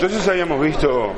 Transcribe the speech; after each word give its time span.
entonces 0.00 0.28
habíamos 0.28 0.60
visto 0.60 1.12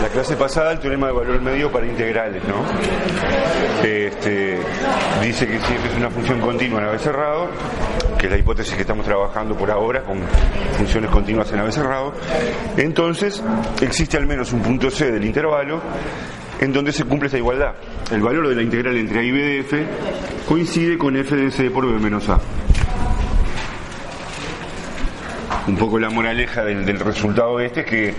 la 0.00 0.08
clase 0.10 0.36
pasada 0.36 0.70
el 0.70 0.78
teorema 0.78 1.08
de 1.08 1.12
valor 1.12 1.40
medio 1.40 1.72
para 1.72 1.86
integrales, 1.86 2.40
¿no? 2.44 2.64
Este, 3.84 4.60
dice 5.20 5.48
que 5.48 5.58
si 5.58 5.72
es 5.72 5.96
una 5.96 6.08
función 6.08 6.40
continua 6.40 6.80
en 6.80 6.86
AB 6.86 7.00
cerrado, 7.00 7.48
que 8.16 8.26
es 8.26 8.32
la 8.32 8.38
hipótesis 8.38 8.76
que 8.76 8.82
estamos 8.82 9.04
trabajando 9.04 9.56
por 9.56 9.72
ahora 9.72 10.04
con 10.04 10.20
funciones 10.78 11.10
continuas 11.10 11.50
en 11.52 11.58
AB 11.58 11.72
cerrado, 11.72 12.12
entonces 12.76 13.42
existe 13.80 14.16
al 14.16 14.28
menos 14.28 14.52
un 14.52 14.60
punto 14.60 14.88
C 14.88 15.10
del 15.10 15.24
intervalo 15.24 15.82
en 16.60 16.72
donde 16.72 16.92
se 16.92 17.02
cumple 17.02 17.26
esta 17.26 17.38
igualdad. 17.38 17.72
El 18.12 18.22
valor 18.22 18.48
de 18.48 18.54
la 18.54 18.62
integral 18.62 18.96
entre 18.98 19.18
A 19.18 19.22
y 19.24 19.32
B 19.32 19.38
de 19.40 19.58
F 19.58 19.84
coincide 20.46 20.96
con 20.96 21.16
F 21.16 21.34
de 21.34 21.50
C 21.50 21.72
por 21.72 21.92
B 21.92 21.98
menos 21.98 22.28
A 22.28 22.38
un 25.66 25.76
poco 25.76 25.98
la 25.98 26.10
moraleja 26.10 26.64
del, 26.64 26.84
del, 26.84 26.98
resultado 27.00 27.60
este 27.60 27.80
es 27.80 27.86
que 27.86 28.14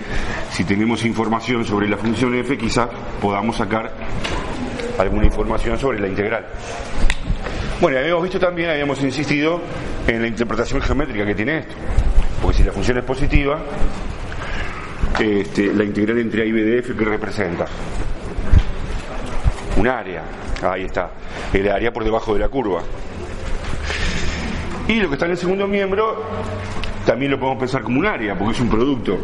si 0.50 0.64
tenemos 0.64 1.04
información 1.04 1.64
sobre 1.64 1.88
la 1.88 1.96
función 1.96 2.34
f, 2.34 2.56
quizás 2.56 2.88
podamos 3.20 3.56
sacar 3.56 3.92
alguna 4.98 5.26
información 5.26 5.78
sobre 5.78 6.00
la 6.00 6.08
integral. 6.08 6.46
Bueno, 7.80 7.98
habíamos 7.98 8.22
visto 8.22 8.38
también, 8.38 8.70
habíamos 8.70 9.02
insistido 9.02 9.60
en 10.06 10.22
la 10.22 10.28
interpretación 10.28 10.80
geométrica 10.80 11.26
que 11.26 11.34
tiene 11.34 11.58
esto. 11.58 11.74
Porque 12.40 12.58
si 12.58 12.64
la 12.64 12.72
función 12.72 12.98
es 12.98 13.04
positiva, 13.04 13.58
este, 15.18 15.72
la 15.72 15.84
integral 15.84 16.18
entre 16.18 16.42
a 16.42 16.44
y 16.44 16.52
b 16.52 16.62
de 16.62 16.78
f, 16.78 16.94
¿qué 16.96 17.04
representa? 17.04 17.66
Un 19.76 19.88
área. 19.88 20.22
Ahí 20.62 20.84
está. 20.84 21.10
El 21.52 21.68
área 21.70 21.92
por 21.92 22.04
debajo 22.04 22.32
de 22.32 22.40
la 22.40 22.48
curva. 22.48 22.82
Y 24.86 24.94
lo 25.00 25.08
que 25.08 25.14
está 25.14 25.26
en 25.26 25.32
el 25.32 25.38
segundo 25.38 25.66
miembro 25.66 26.22
también 27.04 27.30
lo 27.30 27.38
podemos 27.38 27.60
pensar 27.60 27.82
como 27.82 28.00
un 28.00 28.06
área, 28.06 28.36
porque 28.36 28.54
es 28.54 28.60
un 28.60 28.68
producto. 28.68 29.18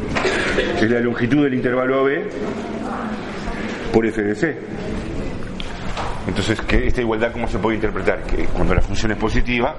Es 0.80 0.90
la 0.90 1.00
longitud 1.00 1.44
del 1.44 1.54
intervalo 1.54 2.00
AB 2.00 2.10
por 3.92 4.06
f 4.06 4.22
de 4.22 4.34
c. 4.34 4.58
Entonces, 6.26 6.60
¿qué, 6.60 6.86
esta 6.86 7.00
igualdad 7.00 7.32
cómo 7.32 7.48
se 7.48 7.58
puede 7.58 7.76
interpretar? 7.76 8.22
Que 8.22 8.44
cuando 8.44 8.74
la 8.74 8.82
función 8.82 9.12
es 9.12 9.18
positiva, 9.18 9.76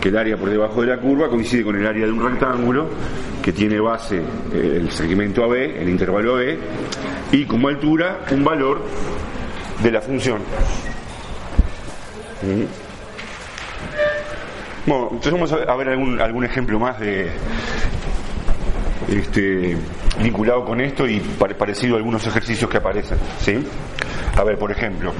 que 0.00 0.08
el 0.08 0.16
área 0.16 0.36
por 0.36 0.50
debajo 0.50 0.82
de 0.82 0.88
la 0.88 0.98
curva 0.98 1.28
coincide 1.28 1.62
con 1.64 1.76
el 1.76 1.86
área 1.86 2.06
de 2.06 2.12
un 2.12 2.22
rectángulo 2.22 2.88
que 3.42 3.52
tiene 3.52 3.78
base 3.78 4.16
eh, 4.16 4.78
el 4.80 4.90
segmento 4.90 5.44
AB, 5.44 5.54
el 5.54 5.88
intervalo 5.88 6.36
AB, 6.36 6.58
y 7.32 7.44
como 7.44 7.68
altura 7.68 8.24
un 8.32 8.44
valor 8.44 8.82
de 9.82 9.90
la 9.92 10.00
función. 10.00 10.40
¿Mm? 12.42 12.85
Bueno, 14.86 15.08
entonces 15.10 15.32
vamos 15.32 15.52
a 15.52 15.74
ver 15.74 15.88
algún, 15.88 16.44
ejemplo 16.44 16.78
más 16.78 17.00
de 17.00 17.28
este, 19.08 19.76
vinculado 20.22 20.64
con 20.64 20.80
esto 20.80 21.08
y 21.08 21.18
parecido 21.18 21.96
a 21.96 21.98
algunos 21.98 22.24
ejercicios 22.24 22.70
que 22.70 22.76
aparecen. 22.76 23.18
¿sí? 23.40 23.66
A 24.36 24.44
ver, 24.44 24.56
por 24.56 24.70
ejemplo, 24.70 25.12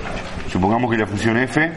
supongamos 0.52 0.88
que 0.88 0.98
la 0.98 1.06
función 1.08 1.36
f, 1.38 1.72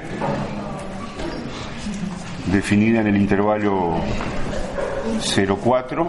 definida 2.51 3.01
en 3.01 3.07
el 3.07 3.17
intervalo 3.17 3.95
0,4 5.21 6.07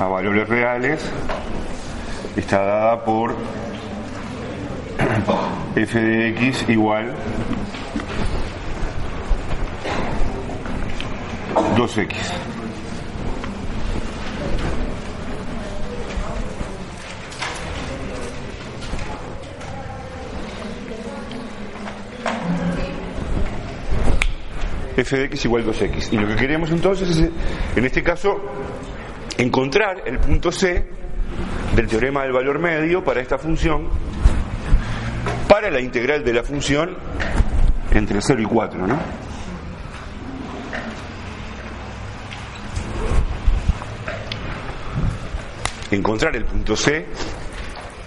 a 0.00 0.06
valores 0.06 0.48
reales, 0.48 1.12
está 2.34 2.64
dada 2.64 3.04
por 3.04 3.36
f 5.76 6.00
de 6.00 6.28
x 6.30 6.64
igual 6.68 7.14
2x. 11.76 12.48
f 24.96 25.16
de 25.16 25.24
x 25.26 25.44
igual 25.44 25.64
2x. 25.64 26.12
Y 26.12 26.18
lo 26.18 26.26
que 26.26 26.36
queremos 26.36 26.70
entonces 26.70 27.08
es, 27.08 27.30
en 27.76 27.84
este 27.84 28.02
caso, 28.02 28.40
encontrar 29.36 30.02
el 30.06 30.18
punto 30.18 30.50
C 30.50 30.84
del 31.76 31.86
teorema 31.86 32.22
del 32.22 32.32
valor 32.32 32.58
medio 32.58 33.04
para 33.04 33.20
esta 33.20 33.38
función, 33.38 33.88
para 35.48 35.70
la 35.70 35.80
integral 35.80 36.24
de 36.24 36.32
la 36.32 36.42
función 36.42 36.96
entre 37.92 38.20
0 38.20 38.42
y 38.42 38.44
4, 38.44 38.86
¿no? 38.86 39.27
Encontrar 45.90 46.36
el 46.36 46.44
punto 46.44 46.76
C 46.76 47.06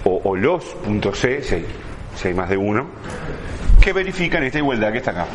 o, 0.04 0.36
los 0.36 0.64
puntos 0.64 1.20
C, 1.20 1.44
si 1.44 2.28
hay, 2.28 2.34
más 2.34 2.50
de 2.50 2.58
uno, 2.58 2.90
que 3.80 3.94
verifican 3.94 4.44
esta 4.44 4.58
igualdad 4.58 4.92
que 4.92 4.98
está 4.98 5.12
acá. 5.12 5.28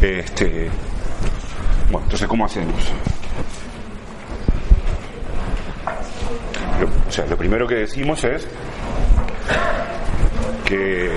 Este, 0.00 0.68
bueno, 1.90 2.04
entonces, 2.04 2.26
¿cómo 2.26 2.44
hacemos? 2.44 2.92
O 7.06 7.12
sea, 7.12 7.26
lo 7.26 7.36
primero 7.36 7.66
que 7.66 7.74
decimos 7.76 8.24
es 8.24 8.48
que 10.64 11.10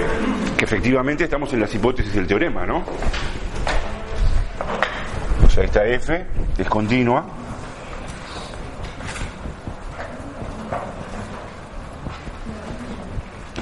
efectivamente 0.60 1.24
estamos 1.24 1.52
en 1.54 1.62
las 1.62 1.74
hipótesis 1.74 2.14
del 2.14 2.28
teorema, 2.28 2.66
¿no? 2.66 2.84
O 5.56 5.58
sea, 5.58 5.64
esta 5.64 5.86
F 5.86 6.26
es 6.58 6.68
continua. 6.68 7.26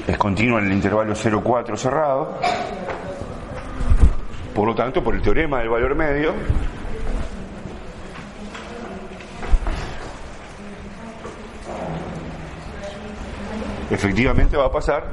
Es 0.07 0.17
continua 0.17 0.59
en 0.59 0.65
el 0.65 0.73
intervalo 0.73 1.13
0,4 1.13 1.77
cerrado. 1.77 2.39
Por 4.55 4.65
lo 4.67 4.73
tanto, 4.73 5.03
por 5.03 5.13
el 5.13 5.21
teorema 5.21 5.59
del 5.59 5.69
valor 5.69 5.93
medio, 5.93 6.33
efectivamente 13.91 14.57
va 14.57 14.65
a 14.65 14.71
pasar 14.71 15.03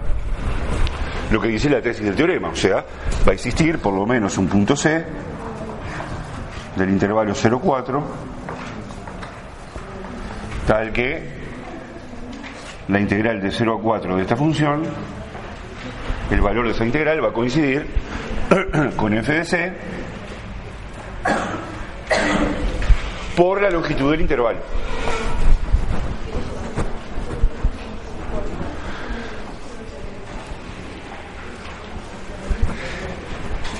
lo 1.30 1.42
que 1.42 1.48
dice 1.48 1.68
la 1.68 1.82
tesis 1.82 2.06
del 2.06 2.14
teorema, 2.14 2.48
o 2.48 2.56
sea, 2.56 2.76
va 3.28 3.32
a 3.32 3.34
existir 3.34 3.78
por 3.80 3.92
lo 3.92 4.06
menos 4.06 4.38
un 4.38 4.48
punto 4.48 4.74
C 4.74 5.04
del 6.80 6.90
intervalo 6.90 7.32
0,4 7.34 8.02
tal 10.66 10.92
que 10.92 11.40
la 12.88 13.00
integral 13.00 13.40
de 13.40 13.50
0 13.50 13.78
a 13.78 13.82
4 13.82 14.16
de 14.16 14.22
esta 14.22 14.36
función 14.36 14.82
el 16.30 16.40
valor 16.40 16.66
de 16.66 16.72
esa 16.72 16.84
integral 16.84 17.22
va 17.22 17.28
a 17.28 17.32
coincidir 17.32 17.86
con 18.96 19.14
f 19.14 19.32
de 19.32 19.44
c 19.44 19.72
por 23.36 23.62
la 23.62 23.70
longitud 23.70 24.10
del 24.10 24.20
intervalo. 24.20 24.58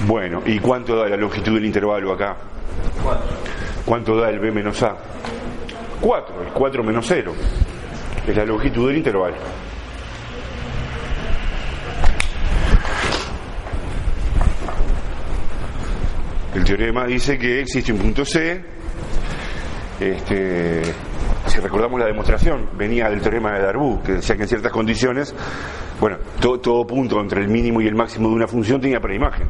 Bueno, 0.06 0.42
¿y 0.46 0.58
cuánto 0.60 0.96
da 0.96 1.08
la 1.08 1.16
longitud 1.16 1.54
del 1.54 1.66
intervalo 1.66 2.12
acá? 2.12 2.36
¿Cuánto 3.84 4.17
da 4.17 4.31
el 4.31 4.38
b 4.38 4.50
menos 4.50 4.82
a? 4.82 4.96
4, 6.00 6.43
el 6.43 6.52
4 6.52 6.82
menos 6.82 7.05
0. 7.08 7.32
Es 8.26 8.37
la 8.37 8.44
longitud 8.44 8.88
del 8.88 8.99
intervalo. 8.99 9.37
El 16.55 16.64
teorema 16.64 17.06
dice 17.06 17.38
que 17.38 17.61
existe 17.61 17.93
un 17.93 17.99
punto 17.99 18.25
C. 18.25 18.62
Este, 20.00 20.82
si 21.46 21.61
recordamos 21.61 22.00
la 22.00 22.06
demostración, 22.06 22.70
venía 22.76 23.08
del 23.08 23.20
teorema 23.20 23.52
de 23.52 23.61
Darboux, 23.61 24.02
que 24.02 24.12
decía 24.12 24.37
que 24.37 24.43
en 24.43 24.49
ciertas 24.49 24.73
condiciones 24.73 25.34
Bueno, 26.00 26.16
todo, 26.40 26.87
punto 26.87 27.20
entre 27.20 27.43
el 27.43 27.49
mínimo 27.49 27.81
y 27.81 27.87
el 27.87 27.94
máximo 27.94 28.28
de 28.28 28.34
una 28.34 28.49
función 28.49 28.81
tenía 28.81 29.00
preimagen. 29.00 29.49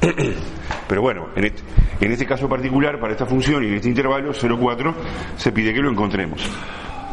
Pero 0.88 1.02
bueno, 1.02 1.28
en 1.36 2.12
este, 2.12 2.26
caso 2.26 2.48
particular, 2.48 2.98
para 2.98 3.12
esta 3.12 3.26
función 3.26 3.64
y 3.64 3.68
en 3.68 3.74
este 3.74 3.88
intervalo 3.88 4.32
0,4, 4.32 4.94
se 5.36 5.52
pide 5.52 5.74
que 5.74 5.80
lo 5.80 5.90
encontremos. 5.90 6.42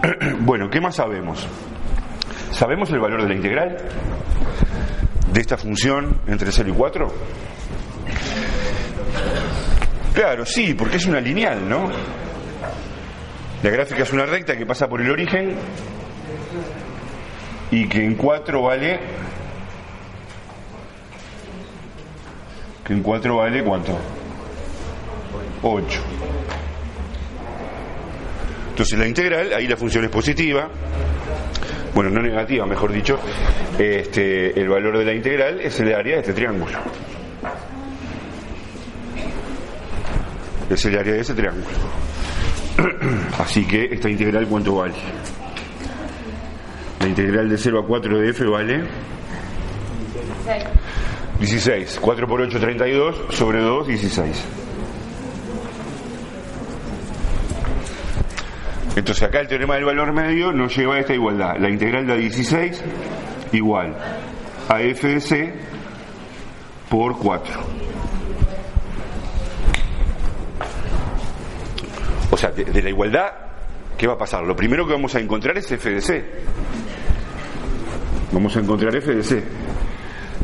bueno, 0.41 0.69
¿qué 0.69 0.79
más 0.79 0.95
sabemos? 0.95 1.47
¿Sabemos 2.51 2.89
el 2.91 2.99
valor 2.99 3.23
de 3.23 3.29
la 3.29 3.35
integral 3.35 3.77
de 5.33 5.41
esta 5.41 5.57
función 5.57 6.21
entre 6.27 6.51
0 6.51 6.69
y 6.69 6.73
4? 6.73 7.07
Claro, 10.13 10.45
sí, 10.45 10.73
porque 10.73 10.95
es 10.95 11.05
una 11.05 11.19
lineal, 11.19 11.67
¿no? 11.67 11.89
La 13.61 13.69
gráfica 13.69 14.03
es 14.03 14.13
una 14.13 14.25
recta 14.25 14.55
que 14.55 14.65
pasa 14.65 14.87
por 14.87 15.01
el 15.01 15.11
origen 15.11 15.55
y 17.71 17.87
que 17.89 18.05
en 18.05 18.15
4 18.15 18.61
vale 18.61 18.99
que 22.85 22.93
en 22.93 23.01
4 23.01 23.35
vale 23.35 23.63
cuánto 23.63 23.97
8 25.61 26.01
entonces 28.75 28.99
la 28.99 29.07
integral 29.07 29.53
ahí 29.53 29.69
la 29.69 29.77
función 29.77 30.03
es 30.03 30.09
positiva. 30.09 30.67
Bueno 31.93 32.09
no 32.09 32.21
negativa 32.21 32.65
mejor 32.65 32.91
dicho. 32.91 33.17
Este, 33.79 34.59
el 34.59 34.67
valor 34.67 34.97
de 34.97 35.05
la 35.05 35.13
integral 35.13 35.61
es 35.61 35.79
el 35.79 35.95
área 35.95 36.15
de 36.15 36.19
este 36.19 36.33
triángulo. 36.33 36.77
Es 40.69 40.83
el 40.83 40.99
área 40.99 41.13
de 41.13 41.21
ese 41.21 41.33
triángulo. 41.33 41.65
Así 43.39 43.65
que 43.65 43.85
esta 43.85 44.09
integral 44.09 44.45
cuánto 44.45 44.75
vale 44.75 44.95
la 46.99 47.07
integral 47.07 47.47
de 47.47 47.57
0 47.57 47.79
a 47.79 47.87
4 47.87 48.19
de 48.19 48.29
f 48.29 48.43
vale 48.45 48.83
16. 51.39 51.99
4 52.01 52.27
por 52.27 52.41
8, 52.41 52.59
32. 52.59 53.35
Sobre 53.35 53.61
2, 53.61 53.87
16. 53.87 54.45
Entonces 58.95 59.23
acá 59.23 59.41
el 59.41 59.47
teorema 59.47 59.75
del 59.75 59.83
valor 59.83 60.13
medio 60.13 60.53
nos 60.53 60.75
lleva 60.75 60.95
a 60.95 60.99
esta 60.99 61.13
igualdad. 61.13 61.57
La 61.59 61.69
integral 61.69 62.07
de 62.07 62.17
16 62.17 62.83
igual 63.51 63.95
a 64.69 64.81
f 64.81 65.07
de 65.07 65.19
c 65.19 65.53
por 66.89 67.17
4. 67.17 67.53
O 72.31 72.37
sea, 72.37 72.51
de, 72.51 72.65
de 72.65 72.81
la 72.81 72.89
igualdad, 72.89 73.27
¿qué 73.97 74.07
va 74.07 74.13
a 74.13 74.17
pasar? 74.17 74.43
Lo 74.43 74.55
primero 74.55 74.85
que 74.87 74.93
vamos 74.93 75.13
a 75.15 75.19
encontrar 75.19 75.57
es 75.57 75.69
f 75.71 75.89
de 75.89 76.01
c. 76.01 76.25
Vamos 78.31 78.55
a 78.55 78.59
encontrar 78.59 78.95
f 78.95 79.13
de 79.13 79.23
c. 79.23 79.43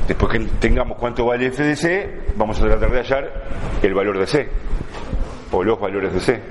Después 0.08 0.32
que 0.32 0.40
tengamos 0.60 0.98
cuánto 0.98 1.26
vale 1.26 1.48
f 1.48 1.64
de 1.64 1.76
c, 1.76 2.22
vamos 2.36 2.60
a 2.60 2.66
tratar 2.66 2.92
de 2.92 2.98
hallar 2.98 3.44
el 3.82 3.94
valor 3.94 4.20
de 4.20 4.28
c, 4.28 4.50
o 5.52 5.64
los 5.64 5.80
valores 5.80 6.14
de 6.14 6.20
c. 6.20 6.42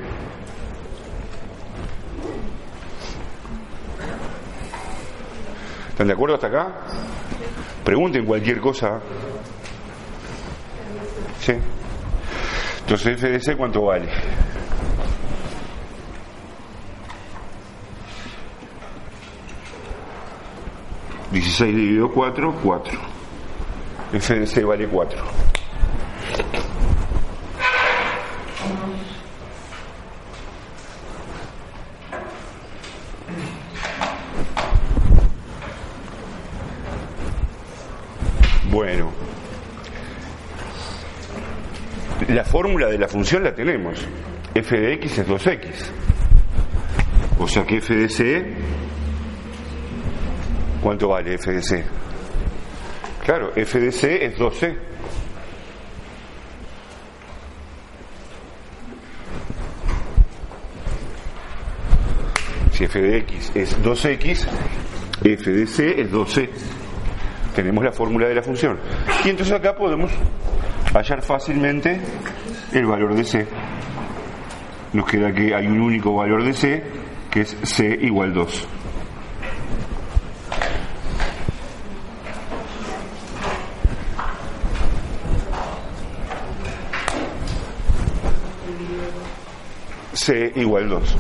¿Están 5.91 6.07
de 6.07 6.13
acuerdo 6.13 6.37
hasta 6.37 6.47
acá? 6.47 6.69
Pregunten 7.85 8.25
cualquier 8.25 8.61
cosa. 8.61 9.01
¿Sí? 11.41 11.53
Entonces 12.81 13.15
f 13.19 13.29
de 13.29 13.41
c 13.41 13.57
cuánto 13.57 13.83
vale. 13.83 14.09
16 21.33 21.77
dividido 21.77 22.11
4, 22.11 22.55
4. 22.63 23.20
F 24.13 24.35
de 24.35 24.47
C 24.47 24.65
vale 24.65 24.89
4. 24.89 25.19
Bueno, 38.71 39.11
la 42.29 42.45
fórmula 42.45 42.87
de 42.89 42.99
la 42.99 43.09
función 43.09 43.45
la 43.45 43.55
tenemos. 43.55 43.99
f 44.55 44.77
de 44.77 44.95
x 44.95 45.19
es 45.19 45.29
2x. 45.29 45.61
O 47.39 47.47
sea 47.47 47.65
que 47.65 47.77
f 47.79 47.95
de 47.95 48.09
c 48.09 48.57
¿Cuánto 50.83 51.09
vale 51.09 51.37
FDC? 51.37 51.85
Claro, 53.31 53.53
FDC 53.53 54.05
es 54.23 54.37
12. 54.37 54.77
Si 62.73 62.83
f 62.83 63.01
de 63.01 63.19
x 63.19 63.53
es 63.55 63.81
2x, 63.81 64.49
f 65.23 65.49
de 65.53 65.67
c 65.69 66.01
es 66.01 66.11
12. 66.11 66.51
Tenemos 67.55 67.85
la 67.85 67.93
fórmula 67.93 68.27
de 68.27 68.35
la 68.35 68.43
función. 68.43 68.81
Y 69.25 69.29
entonces 69.29 69.55
acá 69.55 69.77
podemos 69.77 70.11
hallar 70.93 71.23
fácilmente 71.23 72.01
el 72.73 72.87
valor 72.87 73.15
de 73.15 73.23
c. 73.23 73.47
Nos 74.93 75.07
queda 75.07 75.33
que 75.33 75.55
hay 75.55 75.69
un 75.69 75.81
único 75.81 76.17
valor 76.17 76.43
de 76.43 76.53
c, 76.53 76.83
que 77.31 77.43
es 77.43 77.57
c 77.63 77.97
igual 78.03 78.35
2. 78.35 78.80
C 90.21 90.53
igual 90.57 90.87
2. 90.87 91.17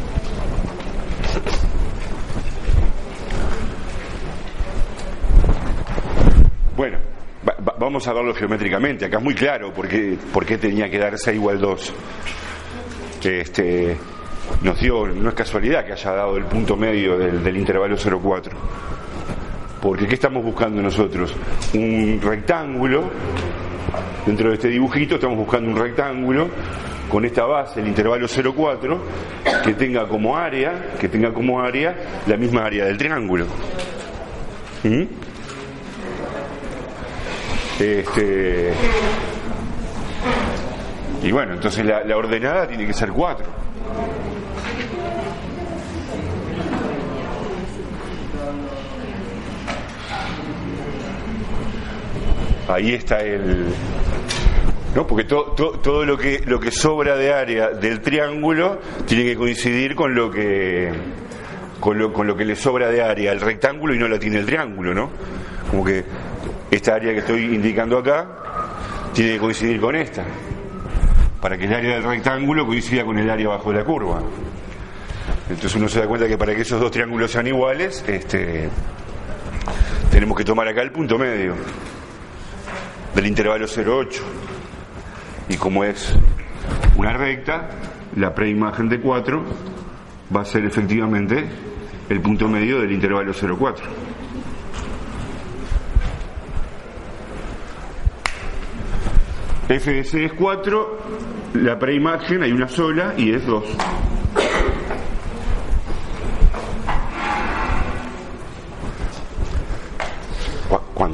Bueno, 6.77 6.99
vamos 7.79 8.07
a 8.07 8.13
verlo 8.13 8.35
geométricamente. 8.35 9.07
Acá 9.07 9.17
es 9.17 9.25
muy 9.25 9.35
claro 9.35 9.73
por 9.73 9.89
qué, 9.89 10.19
por 10.31 10.45
qué 10.45 10.59
tenía 10.59 10.91
que 10.91 10.99
dar 10.99 11.17
C 11.17 11.35
igual 11.35 11.59
2. 11.59 11.95
Este, 13.25 13.97
nos 14.63 14.79
dio, 14.79 15.07
no 15.07 15.31
es 15.31 15.35
casualidad 15.35 15.87
que 15.87 15.93
haya 15.95 16.13
dado 16.13 16.37
el 16.37 16.45
punto 16.45 16.77
medio 16.77 17.17
del, 17.17 17.43
del 17.43 17.57
intervalo 17.57 17.97
0,4. 17.97 18.51
Porque 19.81 20.07
¿qué 20.07 20.15
estamos 20.15 20.45
buscando 20.45 20.83
nosotros? 20.83 21.35
Un 21.73 22.21
rectángulo. 22.23 23.11
Dentro 24.27 24.51
de 24.51 24.57
este 24.57 24.69
dibujito 24.69 25.15
estamos 25.15 25.39
buscando 25.39 25.71
un 25.71 25.77
rectángulo 25.77 26.51
con 27.11 27.25
esta 27.25 27.45
base, 27.45 27.81
el 27.81 27.89
intervalo 27.89 28.27
0,4, 28.27 28.99
que 29.65 29.75
tenga 29.75 30.07
como 30.09 30.37
área, 30.37 30.93
que 30.99 31.09
tenga 31.09 31.33
como 31.35 31.61
área 31.61 32.23
la 32.27 32.37
misma 32.37 32.65
área 32.65 32.87
del 32.87 32.97
triángulo. 32.97 33.47
¿Mm? 34.85 35.03
Este, 37.81 38.73
y 41.23 41.33
bueno, 41.33 41.55
entonces 41.55 41.85
la, 41.85 42.05
la 42.05 42.17
ordenada 42.17 42.67
tiene 42.67 42.87
que 42.87 42.95
ser 42.95 43.11
4. 43.11 43.47
Ahí 52.69 52.95
está 52.95 53.19
el, 53.21 53.67
¿no? 54.95 55.07
Porque 55.07 55.25
todo 55.25 56.05
lo 56.05 56.19
que 56.19 56.43
lo 56.47 56.59
que 56.59 56.71
sobra 56.71 57.17
de 57.17 57.33
área 57.33 57.71
del 57.71 58.01
triángulo 58.01 58.81
tiene 59.07 59.25
que 59.25 59.37
coincidir 59.37 59.95
con 59.95 60.15
lo 60.15 60.31
que 60.31 60.93
con 61.79 61.99
lo, 61.99 62.13
con 62.13 62.27
lo 62.27 62.37
que 62.37 62.45
le 62.45 62.57
sobra 62.57 62.89
de 62.91 63.03
área 63.03 63.33
al 63.33 63.41
rectángulo 63.41 63.95
y 63.95 63.99
no 63.99 64.07
la 64.07 64.19
tiene 64.19 64.39
el 64.39 64.47
triángulo, 64.47 64.93
¿no? 64.93 65.11
Como 65.71 65.85
que 65.85 66.05
esta 66.71 66.95
área 66.95 67.13
que 67.13 67.21
estoy 67.21 67.43
indicando 67.55 67.99
acá 67.99 68.27
tiene 69.15 69.33
que 69.33 69.39
coincidir 69.39 69.81
con 69.81 69.97
esta, 69.97 70.25
para 71.41 71.57
que 71.57 71.65
el 71.65 71.75
área 71.75 71.95
del 71.95 72.05
rectángulo 72.05 72.67
coincida 72.67 73.05
con 73.05 73.19
el 73.19 73.31
área 73.31 73.49
bajo 73.49 73.73
de 73.73 73.79
la 73.79 73.85
curva. 73.85 74.23
Entonces 75.49 75.75
uno 75.75 75.89
se 75.89 76.01
da 76.01 76.07
cuenta 76.07 76.29
que 76.29 76.39
para 76.39 76.55
que 76.55 76.63
esos 76.63 76.81
dos 76.81 76.91
triángulos 76.91 77.31
sean 77.31 77.47
iguales, 77.47 78.05
este, 78.07 78.69
tenemos 80.11 80.37
que 80.37 80.45
tomar 80.45 80.69
acá 80.69 80.83
el 80.83 80.93
punto 80.93 81.19
medio 81.19 81.55
del 83.15 83.27
intervalo 83.27 83.67
0,8 83.67 84.50
y 85.51 85.57
como 85.57 85.85
es 85.85 86.17
una 86.97 87.13
recta, 87.13 87.69
la 88.17 88.33
preimagen 88.33 88.89
de 88.89 89.01
4 89.01 89.45
va 90.35 90.43
a 90.43 90.45
ser 90.45 90.65
efectivamente 90.65 91.45
el 92.09 92.21
punto 92.21 92.49
medio 92.49 92.81
del 92.81 92.93
intervalo 92.93 93.33
0,4. 93.33 93.81
FS 99.69 100.25
es 100.25 100.33
4, 100.33 100.99
la 101.55 101.79
preimagen 101.79 102.43
hay 102.43 102.53
una 102.53 102.69
sola 102.69 103.15
y 103.17 103.33
es 103.33 103.45
2. 103.47 103.65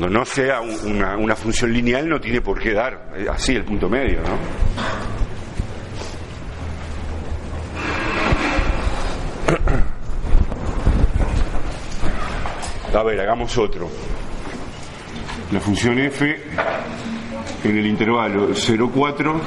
No 0.09 0.25
sea 0.25 0.61
una, 0.61 1.17
una 1.17 1.37
función 1.37 1.73
lineal 1.73 2.09
no 2.09 2.21
tiene 2.21 2.41
por 2.41 2.61
qué 2.61 2.73
dar 2.73 3.13
eh, 3.17 3.27
así 3.31 3.55
el 3.55 3.65
punto 3.65 3.89
medio, 3.89 4.21
¿no? 4.21 4.77
A 12.99 13.03
ver, 13.03 13.21
hagamos 13.21 13.59
otro. 13.59 13.91
La 15.53 15.61
función 15.61 15.99
f 15.99 16.43
en 17.65 17.77
el 17.77 17.87
intervalo 17.87 18.49
0,4 18.51 19.41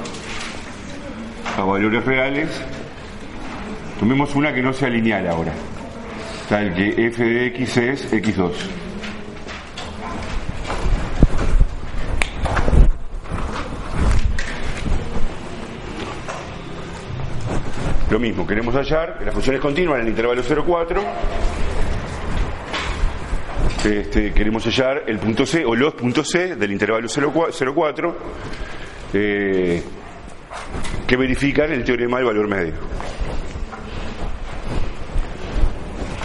a 1.57 1.63
valores 1.63 2.05
reales. 2.05 2.49
Tomemos 3.99 4.35
una 4.35 4.53
que 4.53 4.61
no 4.61 4.71
sea 4.71 4.89
lineal 4.89 5.27
ahora. 5.27 5.53
Tal 6.47 6.73
que 6.75 7.07
f 7.07 7.23
de 7.23 7.47
x 7.47 7.77
es 7.77 8.13
x2. 8.13 8.88
Lo 18.09 18.19
mismo, 18.19 18.47
queremos 18.47 18.73
hallar 18.73 19.19
las 19.23 19.33
funciones 19.33 19.61
continuas 19.61 19.99
en 19.99 20.05
el 20.05 20.09
intervalo 20.09 20.41
0,4 20.41 21.03
este, 23.85 24.33
queremos 24.33 24.65
hallar 24.65 25.03
el 25.07 25.19
punto 25.19 25.45
C 25.45 25.63
o 25.63 25.73
los 25.73 25.93
puntos 25.93 26.27
C 26.27 26.55
del 26.55 26.71
intervalo 26.71 27.07
0,4 27.07 28.15
eh, 29.13 29.83
que 31.07 31.17
verifican 31.17 31.71
el 31.71 31.83
teorema 31.83 32.17
del 32.17 32.25
valor 32.25 32.47
medio. 32.47 32.73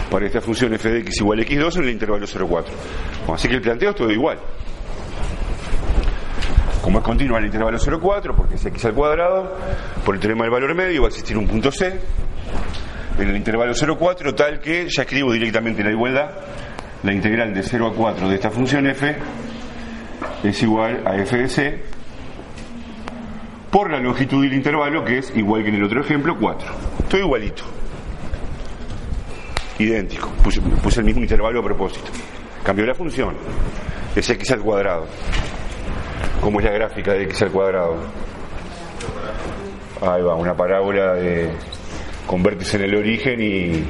Para 0.09 0.25
esta 0.25 0.41
función 0.41 0.73
f 0.73 0.89
de 0.89 0.99
x 0.99 1.21
igual 1.21 1.39
a 1.39 1.43
x2 1.43 1.77
en 1.77 1.83
el 1.83 1.89
intervalo 1.91 2.25
0,4. 2.25 2.65
así 3.33 3.47
que 3.47 3.55
el 3.55 3.61
planteo 3.61 3.91
es 3.91 3.95
todo 3.95 4.11
igual. 4.11 4.37
Como 6.85 6.99
es 6.99 7.03
continua 7.03 7.39
el 7.39 7.45
intervalo 7.45 7.79
0,4, 7.79 8.35
porque 8.35 8.55
es 8.55 8.65
x 8.67 8.85
al 8.85 8.93
cuadrado, 8.93 9.57
por 10.05 10.13
el 10.13 10.21
teorema 10.21 10.43
del 10.43 10.51
valor 10.51 10.75
medio 10.75 11.01
va 11.01 11.07
a 11.07 11.09
existir 11.09 11.35
un 11.35 11.47
punto 11.47 11.71
C 11.71 11.99
en 13.17 13.27
el 13.27 13.35
intervalo 13.35 13.73
0,4 13.73 14.35
tal 14.35 14.59
que 14.59 14.87
ya 14.87 15.01
escribo 15.01 15.33
directamente 15.33 15.83
la 15.83 15.89
igualdad 15.89 16.29
la 17.01 17.11
integral 17.11 17.55
de 17.55 17.63
0 17.63 17.87
a 17.87 17.95
4 17.95 18.29
de 18.29 18.35
esta 18.35 18.51
función 18.51 18.85
f 18.85 19.15
es 20.43 20.61
igual 20.61 21.01
a 21.07 21.15
f 21.15 21.35
de 21.35 21.49
c 21.49 21.83
por 23.71 23.89
la 23.89 23.99
longitud 23.99 24.43
del 24.43 24.53
intervalo 24.53 25.03
que 25.03 25.17
es 25.17 25.35
igual 25.35 25.63
que 25.63 25.69
en 25.69 25.75
el 25.75 25.85
otro 25.85 26.01
ejemplo 26.01 26.37
4. 26.39 26.67
Todo 27.09 27.19
igualito. 27.19 27.63
Idéntico. 29.79 30.29
Puse, 30.43 30.61
puse 30.61 30.99
el 30.99 31.05
mismo 31.07 31.23
intervalo 31.23 31.61
a 31.61 31.63
propósito. 31.63 32.11
Cambió 32.63 32.85
la 32.85 32.93
función. 32.93 33.35
Es 34.15 34.29
x 34.29 34.51
al 34.51 34.59
cuadrado. 34.61 35.07
¿Cómo 36.41 36.59
es 36.59 36.65
la 36.65 36.71
gráfica 36.71 37.13
de 37.13 37.23
x 37.23 37.41
al 37.43 37.51
cuadrado? 37.51 37.97
Ahí 40.01 40.21
va, 40.21 40.35
una 40.35 40.55
parábola 40.55 41.13
de, 41.15 41.49
con 42.27 42.43
vértice 42.43 42.77
en 42.77 42.83
el 42.83 42.95
origen 42.95 43.41
y 43.41 43.87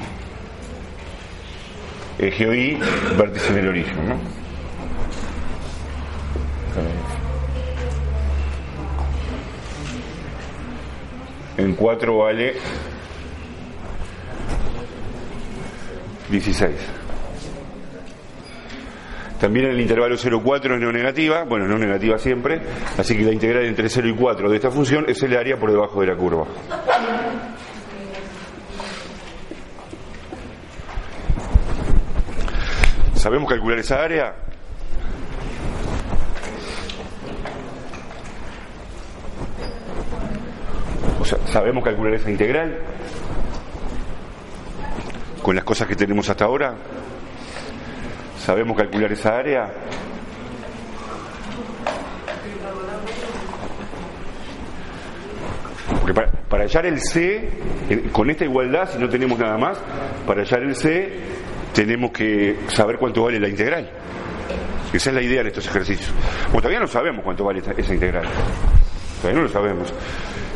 eje 2.17 2.58
Y, 2.58 2.79
vértice 3.17 3.51
en 3.51 3.58
el 3.60 3.67
origen. 3.67 4.10
¿no? 4.10 4.15
En 11.58 11.74
4 11.74 12.17
vale 12.17 12.55
16. 16.29 16.72
También 19.45 19.67
el 19.67 19.79
intervalo 19.79 20.15
0,4 20.15 20.73
es 20.73 20.81
no 20.81 20.91
negativa, 20.91 21.43
bueno, 21.43 21.67
no 21.67 21.77
negativa 21.77 22.17
siempre, 22.17 22.59
así 22.97 23.15
que 23.15 23.21
la 23.21 23.31
integral 23.31 23.65
entre 23.65 23.87
0 23.87 24.07
y 24.07 24.15
4 24.15 24.49
de 24.49 24.55
esta 24.55 24.71
función 24.71 25.05
es 25.07 25.21
el 25.21 25.37
área 25.37 25.55
por 25.55 25.69
debajo 25.69 26.01
de 26.01 26.07
la 26.07 26.15
curva. 26.15 26.47
¿Sabemos 33.13 33.47
calcular 33.47 33.77
esa 33.77 34.01
área? 34.01 34.33
O 41.19 41.23
sea, 41.23 41.37
¿sabemos 41.45 41.83
calcular 41.83 42.15
esa 42.15 42.31
integral? 42.31 42.79
Con 45.43 45.55
las 45.55 45.63
cosas 45.63 45.87
que 45.87 45.95
tenemos 45.95 46.27
hasta 46.31 46.45
ahora. 46.45 46.94
¿Sabemos 48.45 48.77
calcular 48.77 49.11
esa 49.11 49.37
área? 49.37 49.73
Porque 55.99 56.13
para, 56.13 56.63
hallar 56.63 56.85
el 56.85 56.99
C, 56.99 57.49
con 58.11 58.29
esta 58.29 58.45
igualdad, 58.45 58.87
si 58.91 58.99
no 58.99 59.09
tenemos 59.09 59.39
nada 59.39 59.57
más, 59.57 59.79
para 60.27 60.43
hallar 60.43 60.61
el 60.61 60.75
C 60.75 61.11
tenemos 61.73 62.11
que 62.11 62.55
saber 62.67 62.97
cuánto 62.99 63.23
vale 63.23 63.39
la 63.39 63.49
integral. 63.49 63.89
Esa 64.93 65.09
es 65.09 65.15
la 65.15 65.23
idea 65.23 65.41
de 65.41 65.49
estos 65.49 65.65
ejercicios. 65.65 66.11
Bueno, 66.45 66.61
todavía 66.61 66.79
no 66.81 66.87
sabemos 66.87 67.23
cuánto 67.23 67.45
vale 67.45 67.63
esa 67.75 67.93
integral. 67.95 68.25
Todavía 69.21 69.41
no 69.41 69.47
lo 69.47 69.51
sabemos. 69.51 69.91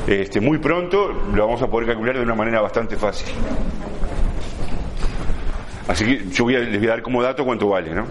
Este, 0.05 0.39
muy 0.39 0.59
pronto 0.59 1.11
lo 1.33 1.47
vamos 1.47 1.61
a 1.63 1.67
poder 1.67 1.87
calcular 1.87 2.15
de 2.17 2.21
una 2.21 2.35
manera 2.35 2.61
bastante 2.61 2.95
fácil. 2.97 3.33
Así 5.89 6.05
que 6.05 6.29
yo 6.29 6.43
voy 6.43 6.55
a, 6.55 6.59
les 6.59 6.77
voy 6.77 6.87
a 6.87 6.91
dar 6.91 7.01
como 7.01 7.23
dato 7.23 7.43
cuánto 7.43 7.67
vale, 7.67 7.95
¿no? 7.95 8.05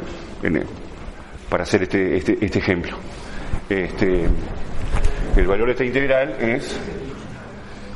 para 1.48 1.62
hacer 1.62 1.84
este, 1.84 2.16
este, 2.16 2.36
este 2.44 2.58
ejemplo. 2.58 2.96
Este, 3.68 4.24
el 5.36 5.46
valor 5.46 5.66
de 5.66 5.72
esta 5.72 5.84
integral 5.84 6.36
es, 6.40 6.76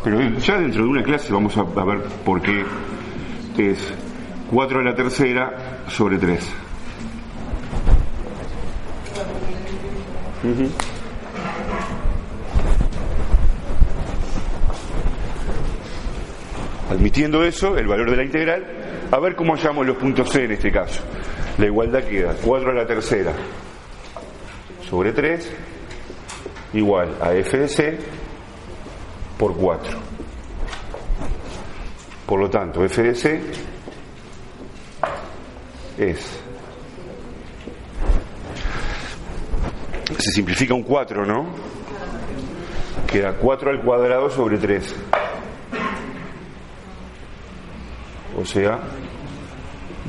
pero 0.05 0.21
ya 0.39 0.59
dentro 0.59 0.85
de 0.85 0.89
una 0.89 1.03
clase 1.03 1.33
vamos 1.33 1.57
a, 1.57 1.63
a 1.63 1.85
ver 1.85 1.99
por 2.25 2.41
qué 2.41 2.65
es 3.59 3.93
4 4.53 4.79
a 4.79 4.83
la 4.85 4.95
tercera 4.95 5.83
sobre 5.89 6.17
3. 6.17 6.53
Admitiendo 16.89 17.43
eso, 17.43 17.77
el 17.77 17.89
valor 17.89 18.11
de 18.11 18.17
la 18.17 18.23
integral, 18.23 18.82
a 19.13 19.21
ver 19.21 19.37
cómo 19.37 19.55
hallamos 19.55 19.87
los 19.87 19.99
puntos 19.99 20.31
C 20.31 20.45
en 20.45 20.53
este 20.53 20.73
caso. 20.73 21.03
La 21.59 21.67
igualdad 21.67 22.03
queda 22.03 22.35
4 22.43 22.71
a 22.71 22.75
la 22.75 22.87
tercera 22.87 23.33
sobre 24.89 25.13
3 25.13 25.53
igual 26.73 27.17
a 27.21 27.35
f 27.35 27.59
de 27.59 27.69
c 27.69 27.99
por 29.39 29.55
4. 29.55 29.99
Por 32.27 32.41
lo 32.41 32.49
tanto, 32.49 32.83
f 32.83 33.03
de 33.03 33.15
c 33.15 33.41
es. 35.99 36.41
Se 40.19 40.31
simplifica 40.33 40.73
un 40.73 40.85
4, 40.85 41.27
¿no? 41.27 41.47
Queda 43.07 43.35
4 43.35 43.71
al 43.71 43.83
cuadrado 43.83 44.31
sobre 44.31 44.57
3. 44.57 44.95
O 48.37 48.45
sea, 48.45 48.81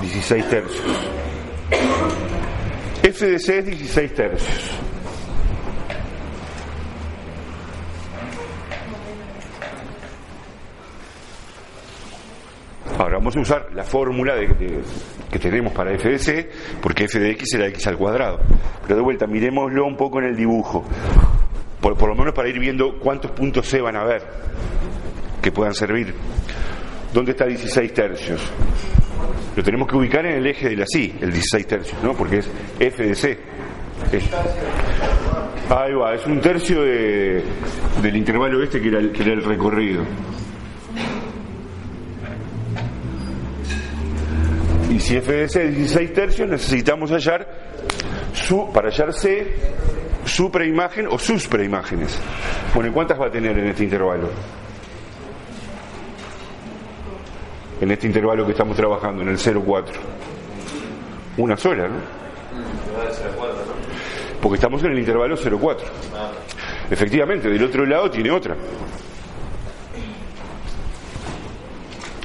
16 0.02 0.50
tercios. 0.50 0.84
F 3.04 3.26
de 3.28 3.40
C 3.40 3.60
es 3.60 3.66
16 3.66 4.14
tercios. 4.14 4.72
Ahora 12.98 13.18
vamos 13.18 13.36
a 13.36 13.40
usar 13.42 13.68
la 13.74 13.84
fórmula 13.84 14.36
que 15.32 15.40
tenemos 15.40 15.74
para 15.74 15.92
f 15.94 16.08
de 16.08 16.20
c, 16.20 16.50
porque 16.82 17.06
f 17.06 17.20
de 17.20 17.32
x 17.32 17.56
era 17.56 17.68
x 17.68 17.88
al 17.88 17.98
cuadrado. 17.98 18.40
Pero 18.84 18.96
de 18.96 19.02
vuelta, 19.02 19.28
miremoslo 19.28 19.86
un 19.86 19.98
poco 19.98 20.20
en 20.20 20.26
el 20.26 20.36
dibujo, 20.36 20.86
por, 21.82 22.08
lo 22.08 22.16
menos 22.16 22.34
para 22.34 22.48
ir 22.48 22.60
viendo 22.60 23.00
cuántos 23.00 23.32
puntos 23.32 23.68
c 23.68 23.82
van 23.82 23.96
a 23.96 24.02
haber 24.02 24.22
que 25.42 25.52
puedan 25.52 25.74
servir. 25.74 26.14
¿Dónde 27.14 27.32
está 27.32 27.46
16 27.46 27.94
tercios? 27.94 28.42
Lo 29.56 29.64
tenemos 29.64 29.88
que 29.88 29.96
ubicar 29.96 30.26
en 30.26 30.38
el 30.38 30.48
eje 30.48 30.70
de 30.70 30.78
la 30.78 30.86
sí, 30.88 31.14
el 31.22 31.32
16 31.32 31.68
tercios, 31.68 32.04
¿no? 32.04 32.14
Porque 32.14 32.40
es 32.40 32.50
f 32.80 33.04
de 33.04 33.14
c. 33.14 33.38
ahí 35.70 35.94
va, 35.94 36.16
es 36.16 36.26
un 36.26 36.42
tercio 36.42 36.82
de, 36.82 37.44
del 38.02 38.16
intervalo 38.16 38.64
este 38.64 38.82
que 38.82 38.88
era 38.88 39.00
que 39.12 39.22
era 39.22 39.34
el 39.34 39.44
recorrido. 39.44 40.04
Y 44.90 45.00
si 45.00 45.16
f 45.18 45.32
de 45.32 45.48
c 45.48 45.66
es 45.66 45.76
16 45.76 46.14
tercios, 46.14 46.50
necesitamos 46.50 47.12
hallar, 47.12 47.48
su, 48.34 48.72
para 48.74 48.90
hallar 48.90 49.14
c, 49.14 49.56
su 50.26 50.50
preimagen 50.50 51.06
o 51.08 51.20
sus 51.20 51.48
preimágenes. 51.48 52.20
Bueno, 52.74 52.92
¿cuántas 52.92 53.22
va 53.22 53.28
a 53.28 53.32
tener 53.32 53.56
en 53.60 53.68
este 53.68 53.84
intervalo? 53.84 54.30
En 57.84 57.92
este 57.92 58.08
intervalo 58.08 58.46
que 58.46 58.54
estamos 58.54 58.78
trabajando, 58.78 59.24
en 59.24 59.28
el 59.28 59.38
0,4. 59.38 59.84
Una 61.36 61.58
sola, 61.58 61.90
¿no? 61.90 61.96
porque 64.42 64.56
estamos 64.56 64.82
en 64.86 64.92
el 64.94 65.00
intervalo 65.00 65.36
0,4. 65.36 65.80
Efectivamente, 66.90 67.50
del 67.50 67.62
otro 67.62 67.86
lado 67.86 68.10
tiene 68.10 68.32
otra. 68.32 68.56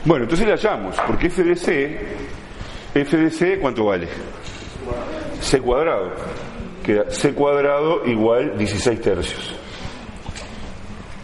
Bueno, 0.05 0.27
entonces 0.27 0.47
la 0.47 0.55
hallamos, 0.55 0.95
porque 1.05 1.27
f 1.27 1.43
de 1.43 1.57
c, 1.57 1.99
f 2.95 3.17
de 3.17 3.29
c, 3.29 3.59
¿cuánto 3.59 3.87
vale? 3.87 4.07
c 5.41 5.61
cuadrado. 5.61 6.13
Queda 6.85 7.11
c 7.11 7.35
cuadrado 7.35 8.07
igual 8.07 8.57
16 8.57 9.01
tercios. 9.01 9.57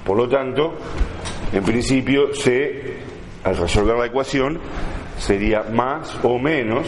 Por 0.04 0.16
lo 0.16 0.28
tanto, 0.28 0.74
en 1.52 1.62
principio, 1.62 2.34
c, 2.34 3.03
al 3.44 3.56
resolver 3.56 3.96
la 3.96 4.06
ecuación, 4.06 4.58
sería 5.18 5.62
más 5.64 6.18
o 6.22 6.38
menos 6.38 6.86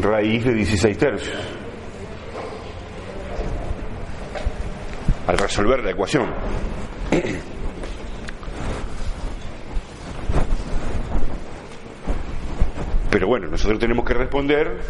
raíz 0.00 0.44
de 0.44 0.54
16 0.54 0.98
tercios. 0.98 1.36
Al 5.26 5.38
resolver 5.38 5.84
la 5.84 5.90
ecuación. 5.90 6.34
Pero 13.10 13.26
bueno, 13.26 13.48
nosotros 13.48 13.78
tenemos 13.78 14.04
que 14.04 14.14
responder 14.14 14.80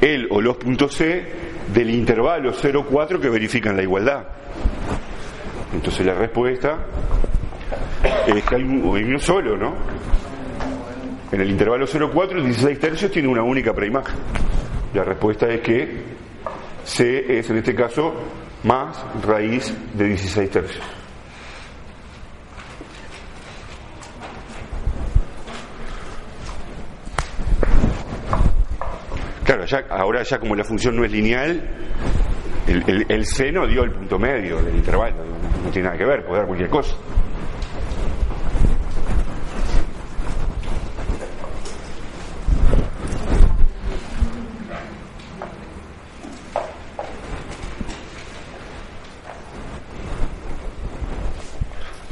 el 0.00 0.26
o 0.30 0.40
los 0.40 0.56
puntos 0.56 0.94
C 0.94 1.24
del 1.72 1.90
intervalo 1.90 2.52
0,4 2.52 3.20
que 3.20 3.28
verifican 3.28 3.76
la 3.76 3.82
igualdad. 3.82 4.24
Entonces 5.72 6.04
la 6.04 6.14
respuesta 6.14 6.86
es 8.26 8.44
que 8.44 8.56
hay, 8.56 8.62
uno 8.62 9.18
solo, 9.18 9.56
¿no? 9.56 9.74
En 11.30 11.40
el 11.40 11.50
intervalo 11.50 11.86
0,4 11.86 12.42
16 12.42 12.78
tercios 12.78 13.10
tiene 13.10 13.28
una 13.28 13.42
única 13.42 13.72
preimagen. 13.72 14.16
La 14.94 15.04
respuesta 15.04 15.46
es 15.48 15.60
que 15.60 16.02
C 16.84 17.38
es 17.38 17.48
en 17.50 17.58
este 17.58 17.74
caso 17.74 18.14
más 18.64 19.04
raíz 19.24 19.74
de 19.94 20.08
16 20.08 20.50
tercios. 20.50 20.84
Claro, 29.44 29.64
ahora 29.90 30.22
ya 30.22 30.38
como 30.38 30.54
la 30.54 30.64
función 30.64 30.96
no 30.96 31.04
es 31.04 31.10
lineal, 31.10 31.68
el, 32.66 33.26
seno 33.26 33.66
dio 33.66 33.82
el 33.82 33.90
punto 33.90 34.18
medio 34.18 34.62
del 34.62 34.76
intervalo, 34.76 35.16
no, 35.16 35.64
no 35.64 35.70
tiene 35.70 35.88
nada 35.88 35.98
que 35.98 36.04
ver, 36.04 36.24
puede 36.24 36.38
dar 36.38 36.46
cualquier 36.46 36.70
cosa. 36.70 36.94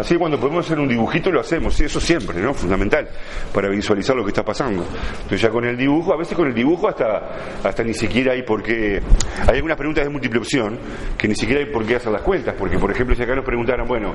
Así 0.00 0.14
que 0.14 0.19
cuando 0.19 0.40
podemos 0.40 0.64
hacer 0.64 0.80
un 0.80 0.88
dibujito 0.88 1.30
lo 1.30 1.40
hacemos, 1.40 1.75
sí, 1.75 1.85
eso 1.85 2.00
siempre, 2.00 2.40
¿no? 2.40 2.54
Fundamental, 2.54 3.07
para 3.52 3.69
visualizar 3.69 4.16
lo 4.16 4.25
que 4.25 4.30
está 4.30 4.42
pasando. 4.42 4.83
Entonces 5.12 5.42
ya 5.42 5.50
con 5.50 5.66
el 5.66 5.76
dibujo, 5.76 6.14
a 6.14 6.16
veces 6.16 6.35
con 6.35 6.49
el 6.49 6.54
dibujo 6.54 6.88
hasta, 6.88 7.59
hasta 7.62 7.85
ni 7.85 7.92
siquiera 7.92 8.33
hay 8.33 8.42
por 8.42 8.62
qué... 8.62 9.02
Hay 9.47 9.57
algunas 9.57 9.76
preguntas 9.76 10.02
de 10.04 10.11
múltiple 10.11 10.38
opción 10.38 10.78
que 11.19 11.28
ni 11.28 11.35
siquiera 11.35 11.61
hay 11.61 11.71
por 11.71 11.85
qué 11.85 11.97
hacer 11.97 12.11
las 12.12 12.23
cuentas, 12.23 12.54
porque 12.59 12.78
por 12.78 12.90
ejemplo 12.90 13.14
si 13.14 13.23
acá 13.23 13.35
nos 13.35 13.45
preguntaran, 13.45 13.87
bueno, 13.87 14.14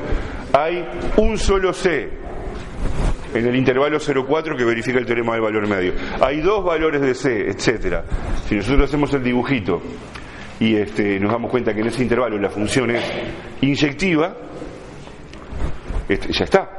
hay 0.53 0.83
un 1.17 1.37
solo 1.37 1.71
C 1.71 2.09
en 3.35 3.45
el 3.45 3.55
intervalo 3.55 3.99
0,4 3.99 4.57
que 4.57 4.65
verifica 4.65 4.97
el 4.97 5.05
teorema 5.05 5.33
del 5.33 5.41
valor 5.43 5.67
medio. 5.67 5.93
Hay 6.19 6.41
dos 6.41 6.65
valores 6.65 6.99
de 6.99 7.13
C, 7.13 7.47
etcétera. 7.47 8.03
Si 8.49 8.55
nosotros 8.55 8.89
hacemos 8.89 9.13
el 9.13 9.21
dibujito 9.21 9.83
y 10.59 10.77
este, 10.77 11.19
nos 11.19 11.31
damos 11.31 11.51
cuenta 11.51 11.75
que 11.75 11.81
en 11.81 11.87
ese 11.87 12.01
intervalo 12.01 12.39
la 12.39 12.49
función 12.49 12.89
es 12.89 13.03
inyectiva, 13.61 14.35
ya 16.07 16.43
está. 16.43 16.69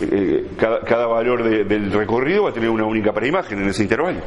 Eh, 0.00 0.50
cada, 0.56 1.06
valor 1.06 1.42
del 1.42 1.92
recorrido 1.92 2.44
va 2.44 2.50
a 2.50 2.52
tener 2.52 2.70
una 2.70 2.84
única 2.84 3.12
preimagen 3.12 3.62
en 3.62 3.68
ese 3.68 3.82
intervalo. 3.82 4.20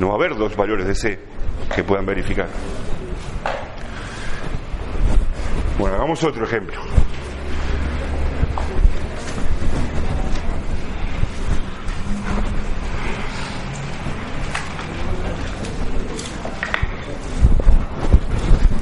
No 0.00 0.08
va 0.08 0.14
a 0.14 0.16
haber 0.16 0.36
dos 0.36 0.56
valores 0.56 0.86
de 0.86 0.94
C 0.94 1.18
que 1.74 1.84
puedan 1.84 2.06
verificar. 2.06 2.48
Bueno, 5.78 5.96
hagamos 5.96 6.22
otro 6.24 6.44
ejemplo. 6.44 6.80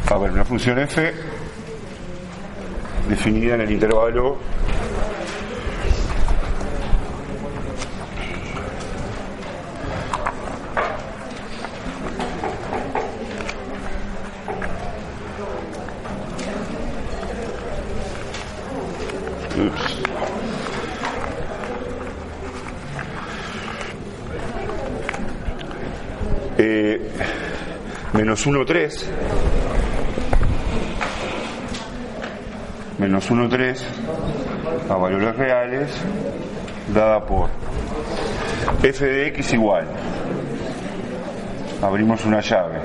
A 0.08 0.18
ver, 0.18 0.30
una 0.30 0.44
función 0.44 0.78
f 0.78 1.33
definida 3.08 3.54
en 3.54 3.60
el 3.62 3.70
intervalo. 3.70 4.38
Eh, 26.56 27.00
menos 28.12 28.46
1, 28.46 28.64
menos 33.04 33.30
1,3 33.30 33.82
a 34.88 34.94
valores 34.94 35.36
reales 35.36 35.90
dada 36.88 37.22
por 37.26 37.50
f 38.82 39.04
de 39.04 39.26
x 39.26 39.52
igual. 39.52 39.86
Abrimos 41.82 42.24
una 42.24 42.40
llave. 42.40 42.80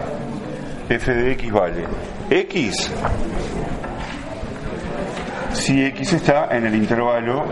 f 0.90 1.14
de 1.14 1.32
x 1.32 1.52
vale 1.54 1.86
x. 2.30 2.92
Si 5.54 5.86
x 5.86 6.14
está 6.14 6.50
en 6.52 6.66
el 6.66 6.76
intervalo 6.76 7.46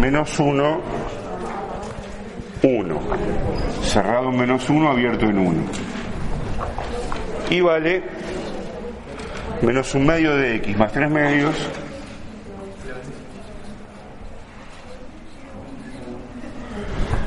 menos 0.00 0.38
1 0.38 0.80
1 2.62 3.00
cerrado 3.82 4.30
en 4.30 4.36
menos 4.38 4.70
1 4.70 4.88
abierto 4.88 5.26
en 5.26 5.38
1 5.38 5.62
y 7.50 7.60
vale 7.60 8.23
menos 9.64 9.94
un 9.94 10.06
medio 10.06 10.36
de 10.36 10.56
x 10.56 10.76
más 10.76 10.92
tres 10.92 11.10
medios. 11.10 11.54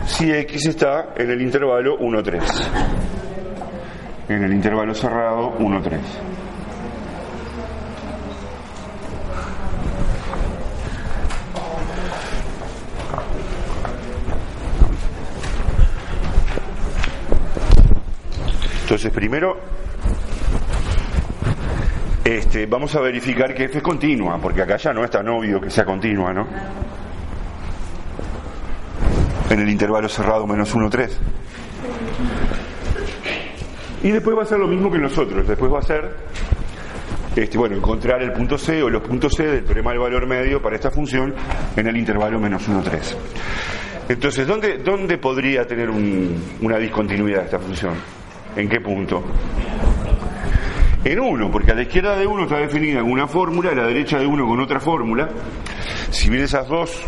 Si 0.06 0.32
x 0.32 0.68
está 0.68 1.14
en 1.16 1.32
el 1.32 1.42
intervalo 1.42 1.98
1, 1.98 2.24
3 2.24 2.44
en 4.30 4.44
el 4.44 4.54
intervalo 4.54 4.94
cerrado 4.94 5.56
1, 5.60 5.82
3 5.82 6.02
entonces 18.82 19.12
primero 19.12 19.58
este, 22.28 22.66
vamos 22.66 22.94
a 22.94 23.00
verificar 23.00 23.54
que 23.54 23.66
f 23.66 23.78
es 23.78 23.84
continua, 23.84 24.38
porque 24.38 24.62
acá 24.62 24.76
ya 24.76 24.92
no 24.92 25.02
es 25.02 25.10
tan 25.10 25.30
obvio 25.30 25.62
que 25.62 25.70
sea 25.70 25.86
continua, 25.86 26.34
¿no? 26.34 26.46
En 29.50 29.60
el 29.62 29.70
intervalo 29.70 30.10
cerrado 30.10 30.46
menos 30.46 30.76
1, 30.76 30.90
3. 30.90 31.20
Y 34.04 34.12
después 34.12 34.38
va 34.38 34.42
a 34.42 34.46
ser 34.46 34.60
lo 34.60 34.68
mismo 34.68 34.92
que 34.92 35.00
nosotros, 35.00 35.48
después 35.48 35.72
va 35.72 35.80
a 35.80 35.82
ser, 35.82 36.16
este, 37.34 37.58
bueno, 37.58 37.78
encontrar 37.78 38.22
el 38.22 38.34
punto 38.34 38.58
C 38.58 38.84
o 38.84 38.90
los 38.90 39.04
puntos 39.04 39.34
C 39.34 39.46
del 39.46 39.64
teorema 39.64 39.92
del 39.92 40.00
valor 40.02 40.28
medio 40.28 40.62
para 40.62 40.76
esta 40.76 40.92
función 40.92 41.34
en 41.78 41.88
el 41.88 41.96
intervalo 41.96 42.40
menos 42.40 42.68
1, 42.68 42.84
3. 42.84 43.18
Entonces, 44.10 44.46
¿dónde, 44.46 44.80
dónde 44.80 45.18
podría 45.18 45.66
tener 45.66 45.90
una 45.90 46.78
discontinuidad 46.78 47.46
esta 47.46 47.60
función? 47.60 47.94
¿En 48.54 48.68
qué 48.68 48.82
punto? 48.82 49.24
En 51.04 51.20
uno, 51.20 51.52
porque 51.52 51.72
a 51.72 51.76
la 51.76 51.84
izquierda 51.84 52.18
de 52.18 52.26
uno 52.26 52.44
está 52.44 52.58
definida 52.58 53.02
con 53.02 53.12
una 53.12 53.28
fórmula, 53.28 53.72
a 53.72 53.76
la 53.76 53.88
derecha 53.88 54.18
de 54.20 54.26
uno 54.26 54.46
con 54.48 54.60
otra 54.60 54.80
fórmula. 54.80 55.30
Si 56.10 56.30
bien 56.30 56.44
esas 56.44 56.68
dos 56.68 57.02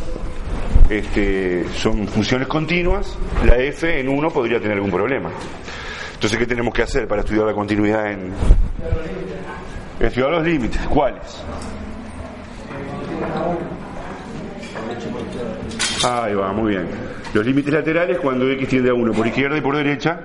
este, 0.89 1.65
son 1.75 2.07
funciones 2.07 2.47
continuas, 2.47 3.17
la 3.45 3.57
f 3.57 3.99
en 3.99 4.09
uno 4.09 4.29
podría 4.29 4.59
tener 4.59 4.77
algún 4.77 4.91
problema. 4.91 5.29
Entonces, 6.13 6.37
¿qué 6.37 6.45
tenemos 6.45 6.73
que 6.73 6.83
hacer 6.83 7.07
para 7.07 7.21
estudiar 7.21 7.45
la 7.45 7.53
continuidad 7.53 8.11
en... 8.11 8.33
Estudiar 9.99 10.31
los 10.31 10.45
límites, 10.45 10.81
¿cuáles? 10.87 11.43
Ahí 16.03 16.33
va, 16.33 16.51
muy 16.53 16.71
bien. 16.71 16.87
Los 17.33 17.45
límites 17.45 17.73
laterales 17.73 18.17
cuando 18.19 18.49
x 18.49 18.67
tiende 18.67 18.89
a 18.89 18.93
1 18.93 19.13
por 19.13 19.27
izquierda 19.27 19.57
y 19.57 19.61
por 19.61 19.75
derecha. 19.75 20.19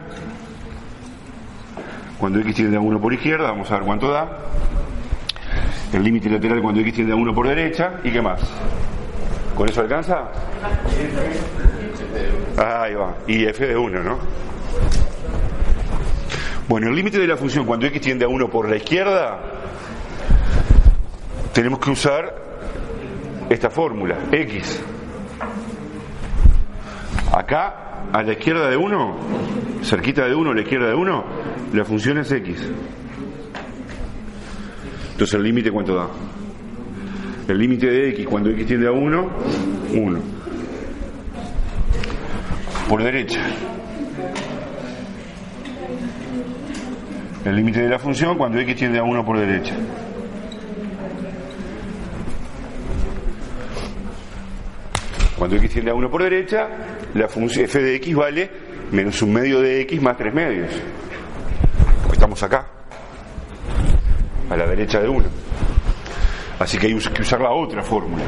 Cuando 2.24 2.40
x 2.40 2.54
tiende 2.54 2.78
a 2.78 2.80
1 2.80 3.00
por 3.02 3.12
izquierda, 3.12 3.50
vamos 3.50 3.70
a 3.70 3.74
ver 3.74 3.84
cuánto 3.84 4.10
da. 4.10 4.26
El 5.92 6.02
límite 6.02 6.30
lateral 6.30 6.62
cuando 6.62 6.80
x 6.80 6.94
tiende 6.94 7.12
a 7.12 7.16
1 7.16 7.34
por 7.34 7.46
derecha. 7.46 8.00
¿Y 8.02 8.10
qué 8.10 8.22
más? 8.22 8.40
¿Con 9.54 9.68
eso 9.68 9.82
alcanza? 9.82 10.30
Ahí 12.56 12.94
va. 12.94 13.14
Y 13.26 13.44
f 13.44 13.66
de 13.66 13.76
1, 13.76 14.02
¿no? 14.02 14.18
Bueno, 16.66 16.88
el 16.88 16.96
límite 16.96 17.18
de 17.18 17.26
la 17.26 17.36
función 17.36 17.66
cuando 17.66 17.84
x 17.88 18.00
tiende 18.00 18.24
a 18.24 18.28
1 18.28 18.48
por 18.48 18.70
la 18.70 18.76
izquierda, 18.76 19.38
tenemos 21.52 21.78
que 21.78 21.90
usar 21.90 22.34
esta 23.50 23.68
fórmula, 23.68 24.16
x. 24.32 24.82
Acá, 27.30 27.83
a 28.12 28.22
la 28.22 28.32
izquierda 28.32 28.68
de 28.68 28.76
1, 28.76 29.16
cerquita 29.82 30.26
de 30.26 30.34
1, 30.34 30.50
a 30.50 30.54
la 30.54 30.60
izquierda 30.60 30.88
de 30.88 30.94
1, 30.94 31.24
la 31.72 31.84
función 31.84 32.18
es 32.18 32.30
x. 32.30 32.70
Entonces 35.12 35.34
el 35.34 35.42
límite 35.42 35.70
cuánto 35.70 35.94
da? 35.94 36.08
El 37.46 37.58
límite 37.58 37.86
de 37.86 38.08
x 38.10 38.26
cuando 38.26 38.50
x 38.50 38.66
tiende 38.66 38.88
a 38.88 38.92
1, 38.92 39.30
1. 39.94 40.20
Por 42.88 43.02
derecha. 43.02 43.40
El 47.44 47.56
límite 47.56 47.82
de 47.82 47.88
la 47.90 47.98
función 47.98 48.38
cuando 48.38 48.58
x 48.58 48.74
tiende 48.74 48.98
a 48.98 49.02
1 49.02 49.24
por 49.24 49.38
derecha. 49.38 49.74
Cuando 55.36 55.56
x 55.56 55.70
tiende 55.70 55.90
a 55.90 55.94
1 55.94 56.10
por 56.10 56.22
derecha, 56.22 56.68
la 57.14 57.28
función 57.28 57.64
f 57.64 57.80
de 57.80 57.96
x 57.96 58.14
vale 58.14 58.50
menos 58.90 59.20
un 59.22 59.32
medio 59.32 59.60
de 59.60 59.80
x 59.82 60.02
más 60.02 60.16
3 60.16 60.34
medios. 60.34 60.70
Porque 62.02 62.14
estamos 62.14 62.42
acá, 62.42 62.66
a 64.50 64.56
la 64.56 64.66
derecha 64.66 65.00
de 65.00 65.08
1. 65.08 65.24
Así 66.58 66.78
que 66.78 66.86
hay 66.86 66.98
que 66.98 67.22
usar 67.22 67.40
la 67.40 67.50
otra 67.50 67.82
fórmula. 67.82 68.24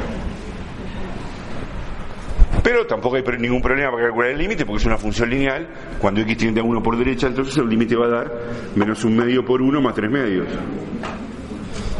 Pero 2.63 2.85
tampoco 2.85 3.17
hay 3.17 3.23
ningún 3.39 3.63
problema 3.63 3.93
para 3.93 4.05
calcular 4.05 4.31
el 4.31 4.39
límite 4.39 4.67
porque 4.67 4.81
es 4.81 4.87
una 4.87 4.99
función 4.99 5.31
lineal. 5.31 5.69
Cuando 6.01 6.21
x 6.23 6.37
tiende 6.37 6.61
a 6.61 6.65
1 6.65 6.83
por 6.83 6.97
derecha, 6.99 7.29
entonces 7.29 7.57
el 7.59 7.69
límite 7.69 7.95
va 7.95 8.07
a 8.07 8.09
dar 8.09 8.33
menos 8.75 9.05
un 9.05 9.17
medio 9.17 9.45
por 9.45 9.63
1 9.63 9.81
más 9.81 9.95
3 9.95 10.11
medios. 10.11 10.49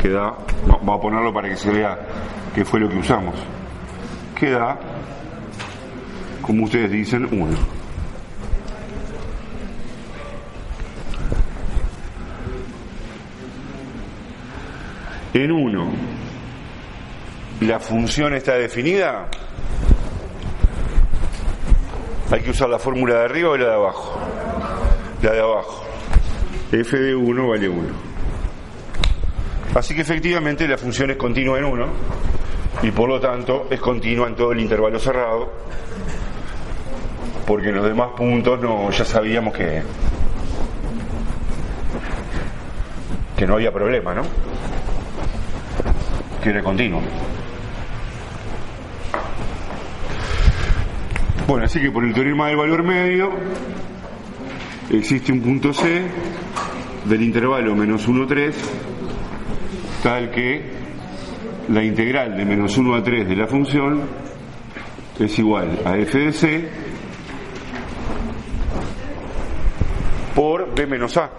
Que 0.03 0.09
da, 0.09 0.37
vamos 0.67 0.99
a 0.99 1.01
ponerlo 1.01 1.33
para 1.33 1.49
que 1.49 1.57
se 1.57 1.71
vea 1.71 1.97
qué 2.53 2.65
fue 2.65 2.81
lo 2.81 2.89
que 2.89 2.99
usamos. 2.99 3.37
Que 4.35 4.51
da, 4.51 4.77
como 6.47 6.65
ustedes 6.65 6.91
dicen, 6.91 7.27
1. 7.31 7.57
En 15.35 15.53
1, 15.53 15.91
la 17.61 17.81
función 17.81 18.35
está 18.35 18.55
definida, 18.55 19.29
hay 22.31 22.41
que 22.41 22.51
usar 22.51 22.69
la 22.69 22.79
fórmula 22.79 23.15
de 23.17 23.25
arriba 23.25 23.51
o 23.51 23.57
la 23.57 23.67
de 23.67 23.75
abajo. 23.75 24.19
La 25.23 25.33
de 25.33 25.41
abajo. 25.41 25.85
f 26.73 26.97
de 26.97 27.15
1 27.15 27.49
vale 27.49 27.69
1. 27.69 27.89
Así 29.75 29.95
que 29.95 30.03
efectivamente 30.03 30.67
la 30.67 30.79
función 30.79 31.11
es 31.11 31.17
continua 31.17 31.59
en 31.59 31.65
1 31.65 31.87
y 32.83 32.91
por 32.93 33.09
lo 33.09 33.21
tanto 33.21 33.67
es 33.71 33.81
continua 33.81 34.29
en 34.29 34.37
todo 34.37 34.53
el 34.53 34.61
intervalo 34.61 34.99
cerrado 34.99 35.53
porque 37.47 37.71
los 37.71 37.85
demás 37.85 38.11
puntos 38.17 38.61
no, 38.61 38.91
ya 38.91 39.05
sabíamos 39.05 39.55
que 39.55 39.83
que 43.37 43.47
no 43.47 43.55
había 43.55 43.71
problema, 43.71 44.15
¿no? 44.15 44.23
Que 46.43 46.51
era 46.51 46.63
continuo. 46.63 47.03
Bueno, 51.47 51.67
así 51.67 51.81
que 51.81 51.91
por 51.91 52.05
el 52.05 52.13
teorema 52.15 52.49
del 52.49 52.57
valor 52.57 52.83
medio 52.83 53.31
existe 54.91 55.33
un 55.33 55.41
punto 55.43 55.73
C 55.73 56.03
del 57.05 57.23
intervalo 57.23 57.75
menos 57.77 58.09
1 58.09 58.27
3 58.27 58.57
tal 60.03 60.31
que 60.31 60.73
la 61.69 61.85
integral 61.85 62.37
de 62.37 62.45
menos 62.45 62.77
1 62.77 62.95
a 62.95 63.03
3 63.03 63.29
de 63.29 63.37
la 63.37 63.47
función 63.47 64.03
es 65.21 65.39
igual 65.39 65.79
a 65.85 65.97
f 65.99 66.19
de 66.19 66.33
c 66.33 66.86
por 70.37 70.75
b 70.75 70.87
menos 70.87 71.17
a. 71.17 71.31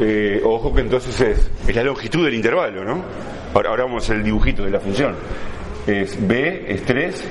Eh, 0.00 0.40
ojo 0.42 0.74
que 0.74 0.80
entonces 0.80 1.20
es, 1.20 1.50
es, 1.66 1.76
la 1.76 1.82
longitud 1.82 2.24
del 2.24 2.34
intervalo, 2.34 2.82
¿no? 2.82 3.02
Ahora, 3.52 3.70
ahora 3.70 3.84
vamos 3.84 4.02
a 4.02 4.06
hacer 4.06 4.16
el 4.16 4.24
dibujito 4.24 4.64
de 4.64 4.70
la 4.70 4.80
función. 4.80 5.14
Es 5.86 6.16
b 6.26 6.64
es 6.72 6.84
3 6.84 7.24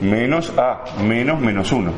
menos 0.00 0.52
a 0.58 0.82
menos 1.02 1.40
menos 1.40 1.70
1. 1.70 1.92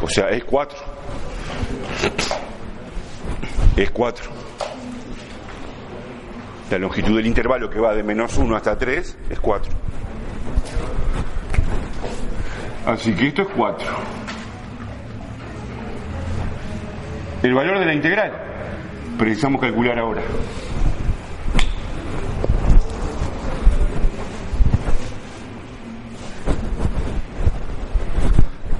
O 0.00 0.08
sea, 0.08 0.30
es 0.30 0.44
4. 0.44 0.78
Es 3.76 3.90
4. 3.90 4.39
La 6.70 6.78
longitud 6.78 7.16
del 7.16 7.26
intervalo 7.26 7.68
que 7.68 7.80
va 7.80 7.94
de 7.94 8.04
menos 8.04 8.38
1 8.38 8.54
hasta 8.54 8.78
3 8.78 9.18
es 9.28 9.40
4. 9.40 9.72
Así 12.86 13.12
que 13.12 13.26
esto 13.26 13.42
es 13.42 13.48
4. 13.56 13.88
El 17.42 17.54
valor 17.54 17.80
de 17.80 17.86
la 17.86 17.92
integral 17.94 18.32
precisamos 19.18 19.60
calcular 19.60 19.98
ahora. 19.98 20.22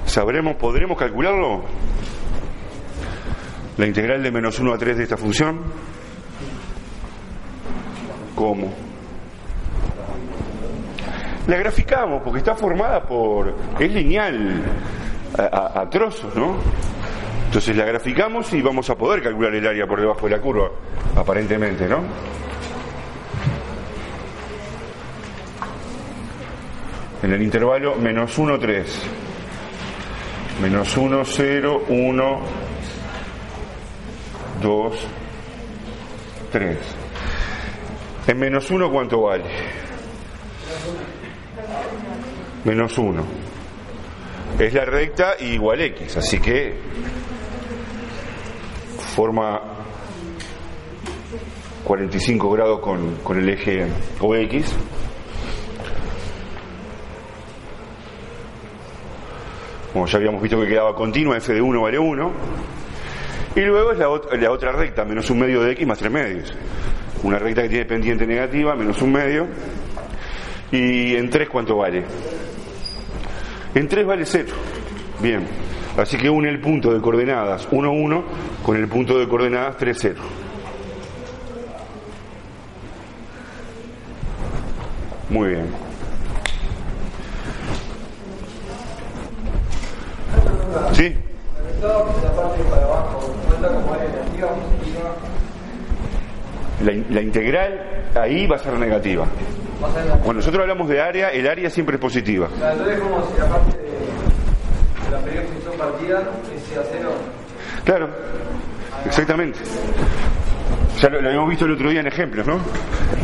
¿Sabremos, 0.05 0.55
podremos 0.55 0.97
calcularlo? 0.97 1.63
La 3.77 3.85
integral 3.85 4.23
de 4.23 4.31
menos 4.31 4.59
1 4.59 4.73
a 4.73 4.77
3 4.77 4.97
de 4.97 5.03
esta 5.03 5.17
función. 5.17 5.90
¿Cómo? 8.41 8.73
La 11.45 11.57
graficamos 11.57 12.23
porque 12.23 12.39
está 12.39 12.55
formada 12.55 13.03
por... 13.03 13.53
es 13.79 13.93
lineal 13.93 14.63
a, 15.37 15.43
a, 15.43 15.81
a 15.81 15.89
trozos, 15.91 16.35
¿no? 16.35 16.55
Entonces 17.45 17.77
la 17.77 17.85
graficamos 17.85 18.51
y 18.53 18.63
vamos 18.63 18.89
a 18.89 18.95
poder 18.95 19.21
calcular 19.21 19.53
el 19.53 19.67
área 19.67 19.85
por 19.85 20.01
debajo 20.01 20.25
de 20.25 20.35
la 20.35 20.41
curva, 20.41 20.71
aparentemente, 21.15 21.87
¿no? 21.87 21.99
En 27.21 27.33
el 27.33 27.43
intervalo 27.43 27.95
menos 27.97 28.35
1, 28.39 28.57
3. 28.57 29.03
Menos 30.63 30.97
1, 30.97 31.21
0, 31.25 31.83
1, 31.89 32.39
2, 34.63 35.07
3. 36.51 37.00
En 38.27 38.39
menos 38.39 38.69
1, 38.69 38.91
¿cuánto 38.91 39.21
vale? 39.21 39.43
Menos 42.63 42.97
1. 42.97 43.23
Es 44.59 44.73
la 44.73 44.85
recta 44.85 45.35
igual 45.39 45.81
x, 45.81 46.17
así 46.17 46.39
que 46.39 46.75
forma 49.15 49.59
45 51.83 52.51
grados 52.51 52.79
con, 52.79 53.15
con 53.17 53.39
el 53.39 53.49
eje 53.49 53.87
OX. 54.19 54.75
Como 59.91 60.05
ya 60.05 60.17
habíamos 60.17 60.41
visto 60.41 60.59
que 60.61 60.67
quedaba 60.67 60.95
continua, 60.95 61.37
f 61.37 61.53
de 61.53 61.61
1 61.61 61.81
vale 61.81 61.99
1. 61.99 62.31
Y 63.55 63.61
luego 63.61 63.91
es 63.91 63.97
la, 63.97 64.07
la, 64.39 64.51
otra 64.51 64.71
recta, 64.71 65.03
menos 65.03 65.29
un 65.29 65.39
medio 65.39 65.61
de 65.63 65.71
x 65.73 65.85
más 65.85 65.97
3 65.97 66.11
medios. 66.11 66.53
Una 67.23 67.37
recta 67.37 67.61
que 67.63 67.69
tiene 67.69 67.85
pendiente 67.85 68.25
negativa, 68.25 68.75
menos 68.75 69.01
un 69.01 69.11
medio. 69.11 69.47
¿Y 70.71 71.15
en 71.15 71.29
3 71.29 71.49
cuánto 71.49 71.77
vale? 71.77 72.03
En 73.75 73.87
3 73.87 74.05
vale 74.05 74.25
0. 74.25 74.47
Bien. 75.21 75.45
Así 75.97 76.17
que 76.17 76.29
une 76.29 76.49
el 76.49 76.61
punto 76.61 76.93
de 76.93 77.01
coordenadas 77.01 77.67
1, 77.69 77.91
1 77.91 78.23
con 78.63 78.77
el 78.77 78.87
punto 78.87 79.19
de 79.19 79.27
coordenadas 79.27 79.77
3, 79.77 79.97
0. 79.99 80.21
Muy 85.29 85.49
bien. 85.49 85.65
¿Sí? 90.93 91.15
La, 93.61 93.69
la 96.83 97.21
integral 97.21 98.09
ahí 98.15 98.47
va 98.47 98.55
a 98.55 98.59
ser 98.59 98.73
negativa. 98.73 99.25
Cuando 100.23 100.33
nosotros 100.33 100.61
hablamos 100.61 100.87
de 100.89 101.01
área, 101.01 101.29
el 101.29 101.47
área 101.47 101.69
siempre 101.69 101.95
es 101.95 102.01
positiva. 102.01 102.47
Claro, 107.83 108.09
exactamente. 109.05 109.59
Ya 110.99 111.09
lo, 111.09 111.21
lo 111.21 111.27
habíamos 111.29 111.49
visto 111.49 111.65
el 111.65 111.71
otro 111.71 111.89
día 111.89 112.01
en 112.01 112.07
ejemplos, 112.07 112.45
¿no? 112.45 112.59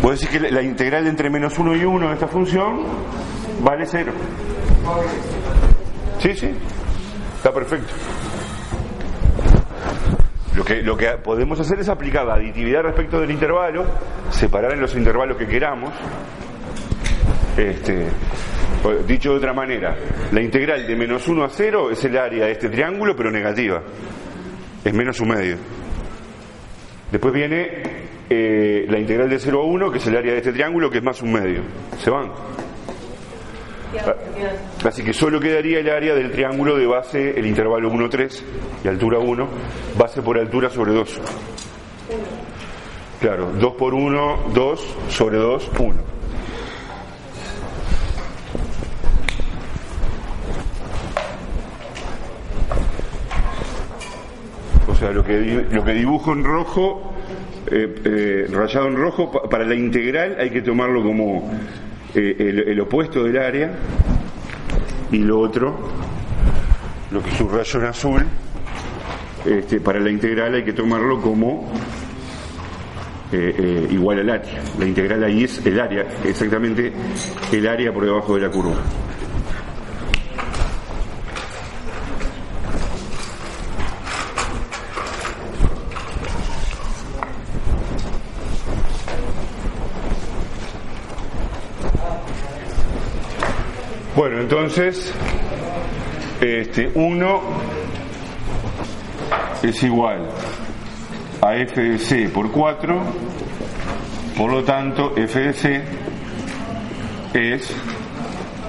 Vos 0.02 0.20
decís 0.20 0.30
que 0.30 0.40
la, 0.40 0.50
la 0.50 0.62
integral 0.64 1.06
entre 1.08 1.30
menos 1.30 1.58
1 1.60 1.76
y 1.76 1.86
1 1.86 2.08
de 2.08 2.14
esta 2.14 2.28
función 2.28 2.84
vale 3.62 3.86
0. 3.86 4.12
Sí, 6.20 6.34
sí, 6.34 6.50
está 7.36 7.54
perfecto. 7.54 7.94
Lo 10.58 10.66
que, 10.66 10.82
lo 10.82 10.98
que 10.98 11.08
podemos 11.24 11.60
hacer 11.60 11.80
es 11.82 11.88
aplicar 11.88 12.26
la 12.26 12.34
aditividad 12.34 12.82
respecto 12.82 13.22
del 13.22 13.30
intervalo, 13.30 13.86
separar 14.32 14.74
en 14.74 14.82
los 14.82 14.96
intervalos 14.96 15.38
que 15.38 15.46
queramos. 15.46 15.94
Este, 17.56 18.08
dicho 19.06 19.34
de 19.34 19.38
otra 19.38 19.54
manera, 19.54 19.96
la 20.32 20.42
integral 20.42 20.88
de 20.88 20.96
menos 20.96 21.28
1 21.28 21.44
a 21.44 21.50
0 21.50 21.92
es 21.92 22.04
el 22.06 22.18
área 22.18 22.48
de 22.48 22.54
este 22.54 22.70
triángulo, 22.70 23.16
pero 23.16 23.30
negativa. 23.30 23.84
Es 24.84 24.94
menos 24.96 25.20
un 25.20 25.30
medio. 25.30 25.58
Después 27.12 27.32
viene 27.36 27.84
eh, 28.28 28.88
la 28.90 28.98
integral 28.98 29.30
de 29.30 29.38
0 29.38 29.62
a 29.62 29.64
1, 29.64 29.92
que 29.92 30.00
es 30.00 30.08
el 30.08 30.18
área 30.18 30.32
de 30.32 30.40
este 30.40 30.54
triángulo, 30.54 30.90
que 30.90 30.98
es 30.98 31.04
más 31.04 31.22
un 31.22 31.34
medio. 31.34 31.62
¿Se 32.00 32.10
van? 32.10 32.32
Así 34.86 35.04
que 35.04 35.14
solo 35.14 35.40
quedaría 35.40 35.80
el 35.80 35.90
área 35.90 36.14
del 36.14 36.32
triángulo 36.32 36.78
de 36.78 36.86
base, 36.86 37.40
el 37.40 37.46
intervalo 37.46 37.90
1, 37.90 38.10
3 38.10 38.44
y 38.84 38.88
altura 38.88 39.18
1, 39.20 39.48
base 39.98 40.22
por 40.22 40.38
altura 40.38 40.70
sobre 40.70 40.92
2. 40.94 41.20
Claro, 43.20 43.52
2 43.60 43.74
por 43.74 43.94
1, 43.94 44.38
2 44.54 44.96
sobre 45.10 45.38
2, 45.38 45.72
1. 45.80 45.94
O 54.90 54.96
sea, 54.96 55.12
lo 55.12 55.24
que, 55.24 55.66
lo 55.72 55.84
que 55.84 55.92
dibujo 55.94 56.34
en 56.34 56.44
rojo, 56.44 57.14
eh, 57.70 57.96
eh, 58.06 58.48
rayado 58.52 58.88
en 58.88 58.96
rojo, 58.96 59.32
pa- 59.32 59.50
para 59.50 59.66
la 59.66 59.76
integral 59.76 60.38
hay 60.40 60.50
que 60.50 60.62
tomarlo 60.62 61.04
como 61.04 61.52
eh, 62.16 62.64
el, 62.68 62.80
opuesto 62.80 63.24
del 63.24 63.38
área 63.38 63.72
y 65.12 65.20
lo 65.20 65.40
otro, 65.40 65.78
lo 67.12 67.22
que 67.22 67.32
subrayo 67.32 67.80
en 67.80 67.86
azul, 67.86 68.26
este, 69.46 69.80
para 69.80 70.00
la 70.00 70.10
integral 70.10 70.56
hay 70.56 70.64
que 70.64 70.74
tomarlo 70.74 71.22
como 71.22 71.72
eh, 73.32 73.56
eh, 73.58 73.88
igual 73.92 74.20
al 74.20 74.30
área. 74.30 74.62
La 74.80 74.86
integral 74.86 75.24
ahí 75.24 75.44
es 75.44 75.66
el 75.66 75.80
área, 75.80 76.06
exactamente 76.24 76.94
el 77.52 77.68
área 77.68 77.94
por 77.94 78.06
debajo 78.06 78.36
de 78.36 78.42
la 78.42 78.50
curva. 78.50 78.78
Bueno, 94.18 94.37
entonces, 94.50 95.14
este 96.40 96.90
1 96.96 97.42
es 99.62 99.84
igual 99.84 100.30
a 101.42 101.58
f 101.58 101.82
de 101.82 102.00
c 102.00 102.30
por 102.30 102.50
4, 102.50 103.02
por 104.38 104.50
lo 104.50 104.64
tanto, 104.64 105.18
f 105.18 105.38
de 105.38 105.52
c 105.52 105.84
es 107.34 107.76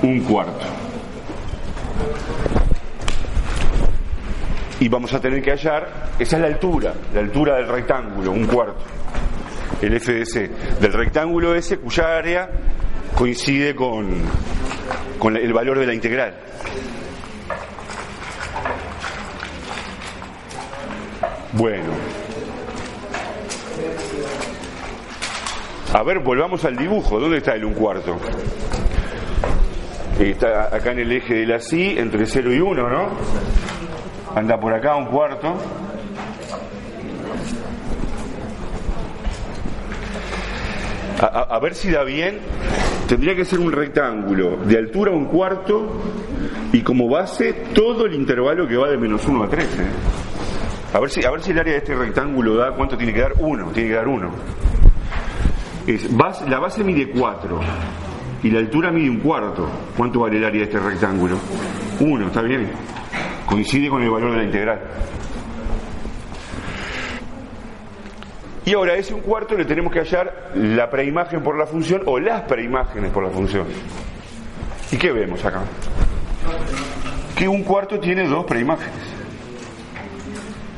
un 0.02 0.18
cuarto. 0.24 0.66
Y 4.80 4.88
vamos 4.88 5.14
a 5.14 5.20
tener 5.20 5.40
que 5.40 5.52
hallar, 5.52 6.08
esa 6.18 6.36
es 6.38 6.42
la 6.42 6.48
altura, 6.48 6.92
la 7.14 7.20
altura 7.20 7.54
del 7.54 7.68
rectángulo, 7.68 8.32
un 8.32 8.48
cuarto, 8.48 8.82
el 9.80 9.94
f 9.94 10.12
de 10.12 10.26
c, 10.26 10.50
del 10.80 10.92
rectángulo 10.92 11.54
ese 11.54 11.78
cuya 11.78 12.16
área 12.16 12.50
coincide 13.14 13.76
con, 13.76 14.08
con 15.18 15.36
el 15.36 15.52
valor 15.52 15.78
de 15.78 15.86
la 15.86 15.94
integral. 15.94 16.34
Bueno. 21.52 21.92
A 25.94 26.02
ver, 26.02 26.18
volvamos 26.20 26.64
al 26.64 26.76
dibujo. 26.76 27.18
¿Dónde 27.18 27.38
está 27.38 27.54
el 27.54 27.64
un 27.64 27.74
cuarto? 27.74 28.18
Está 30.20 30.74
acá 30.74 30.92
en 30.92 30.98
el 31.00 31.12
eje 31.12 31.34
de 31.34 31.46
la 31.46 31.60
sí, 31.60 31.94
entre 31.96 32.26
0 32.26 32.52
y 32.52 32.60
1, 32.60 32.88
¿no? 32.88 33.08
Anda 34.34 34.58
por 34.60 34.74
acá 34.74 34.96
un 34.96 35.06
cuarto. 35.06 35.54
A, 41.20 41.26
a- 41.26 41.56
a 41.56 41.58
ver 41.60 41.74
si 41.74 41.90
da 41.90 42.04
bien. 42.04 42.40
Tendría 43.08 43.34
que 43.34 43.44
ser 43.44 43.58
un 43.58 43.72
rectángulo 43.72 44.58
de 44.58 44.76
altura 44.76 45.10
un 45.12 45.24
cuarto 45.26 45.90
y 46.72 46.82
como 46.82 47.08
base 47.08 47.54
todo 47.74 48.04
el 48.04 48.12
intervalo 48.14 48.68
que 48.68 48.76
va 48.76 48.88
de 48.90 48.98
menos 48.98 49.26
1 49.26 49.42
a 49.44 49.48
13. 49.48 49.66
A 50.92 51.00
ver 51.00 51.10
si, 51.10 51.24
a 51.24 51.30
ver 51.30 51.40
si 51.42 51.50
el 51.52 51.58
área 51.58 51.72
de 51.72 51.78
este 51.78 51.94
rectángulo 51.94 52.54
da 52.56 52.72
cuánto 52.72 52.96
tiene 52.98 53.14
que 53.14 53.20
dar 53.20 53.32
1, 53.38 53.70
tiene 53.72 53.88
que 53.90 53.94
dar 53.94 54.08
1. 54.08 54.30
Es, 55.86 56.14
base- 56.14 56.48
la 56.50 56.58
base 56.58 56.84
mide 56.84 57.08
4 57.10 57.60
y 58.42 58.50
la 58.50 58.58
altura 58.58 58.90
mide 58.92 59.08
un 59.08 59.20
cuarto. 59.20 59.68
¿Cuánto 59.96 60.20
vale 60.20 60.36
el 60.36 60.44
área 60.44 60.58
de 60.60 60.64
este 60.64 60.78
rectángulo? 60.78 61.36
1, 62.00 62.26
¿está 62.26 62.42
bien? 62.42 62.70
Coincide 63.46 63.88
con 63.88 64.02
el 64.02 64.10
valor 64.10 64.32
de 64.32 64.36
la 64.36 64.44
integral. 64.44 64.80
Y 68.68 68.74
ahora 68.74 68.96
ese 68.96 69.14
un 69.14 69.20
cuarto 69.22 69.54
le 69.54 69.64
tenemos 69.64 69.90
que 69.90 70.00
hallar 70.00 70.50
la 70.54 70.90
preimagen 70.90 71.40
por 71.42 71.56
la 71.56 71.64
función 71.66 72.02
o 72.04 72.18
las 72.18 72.42
preimágenes 72.42 73.10
por 73.12 73.24
la 73.24 73.30
función. 73.30 73.64
¿Y 74.92 74.98
qué 74.98 75.10
vemos 75.10 75.42
acá? 75.42 75.62
Que 77.34 77.48
un 77.48 77.62
cuarto 77.64 77.98
tiene 77.98 78.28
dos 78.28 78.44
preimágenes 78.44 78.92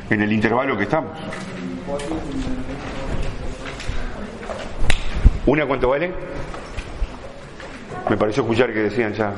en 0.09 0.21
el 0.21 0.31
intervalo 0.31 0.77
que 0.77 0.83
estamos. 0.83 1.11
¿Una 5.45 5.65
cuánto 5.65 5.89
vale? 5.89 6.13
Me 8.09 8.15
pareció 8.15 8.43
escuchar 8.43 8.71
que 8.71 8.83
decían 8.83 9.11
ya. 9.11 9.33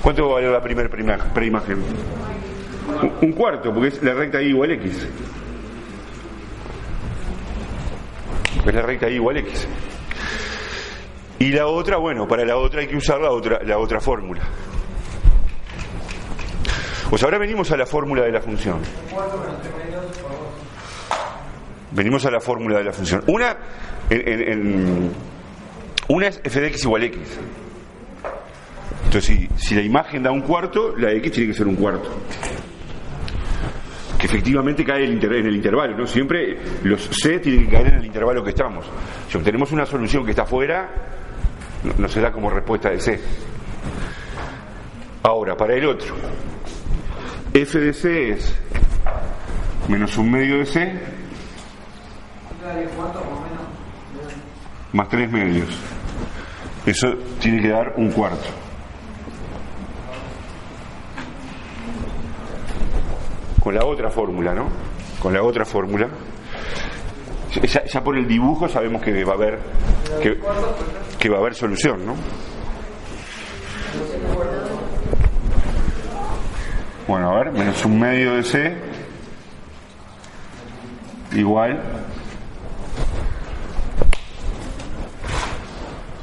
¿Cuánto 0.00 0.28
vale 0.28 0.48
la 0.48 0.62
primera 0.62 0.88
preima- 0.88 1.18
preimagen? 1.34 1.82
Un 3.20 3.32
cuarto, 3.32 3.74
porque 3.74 3.88
es 3.88 4.00
la 4.04 4.14
recta 4.14 4.40
y 4.40 4.46
igual 4.50 4.70
x. 4.70 5.08
Es 8.66 8.74
la 8.74 8.82
recta 8.82 9.08
y 9.08 9.14
igual 9.14 9.36
x. 9.38 9.66
Y 11.38 11.52
la 11.52 11.66
otra, 11.66 11.98
bueno, 11.98 12.26
para 12.26 12.44
la 12.44 12.56
otra 12.56 12.80
hay 12.80 12.88
que 12.88 12.96
usar 12.96 13.20
la 13.20 13.30
otra, 13.30 13.60
la 13.62 13.78
otra 13.78 14.00
fórmula. 14.00 14.42
Pues 17.08 17.22
ahora 17.22 17.38
venimos 17.38 17.70
a 17.70 17.76
la 17.76 17.86
fórmula 17.86 18.22
de 18.22 18.32
la 18.32 18.40
función. 18.40 18.80
Venimos 21.92 22.26
a 22.26 22.30
la 22.30 22.40
fórmula 22.40 22.78
de 22.78 22.84
la 22.84 22.92
función. 22.92 23.22
Una, 23.28 23.56
en, 24.10 25.10
una 26.08 26.26
es 26.26 26.40
f 26.44 26.60
de 26.60 26.66
x 26.68 26.84
igual 26.84 27.04
x. 27.04 27.20
Entonces, 29.04 29.24
si, 29.24 29.48
si 29.56 29.74
la 29.74 29.82
imagen 29.82 30.22
da 30.22 30.30
un 30.30 30.42
cuarto, 30.42 30.94
la 30.96 31.12
x 31.12 31.32
tiene 31.32 31.52
que 31.52 31.56
ser 31.56 31.66
un 31.66 31.76
cuarto. 31.76 32.10
Que 34.18 34.26
efectivamente 34.26 34.84
cae 34.84 35.04
en 35.04 35.22
el 35.22 35.54
intervalo, 35.54 35.96
¿no? 35.96 36.06
Siempre 36.06 36.58
los 36.82 37.08
c 37.10 37.38
tienen 37.38 37.66
que 37.66 37.72
caer 37.72 37.86
en 37.88 37.94
el 37.94 38.06
intervalo 38.06 38.42
que 38.42 38.50
estamos. 38.50 38.84
Si 39.28 39.36
obtenemos 39.38 39.70
una 39.70 39.86
solución 39.86 40.24
que 40.24 40.30
está 40.30 40.44
fuera, 40.44 40.88
no 41.96 42.08
será 42.08 42.32
como 42.32 42.50
respuesta 42.50 42.90
de 42.90 43.00
c. 43.00 43.20
Ahora, 45.22 45.56
para 45.56 45.74
el 45.74 45.86
otro, 45.86 46.16
f 47.54 47.78
de 47.78 47.92
c 47.92 48.30
es 48.30 48.54
menos 49.88 50.16
un 50.18 50.30
medio 50.30 50.58
de 50.58 50.66
c 50.66 51.00
más 54.92 55.08
tres 55.08 55.30
medios. 55.30 55.68
Eso 56.86 57.14
tiene 57.40 57.62
que 57.62 57.68
dar 57.68 57.94
un 57.96 58.10
cuarto. 58.10 58.67
Con 63.62 63.74
la 63.74 63.84
otra 63.84 64.10
fórmula, 64.10 64.54
¿no? 64.54 64.68
Con 65.20 65.32
la 65.32 65.42
otra 65.42 65.64
fórmula. 65.64 66.08
Ya, 67.92 68.04
por 68.04 68.16
el 68.16 68.28
dibujo 68.28 68.68
sabemos 68.68 69.02
que 69.02 69.24
va 69.24 69.32
a 69.32 69.36
haber 69.36 69.58
que, 70.22 70.38
que 71.18 71.28
va 71.28 71.36
a 71.36 71.40
haber 71.40 71.54
solución, 71.54 72.04
¿no? 72.06 72.14
Bueno, 77.08 77.30
a 77.30 77.38
ver, 77.38 77.52
menos 77.52 77.84
un 77.86 77.98
medio 77.98 78.34
de 78.34 78.42
C 78.42 78.76
igual. 81.32 81.80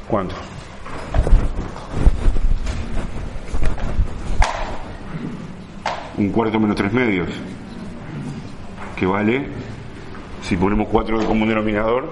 ¿Cuánto? 0.08 0.36
Un 6.18 6.30
cuarto 6.30 6.58
menos 6.58 6.76
tres 6.76 6.92
medios. 6.92 7.28
Que 8.96 9.04
vale, 9.04 9.46
si 10.42 10.56
ponemos 10.56 10.88
cuatro 10.88 11.18
de 11.18 11.26
común 11.26 11.48
denominador, 11.48 12.10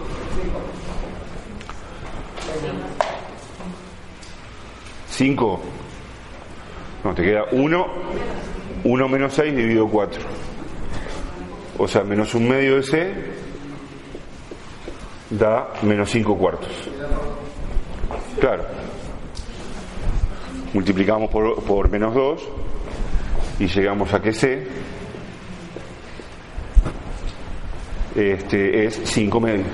cinco. 5.09 5.61
No, 7.03 7.15
te 7.15 7.23
queda 7.23 7.45
uno, 7.53 7.87
uno 8.85 9.09
menos 9.09 9.33
seis 9.33 9.57
dividido 9.57 9.89
cuatro. 9.89 10.21
O 11.79 11.89
sea, 11.89 12.05
menos 12.05 12.35
un 12.35 12.49
medio 12.49 12.77
de 12.77 12.83
C 12.83 13.15
da 15.31 15.71
menos 15.83 16.11
cinco 16.11 16.37
cuartos. 16.37 16.91
Claro. 18.39 18.65
Multiplicamos 20.75 21.31
por, 21.31 21.63
por 21.63 21.89
menos 21.89 22.15
2 22.15 22.43
y 23.59 23.67
llegamos 23.67 24.13
a 24.13 24.21
que 24.21 24.33
C 24.33 24.67
este, 28.15 28.87
es 28.87 29.01
5 29.05 29.41
medios. 29.41 29.67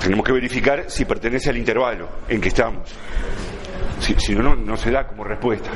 Tenemos 0.00 0.26
que 0.26 0.32
verificar 0.32 0.84
si 0.88 1.04
pertenece 1.04 1.50
al 1.50 1.56
intervalo 1.56 2.08
en 2.28 2.40
que 2.40 2.48
estamos. 2.48 2.88
Si, 4.00 4.14
si 4.18 4.34
no, 4.34 4.42
no, 4.42 4.56
no 4.56 4.76
se 4.76 4.90
da 4.90 5.06
como 5.06 5.22
respuesta. 5.22 5.70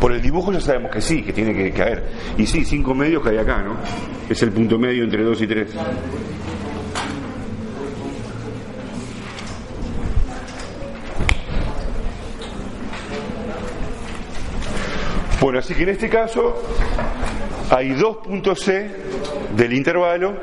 Por 0.00 0.12
el 0.12 0.22
dibujo 0.22 0.52
ya 0.52 0.60
sabemos 0.60 0.92
que 0.92 1.00
sí, 1.00 1.22
que 1.24 1.32
tiene 1.32 1.52
que 1.52 1.72
caer. 1.72 2.04
Y 2.36 2.46
sí, 2.46 2.64
5 2.64 2.94
medios 2.94 3.22
cae 3.24 3.40
acá, 3.40 3.60
¿no? 3.62 3.76
Es 4.28 4.40
el 4.42 4.52
punto 4.52 4.78
medio 4.78 5.02
entre 5.02 5.24
2 5.24 5.42
y 5.42 5.46
3. 5.48 5.74
Bueno, 15.48 15.60
así 15.60 15.72
que 15.72 15.84
en 15.84 15.88
este 15.88 16.10
caso 16.10 16.62
hay 17.70 17.94
dos 17.94 18.18
puntos 18.18 18.60
C 18.60 18.90
del 19.56 19.72
intervalo 19.72 20.36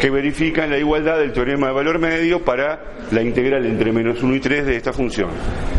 que 0.00 0.08
verifican 0.08 0.70
la 0.70 0.78
igualdad 0.78 1.18
del 1.18 1.34
teorema 1.34 1.66
de 1.66 1.74
valor 1.74 1.98
medio 1.98 2.42
para 2.42 2.96
la 3.10 3.20
integral 3.20 3.66
entre 3.66 3.92
menos 3.92 4.22
1 4.22 4.34
y 4.34 4.40
3 4.40 4.64
de 4.64 4.76
esta 4.76 4.94
función. 4.94 5.28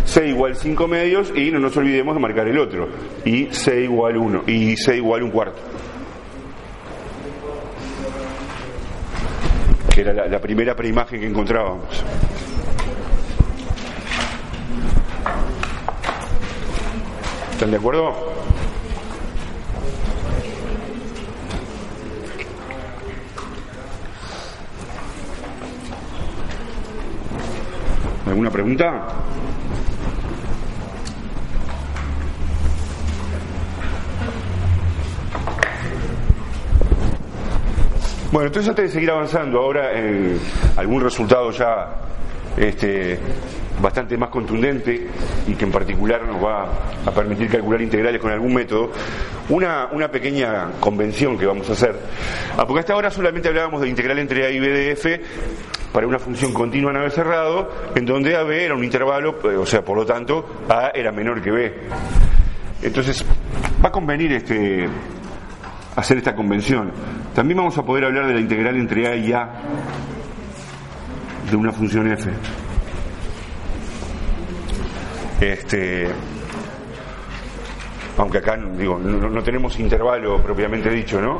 C 0.05 0.27
igual 0.27 0.55
5 0.55 0.87
medios 0.87 1.33
y 1.35 1.49
no 1.49 1.57
nos 1.57 1.75
olvidemos 1.75 2.13
de 2.13 2.21
marcar 2.21 2.47
el 2.47 2.59
otro. 2.59 2.87
Y 3.25 3.47
C 3.47 3.81
igual 3.81 4.15
1 4.15 4.43
y 4.45 4.77
C 4.77 4.97
igual 4.97 5.23
un 5.23 5.31
cuarto. 5.31 5.59
Que 9.91 10.01
era 10.01 10.13
la, 10.13 10.27
la 10.27 10.39
primera 10.39 10.75
preimagen 10.75 11.19
que 11.19 11.25
encontrábamos. 11.25 12.03
¿Están 17.53 17.71
de 17.71 17.77
acuerdo? 17.77 18.36
¿Alguna 28.37 28.51
pregunta? 28.51 29.07
Bueno, 38.31 38.45
entonces 38.45 38.69
antes 38.69 38.85
de 38.85 38.91
seguir 38.91 39.09
avanzando, 39.09 39.57
ahora 39.57 39.91
en 39.97 40.39
algún 40.75 41.01
resultado 41.01 41.49
ya 41.49 41.95
este, 42.55 43.17
bastante 43.81 44.15
más 44.17 44.29
contundente 44.29 45.07
y 45.47 45.55
que 45.55 45.65
en 45.65 45.71
particular 45.71 46.21
nos 46.21 46.43
va 46.43 46.67
a 47.07 47.11
permitir 47.11 47.49
calcular 47.49 47.81
integrales 47.81 48.21
con 48.21 48.31
algún 48.31 48.53
método, 48.53 48.91
una, 49.49 49.87
una 49.91 50.11
pequeña 50.11 50.73
convención 50.79 51.39
que 51.39 51.47
vamos 51.47 51.67
a 51.71 51.73
hacer. 51.73 51.95
Ah, 52.55 52.67
porque 52.67 52.81
hasta 52.81 52.93
ahora 52.93 53.09
solamente 53.09 53.47
hablábamos 53.47 53.81
de 53.81 53.89
integral 53.89 54.19
entre 54.19 54.45
A 54.45 54.51
y 54.51 54.59
B 54.59 54.67
de 54.67 54.91
F 54.91 55.21
para 55.91 56.07
una 56.07 56.19
función 56.19 56.53
continua 56.53 56.91
en 56.91 56.97
AB 56.97 57.11
cerrado, 57.11 57.69
en 57.95 58.05
donde 58.05 58.35
AB 58.35 58.51
era 58.51 58.75
un 58.75 58.83
intervalo, 58.83 59.39
eh, 59.49 59.55
o 59.55 59.65
sea, 59.65 59.83
por 59.83 59.97
lo 59.97 60.05
tanto, 60.05 60.45
A 60.69 60.91
era 60.93 61.11
menor 61.11 61.41
que 61.41 61.51
B. 61.51 61.73
Entonces, 62.81 63.25
va 63.83 63.89
a 63.89 63.91
convenir 63.91 64.31
este, 64.33 64.87
hacer 65.95 66.17
esta 66.17 66.35
convención. 66.35 66.91
También 67.33 67.57
vamos 67.57 67.77
a 67.77 67.83
poder 67.83 68.05
hablar 68.05 68.27
de 68.27 68.33
la 68.33 68.39
integral 68.39 68.77
entre 68.77 69.07
A 69.07 69.15
y 69.15 69.31
A 69.33 69.49
de 71.49 71.55
una 71.55 71.71
función 71.71 72.11
F. 72.11 72.29
Este, 75.39 76.07
aunque 78.17 78.39
acá 78.39 78.57
digo, 78.77 78.97
no, 78.97 79.43
tenemos 79.43 79.79
intervalo 79.79 80.41
propiamente 80.41 80.89
dicho, 80.89 81.21
¿no? 81.21 81.37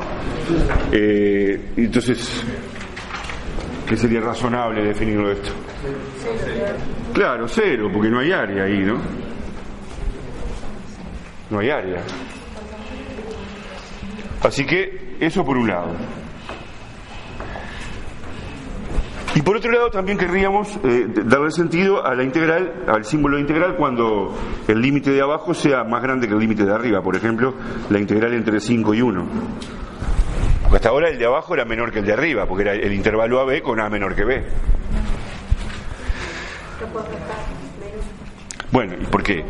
Eh, 0.92 1.72
entonces, 1.76 2.44
¿qué 3.88 3.96
sería 3.96 4.20
razonable 4.20 4.84
definirlo 4.84 5.30
esto? 5.32 5.50
Claro, 7.14 7.48
cero, 7.48 7.88
porque 7.92 8.10
no 8.10 8.20
hay 8.20 8.32
área 8.32 8.64
ahí, 8.64 8.80
¿no? 8.80 8.98
No 11.50 11.58
hay 11.60 11.70
área. 11.70 12.02
Así 14.42 14.66
que 14.66 15.16
eso 15.18 15.44
por 15.44 15.56
un 15.56 15.66
lado. 15.68 15.96
Y 19.34 19.42
por 19.42 19.56
otro 19.56 19.70
lado 19.70 19.90
también 19.90 20.18
querríamos 20.18 20.68
eh, 20.84 21.06
darle 21.24 21.50
sentido 21.50 22.04
a 22.04 22.14
la 22.14 22.24
integral, 22.24 22.84
al 22.88 23.04
símbolo 23.04 23.36
de 23.36 23.42
integral 23.42 23.76
cuando 23.76 24.34
el 24.66 24.80
límite 24.80 25.12
de 25.12 25.22
abajo 25.22 25.54
sea 25.54 25.84
más 25.84 26.02
grande 26.02 26.26
que 26.26 26.34
el 26.34 26.40
límite 26.40 26.64
de 26.64 26.74
arriba, 26.74 27.00
por 27.02 27.14
ejemplo, 27.14 27.54
la 27.88 28.00
integral 28.00 28.34
entre 28.34 28.58
5 28.58 28.94
y 28.94 29.02
1. 29.02 29.26
Porque 30.68 30.76
hasta 30.76 30.90
ahora 30.90 31.08
el 31.08 31.18
de 31.18 31.24
abajo 31.24 31.54
era 31.54 31.64
menor 31.64 31.90
que 31.90 32.00
el 32.00 32.04
de 32.04 32.12
arriba, 32.12 32.44
porque 32.44 32.62
era 32.62 32.74
el 32.74 32.92
intervalo 32.92 33.40
AB 33.40 33.62
con 33.62 33.80
A 33.80 33.88
menor 33.88 34.14
que 34.14 34.24
B. 34.26 34.44
Bueno, 38.70 38.92
¿y 39.00 39.06
por 39.06 39.22
qué? 39.22 39.42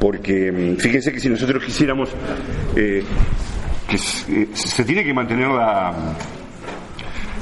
Porque 0.00 0.50
mm, 0.50 0.76
fíjense 0.76 1.12
que 1.12 1.20
si 1.20 1.28
nosotros 1.28 1.62
quisiéramos 1.62 2.10
eh, 2.74 3.00
que 3.88 3.96
se, 3.96 4.42
eh, 4.42 4.48
se 4.54 4.84
tiene 4.84 5.04
que 5.04 5.14
mantener 5.14 5.46
la, 5.46 5.94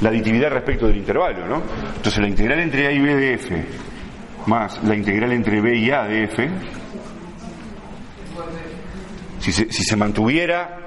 la 0.01 0.09
aditividad 0.09 0.51
respecto 0.51 0.85
del 0.85 0.97
intervalo, 0.97 1.47
¿no? 1.47 1.63
Entonces 1.95 2.19
la 2.19 2.27
integral 2.27 2.59
entre 2.59 2.85
A 2.85 2.91
y 2.91 2.99
B 2.99 3.15
de 3.15 3.33
F 3.33 3.65
más 4.45 4.83
la 4.83 4.95
integral 4.95 5.31
entre 5.31 5.61
B 5.61 5.75
y 5.75 5.89
A 5.89 6.03
de 6.03 6.25
F, 6.25 6.47
si 9.39 9.51
si 9.51 9.83
se 9.83 9.95
mantuviera 9.95 10.84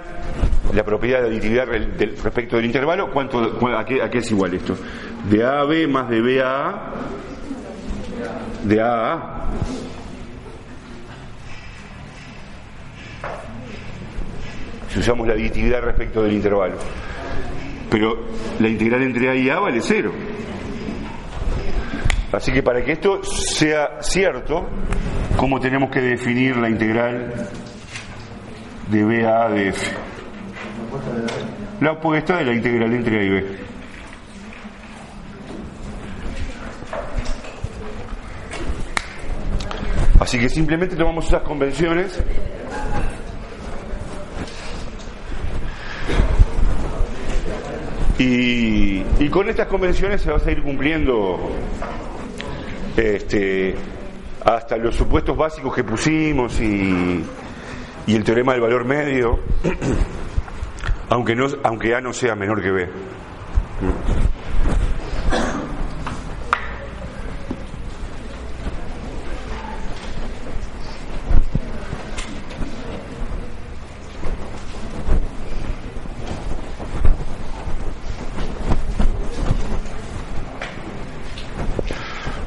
la 0.75 0.85
propiedad 0.85 1.23
de 1.23 1.29
aditividad 1.29 1.67
respecto 1.67 2.57
del 2.57 2.67
intervalo, 2.67 3.11
¿cuánto, 3.11 3.59
cu- 3.59 3.69
a, 3.69 3.85
qué, 3.85 4.03
a 4.03 4.11
qué 4.11 4.19
es 4.19 4.31
igual 4.31 4.55
esto? 4.55 4.77
De 5.31 5.45
A 5.45 5.65
B 5.65 5.87
más 5.87 6.09
de 6.09 6.21
B 6.21 6.43
a 6.43 6.93
de 8.65 8.81
a 8.81 9.13
A. 9.13 9.45
Si 14.93 14.99
usamos 14.99 15.27
la 15.27 15.35
aditividad 15.35 15.81
respecto 15.83 16.23
del 16.23 16.33
intervalo. 16.33 16.77
Pero 17.91 18.27
la 18.59 18.69
integral 18.69 19.03
entre 19.03 19.29
A 19.31 19.35
y 19.35 19.49
A 19.51 19.59
vale 19.61 19.81
cero. 19.83 20.13
Así 22.33 22.53
que 22.53 22.63
para 22.63 22.85
que 22.85 22.93
esto 22.93 23.23
sea 23.25 23.99
cierto, 24.03 24.67
¿cómo 25.37 25.59
tenemos 25.61 25.91
que 25.91 26.01
definir 26.01 26.57
la 26.57 26.69
integral 26.69 27.49
de 28.91 29.05
B 29.05 29.27
a 29.27 29.45
A 29.45 29.49
de 29.51 29.69
F? 29.69 29.91
La 31.81 31.93
opuesta 31.93 32.39
de 32.39 32.45
la 32.45 32.55
integral 32.55 32.93
entre 32.93 33.21
A 33.21 33.23
y 33.23 33.29
B. 33.29 33.59
Así 40.21 40.39
que 40.39 40.49
simplemente 40.49 40.97
tomamos 40.97 41.27
esas 41.27 41.43
convenciones 41.43 42.21
Y, 48.19 49.29
con 49.31 49.49
estas 49.49 49.69
convenciones 49.69 50.21
se 50.21 50.31
va 50.31 50.39
a 50.39 50.41
seguir 50.41 50.63
cumpliendo 50.65 51.39
este, 52.97 53.77
hasta 54.45 54.77
los 54.77 54.97
supuestos 54.97 55.37
básicos 55.37 55.73
que 55.73 55.85
pusimos 55.85 56.61
y 56.61 57.25
el 58.09 58.25
teorema 58.25 58.53
del 58.53 58.63
valor 58.63 58.85
medio, 58.85 59.39
aunque, 61.11 61.35
no, 61.35 61.47
aunque 61.63 61.95
A 61.95 62.01
no 62.01 62.13
sea 62.13 62.35
menor 62.35 62.63
que 62.63 62.71
B. 62.71 62.89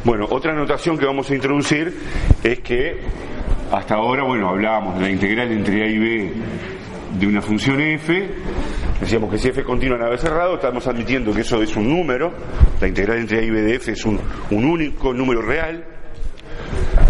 Bueno, 0.04 0.28
otra 0.30 0.52
anotación 0.52 0.98
que 0.98 1.06
vamos 1.06 1.30
a 1.30 1.36
introducir 1.36 1.96
es 2.44 2.60
que 2.60 3.00
hasta 3.72 3.96
ahora, 3.96 4.24
bueno, 4.24 4.50
hablábamos 4.50 4.96
de 4.96 5.02
la 5.02 5.10
integral 5.10 5.52
entre 5.52 5.84
A 5.84 5.88
y 5.88 5.98
B 5.98 6.34
de 7.20 7.28
una 7.28 7.42
función 7.42 7.80
f, 7.82 8.30
decíamos 9.00 9.30
que 9.32 9.38
si 9.38 9.50
f 9.50 9.64
continúa 9.64 9.98
en 9.98 10.14
A 10.14 10.18
cerrado, 10.18 10.56
estamos 10.56 10.88
admitiendo 10.88 11.34
que 11.34 11.42
eso 11.42 11.62
es 11.62 11.76
un 11.76 11.90
número, 11.90 12.34
la 12.80 12.88
integral 12.88 13.20
entre 13.20 13.40
A 13.40 13.42
y 13.42 13.50
B 13.50 13.62
de 13.62 13.76
f 13.76 13.92
es 13.92 14.06
un, 14.06 14.20
un 14.52 14.66
único 14.66 15.14
número 15.14 15.42
real, 15.42 15.86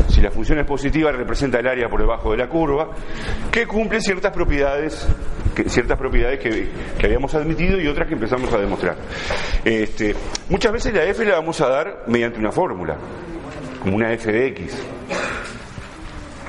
si 0.10 0.22
la 0.22 0.32
función 0.32 0.60
es 0.60 0.66
positiva 0.66 1.12
representa 1.12 1.60
el 1.60 1.68
área 1.68 1.88
por 1.88 2.02
debajo 2.02 2.32
de 2.32 2.38
la 2.38 2.50
curva, 2.50 2.90
que 3.52 3.66
cumple 3.66 4.02
ciertas 4.02 4.32
propiedades, 4.32 5.08
que, 5.56 5.70
ciertas 5.70 5.98
propiedades 5.98 6.40
que, 6.40 6.70
que, 6.98 7.06
habíamos 7.06 7.34
admitido 7.36 7.80
y 7.80 7.88
otras 7.88 8.08
que 8.08 8.16
empezamos 8.16 8.52
a 8.54 8.58
demostrar. 8.58 8.98
Este, 9.64 10.16
muchas 10.50 10.72
veces 10.72 10.94
la 10.94 11.04
f 11.06 11.24
la 11.26 11.36
vamos 11.36 11.62
a 11.62 11.70
dar 11.70 12.04
mediante 12.08 12.40
una 12.40 12.52
fórmula, 12.52 12.98
como 13.82 13.96
una 13.96 14.12
f 14.14 14.32
de 14.32 14.48
x 14.48 14.78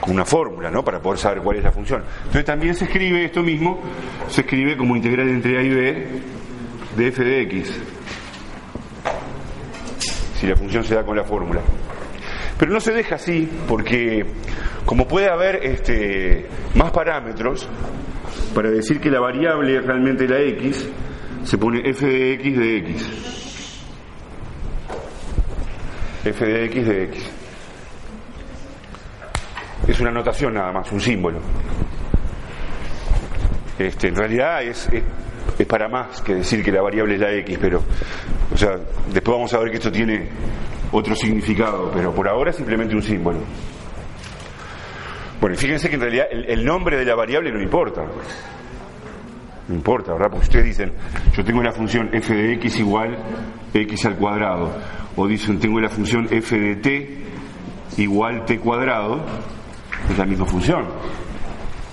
una 0.09 0.24
fórmula, 0.24 0.70
¿no? 0.70 0.84
Para 0.84 1.00
poder 1.00 1.18
saber 1.18 1.42
cuál 1.42 1.59
es 1.59 1.64
la 1.64 1.70
función. 1.70 2.03
Entonces 2.18 2.44
también 2.44 2.74
se 2.74 2.84
escribe 2.84 3.24
esto 3.24 3.42
mismo, 3.42 3.80
se 4.28 4.40
escribe 4.40 4.76
como 4.76 4.96
integral 4.96 5.28
entre 5.28 5.59
a 5.59 5.62
y 5.62 5.68
b 5.68 6.09
de 6.96 7.09
f 7.09 7.24
de 7.24 7.42
x, 7.42 7.80
si 10.34 10.46
la 10.46 10.57
función 10.57 10.84
se 10.84 10.94
da 10.94 11.05
con 11.05 11.16
la 11.16 11.24
fórmula. 11.24 11.61
Pero 12.59 12.72
no 12.72 12.80
se 12.80 12.92
deja 12.92 13.14
así, 13.14 13.48
porque 13.68 14.26
como 14.84 15.07
puede 15.07 15.30
haber 15.30 15.64
este, 15.64 16.46
más 16.74 16.90
parámetros, 16.90 17.68
para 18.55 18.70
decir 18.70 19.00
que 19.00 19.11
la 19.11 19.20
variable 19.20 19.76
es 19.76 19.84
realmente 19.84 20.28
la 20.28 20.40
x, 20.40 20.88
se 21.44 21.59
pone 21.59 21.80
f 21.88 22.07
de 22.07 22.32
x 22.34 22.59
de 22.59 22.76
x. 22.78 23.11
f 26.24 26.44
de 26.46 26.64
x 26.66 26.86
de 26.86 27.05
x 27.05 27.41
una 30.03 30.11
notación 30.11 30.55
nada 30.55 30.72
más, 30.72 30.90
un 30.92 31.00
símbolo. 31.00 31.38
Este, 33.78 34.09
en 34.09 34.16
realidad 34.16 34.62
es, 34.62 34.88
es, 34.92 35.66
para 35.66 35.88
más 35.88 36.20
que 36.22 36.34
decir 36.34 36.62
que 36.62 36.70
la 36.70 36.82
variable 36.82 37.14
es 37.14 37.20
la 37.20 37.32
x, 37.32 37.59
pero, 37.61 37.82
o 38.53 38.57
sea, 38.57 38.76
después 39.12 39.36
vamos 39.36 39.55
a 39.55 39.59
ver 39.59 39.70
que 39.70 39.76
esto 39.76 39.90
tiene 39.90 40.28
otro 40.92 41.14
significado, 41.14 41.90
pero 41.94 42.12
por 42.12 42.28
ahora 42.28 42.50
es 42.50 42.57
simplemente 42.57 42.94
un 42.94 43.03
símbolo. 43.03 43.38
Bueno, 45.40 45.55
y 45.55 45.59
fíjense 45.59 45.88
que 45.88 45.94
en 45.94 46.00
realidad 46.00 46.26
el, 46.30 46.44
el 46.46 46.64
nombre 46.64 46.96
de 46.96 47.05
la 47.05 47.14
variable 47.14 47.50
no 47.50 47.61
importa. 47.61 48.03
No 49.68 49.74
importa, 49.74 50.12
¿verdad? 50.12 50.28
Porque 50.30 50.44
ustedes 50.44 50.64
dicen, 50.66 50.92
yo 51.34 51.44
tengo 51.44 51.62
la 51.62 51.72
función 51.72 52.11
f 52.12 52.34
de 52.34 52.55
x 52.55 52.78
igual 52.78 53.16
x 53.72 54.07
al 54.07 54.16
cuadrado. 54.16 54.72
O 55.16 55.26
dicen, 55.26 55.59
tengo 55.59 55.80
la 55.80 55.88
función 55.88 56.28
f 56.30 56.59
de 56.59 56.76
t 56.76 57.22
igual 57.98 58.44
t 58.44 58.59
cuadrado 58.59 59.20
es 60.11 60.18
la 60.18 60.24
misma 60.24 60.46
función. 60.46 60.86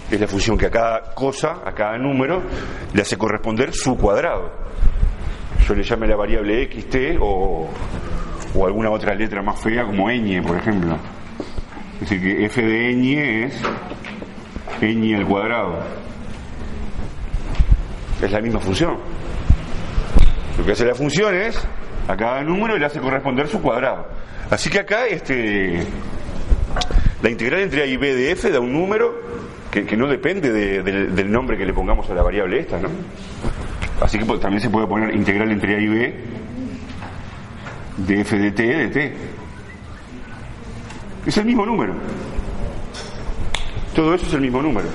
Es 0.10 0.20
la 0.20 0.28
función 0.28 0.58
que 0.58 0.66
a 0.66 0.72
cada 0.72 1.14
cosa, 1.14 1.62
a 1.64 1.72
cada 1.72 1.98
número, 1.98 2.42
le 2.94 3.02
hace 3.02 3.18
corresponder 3.18 3.74
su 3.74 3.96
cuadrado. 3.98 4.52
Yo 5.68 5.76
le 5.76 5.84
llame 5.84 6.08
la 6.08 6.16
variable 6.16 6.68
xt 6.68 7.18
o, 7.22 7.70
o 8.56 8.66
alguna 8.66 8.90
otra 8.90 9.14
letra 9.14 9.42
más 9.44 9.60
fea 9.60 9.86
como 9.86 10.10
ñ, 10.10 10.42
por 10.42 10.58
ejemplo. 10.58 10.98
Es 12.02 12.10
decir, 12.10 12.22
que 12.22 12.46
f 12.46 12.62
de 12.62 12.94
ñ 12.94 13.46
es 13.46 13.62
ñ 14.82 15.16
al 15.16 15.28
cuadrado. 15.28 15.80
Es 18.22 18.32
la 18.32 18.42
misma 18.42 18.60
función. 18.60 18.98
Lo 20.58 20.66
que 20.66 20.72
hace 20.72 20.86
la 20.86 20.96
función 20.96 21.36
es 21.36 21.68
a 22.08 22.18
cada 22.18 22.42
número 22.42 22.78
le 22.78 22.86
hace 22.86 23.00
corresponder 23.00 23.48
su 23.48 23.62
cuadrado. 23.62 24.08
Así 24.50 24.70
que 24.70 24.80
acá 24.80 25.06
este 25.06 25.86
la 27.22 27.30
integral 27.30 27.62
entre 27.62 27.84
A 27.84 27.86
y 27.86 27.98
B 27.98 28.16
de 28.16 28.32
f 28.32 28.50
da 28.50 28.60
un 28.60 28.74
número 28.74 29.22
que, 29.72 29.96
no 29.96 30.08
depende 30.08 30.52
del 30.52 31.32
nombre 31.32 31.58
que 31.58 31.66
le 31.66 31.74
pongamos 31.74 32.10
a 32.10 32.14
la 32.14 32.24
variable 32.24 32.60
esta, 32.60 32.80
¿no? 32.80 32.90
Así 34.02 34.18
que 34.18 34.26
pues, 34.26 34.40
también 34.40 34.62
se 34.62 34.70
puede 34.70 34.88
poner 34.88 35.14
integral 35.14 35.52
entre 35.52 35.76
A 35.76 35.80
y 35.80 35.88
B 35.88 36.16
de 37.98 38.22
f 38.22 38.38
de 38.38 38.52
t 38.52 38.64
de 38.64 38.88
t. 38.88 39.14
Es 41.26 41.38
el 41.38 41.46
mismo 41.46 41.66
número. 41.66 41.94
Todo 43.94 44.14
eso 44.14 44.26
es 44.26 44.34
el 44.34 44.42
mismo 44.42 44.62
número. 44.62 44.88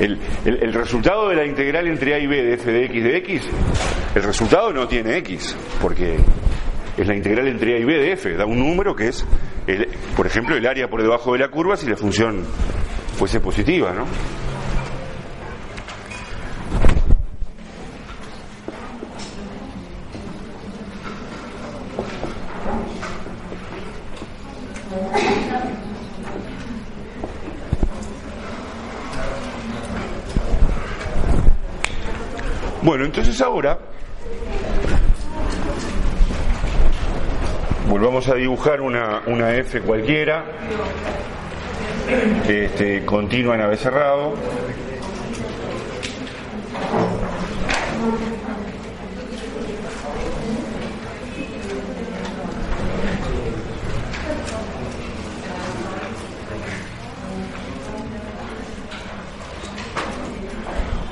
El, 0.00 0.72
resultado 0.72 1.28
de 1.28 1.36
la 1.36 1.44
integral 1.44 1.86
entre 1.86 2.14
a 2.14 2.18
y 2.18 2.26
b 2.26 2.42
de 2.42 2.54
f 2.54 2.72
de 2.72 2.84
x 2.86 3.04
de 3.04 3.16
x, 3.18 3.42
el 4.14 4.22
resultado 4.22 4.72
no 4.72 4.88
tiene 4.88 5.18
x, 5.18 5.54
porque 5.80 6.16
es 6.96 7.06
la 7.06 7.14
integral 7.14 7.48
entre 7.48 7.76
a 7.76 7.78
y 7.78 7.84
b 7.84 7.92
de 7.92 8.12
f, 8.12 8.34
da 8.34 8.46
un 8.46 8.58
número 8.58 8.96
que 8.96 9.08
es, 9.08 9.26
por 10.16 10.26
ejemplo, 10.26 10.56
el 10.56 10.66
área 10.66 10.88
por 10.88 11.02
debajo 11.02 11.34
de 11.34 11.40
la 11.40 11.48
curva 11.48 11.76
si 11.76 11.86
la 11.86 11.96
función 11.96 12.44
fuese 13.18 13.40
positiva, 13.40 13.92
¿no? 13.92 14.06
Entonces 33.04 33.40
ahora 33.40 33.78
volvamos 37.88 38.28
a 38.28 38.34
dibujar 38.34 38.80
una, 38.80 39.22
una 39.26 39.54
F 39.56 39.80
cualquiera, 39.80 40.44
este, 42.48 43.04
continua 43.04 43.54
en 43.56 43.60
cerrado. 43.76 44.34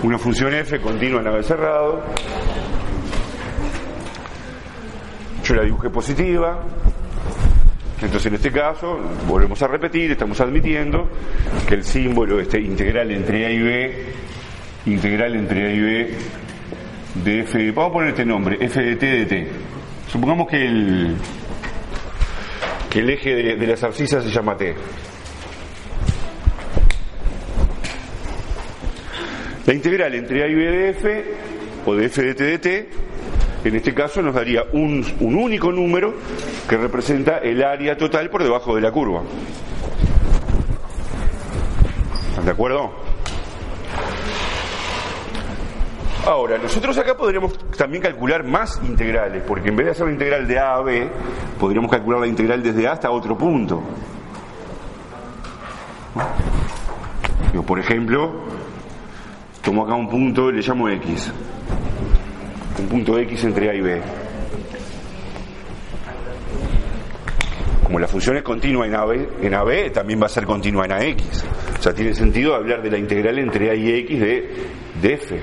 Una 0.02 0.18
función 0.18 0.54
f 0.54 0.80
continua 0.80 1.20
en 1.20 1.26
ave 1.26 1.42
cerrado. 1.42 2.02
Yo 5.44 5.54
la 5.54 5.62
dibujé 5.62 5.90
positiva. 5.90 6.64
Entonces 8.00 8.26
en 8.26 8.34
este 8.34 8.52
caso, 8.52 8.98
volvemos 9.26 9.60
a 9.62 9.66
repetir, 9.66 10.12
estamos 10.12 10.40
admitiendo 10.40 11.08
que 11.66 11.74
el 11.74 11.82
símbolo 11.82 12.38
este 12.38 12.60
integral 12.60 13.10
entre 13.10 13.46
A 13.46 13.50
y 13.50 13.58
B, 13.58 14.04
integral 14.86 15.34
entre 15.34 15.66
A 15.66 15.72
y 15.72 15.80
B 15.80 16.16
de 17.24 17.40
f, 17.40 17.72
vamos 17.72 17.90
a 17.90 17.92
poner 17.92 18.08
este 18.10 18.24
nombre, 18.24 18.56
f 18.60 18.80
de 18.80 18.96
t 18.96 19.06
de 19.06 19.26
t. 19.26 19.48
Supongamos 20.06 20.46
que 20.46 20.64
el, 20.64 21.16
que 22.88 23.00
el 23.00 23.10
eje 23.10 23.34
de, 23.34 23.56
de 23.56 23.66
las 23.66 23.82
abscisas 23.82 24.22
se 24.22 24.30
llama 24.30 24.56
t. 24.56 24.76
La 29.68 29.74
integral 29.74 30.14
entre 30.14 30.44
A 30.44 30.46
y 30.46 30.54
B 30.54 30.62
de 30.62 30.88
f, 30.88 31.24
o 31.84 31.94
de 31.94 32.06
f 32.06 32.22
de 32.22 32.34
t 32.34 32.42
de 32.42 32.58
t, 32.58 32.88
en 33.64 33.76
este 33.76 33.92
caso 33.92 34.22
nos 34.22 34.34
daría 34.34 34.64
un, 34.72 35.04
único 35.20 35.70
número 35.70 36.14
que 36.66 36.78
representa 36.78 37.36
el 37.36 37.62
área 37.62 37.94
total 37.94 38.30
por 38.30 38.42
debajo 38.42 38.74
de 38.74 38.80
la 38.80 38.90
curva. 38.90 39.20
¿Están 42.30 42.46
de 42.46 42.50
acuerdo? 42.50 42.92
Ahora, 46.24 46.56
nosotros 46.56 46.96
acá 46.96 47.14
podríamos 47.14 47.58
también 47.76 48.02
calcular 48.02 48.44
más 48.44 48.80
integrales, 48.88 49.42
porque 49.46 49.68
en 49.68 49.76
vez 49.76 49.84
de 49.84 49.92
hacer 49.92 50.06
la 50.06 50.12
integral 50.12 50.48
de 50.48 50.58
A 50.58 50.76
a 50.76 50.80
B, 50.80 51.10
podríamos 51.60 51.90
calcular 51.90 52.22
la 52.22 52.26
integral 52.26 52.62
desde 52.62 52.88
A 52.88 52.92
hasta 52.92 53.10
otro 53.10 53.36
punto. 53.36 53.82
por 57.66 57.78
ejemplo, 57.78 58.46
Tomo 59.68 59.84
acá 59.84 59.94
un 59.96 60.08
punto, 60.08 60.50
le 60.50 60.62
llamo 60.62 60.88
X. 60.88 61.30
Un 62.78 62.86
punto 62.86 63.18
X 63.18 63.44
entre 63.44 63.68
A 63.68 63.74
y 63.74 63.82
B. 63.82 64.00
Como 67.82 67.98
la 67.98 68.08
función 68.08 68.38
es 68.38 68.42
continua 68.42 68.86
en 68.86 68.94
AB, 68.94 69.28
en 69.42 69.52
AB 69.52 69.92
también 69.92 70.22
va 70.22 70.24
a 70.24 70.30
ser 70.30 70.46
continua 70.46 70.86
en 70.86 70.92
AX. 70.92 71.44
O 71.78 71.82
sea, 71.82 71.92
tiene 71.92 72.14
sentido 72.14 72.54
hablar 72.54 72.80
de 72.80 72.90
la 72.90 72.96
integral 72.96 73.38
entre 73.40 73.70
A 73.70 73.74
y 73.74 73.90
X 73.90 74.20
de, 74.20 74.56
de 75.02 75.12
F. 75.12 75.38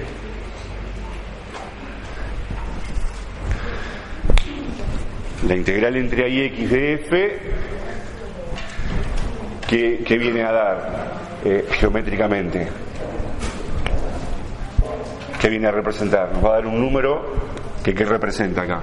La 5.48 5.56
integral 5.56 5.98
entre 5.98 6.24
A 6.24 6.28
y 6.28 6.42
X 6.42 6.72
de 6.72 6.94
F, 6.94 7.40
¿qué, 9.70 10.18
viene 10.18 10.42
a 10.42 10.52
dar 10.52 11.14
eh, 11.46 11.68
geométricamente? 11.74 12.86
¿Qué 15.46 15.52
viene 15.52 15.68
a 15.68 15.72
representar? 15.72 16.34
Nos 16.34 16.44
va 16.44 16.50
a 16.50 16.54
dar 16.54 16.66
un 16.66 16.80
número 16.80 17.24
que 17.84 17.94
¿qué 17.94 18.04
representa 18.04 18.64
acá. 18.64 18.82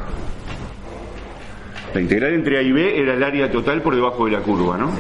La 1.93 2.01
integral 2.01 2.35
entre 2.35 2.57
A 2.57 2.63
y 2.63 2.71
B 2.71 3.01
era 3.01 3.15
el 3.15 3.25
área 3.25 3.51
total 3.51 3.83
por 3.83 3.97
debajo 3.97 4.27
de 4.27 4.31
la 4.31 4.43
curva, 4.43 4.79
¿no? 4.79 4.93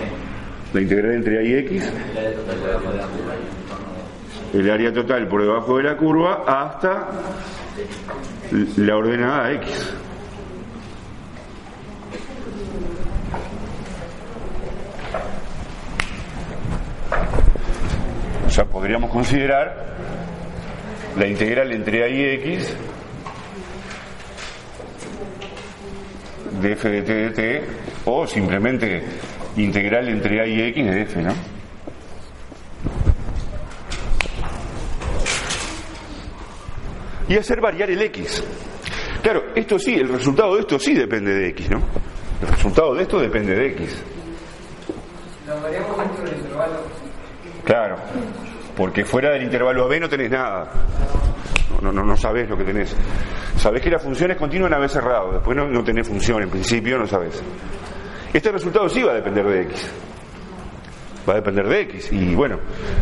La 0.74 0.80
integral 0.80 1.12
entre 1.14 1.38
A 1.38 1.42
y 1.42 1.54
X. 1.54 1.92
El 4.52 4.70
área 4.72 4.92
total 4.92 5.28
por 5.28 5.42
debajo 5.42 5.76
de 5.76 5.84
la 5.84 5.96
curva 5.96 6.42
hasta 6.48 7.10
la 8.78 8.96
ordenada 8.96 9.52
X. 9.52 9.94
O 18.48 18.50
sea, 18.50 18.64
podríamos 18.64 19.12
considerar 19.12 19.92
la 21.16 21.26
integral 21.26 21.72
entre 21.72 22.04
A 22.04 22.08
y 22.08 22.22
X 22.34 22.76
de 26.60 26.72
f 26.72 26.88
de 26.88 27.02
t 27.02 27.12
de 27.12 27.30
t 27.30 27.62
o 28.04 28.26
simplemente 28.26 29.02
integral 29.56 30.08
entre 30.08 30.40
a 30.40 30.46
y 30.46 30.62
x 30.62 30.86
de 30.86 31.02
f, 31.02 31.22
¿no? 31.22 31.34
Y 37.28 37.36
hacer 37.36 37.60
variar 37.60 37.90
el 37.90 38.02
x. 38.02 38.44
Claro, 39.22 39.42
esto 39.54 39.78
sí, 39.78 39.94
el 39.94 40.08
resultado 40.08 40.54
de 40.54 40.60
esto 40.60 40.78
sí 40.78 40.94
depende 40.94 41.32
de 41.32 41.48
x, 41.48 41.70
¿no? 41.70 41.80
El 42.40 42.48
resultado 42.48 42.94
de 42.94 43.02
esto 43.02 43.20
depende 43.20 43.54
de 43.54 43.66
x. 43.68 44.02
Lo 45.46 45.60
variamos 45.60 45.98
dentro 45.98 46.24
del 46.24 46.36
intervalo. 46.38 46.80
Claro, 47.64 47.96
porque 48.76 49.04
fuera 49.04 49.30
del 49.30 49.42
intervalo 49.42 49.84
AB 49.84 50.00
no 50.00 50.08
tenés 50.08 50.30
nada. 50.30 50.70
No, 51.80 51.90
no, 51.92 52.04
no 52.04 52.16
sabés 52.16 52.48
lo 52.48 52.56
que 52.56 52.64
tenés. 52.64 52.96
Sabés 53.56 53.82
que 53.82 53.90
la 53.90 53.98
función 53.98 54.30
es 54.30 54.36
continua 54.36 54.68
una 54.68 54.78
vez 54.78 54.92
cerrado, 54.92 55.32
después 55.32 55.56
no, 55.56 55.66
no 55.66 55.82
tenés 55.82 56.06
función, 56.06 56.42
en 56.42 56.50
principio 56.50 56.96
no 56.98 57.06
sabés. 57.06 57.42
Este 58.32 58.50
resultado 58.52 58.88
sí 58.88 59.02
va 59.02 59.12
a 59.12 59.14
depender 59.16 59.44
de 59.44 59.62
X. 59.62 59.90
Va 61.28 61.34
a 61.34 61.36
depender 61.36 61.66
de 61.68 61.80
X. 61.82 62.12
Y 62.12 62.34
bueno, 62.34 62.58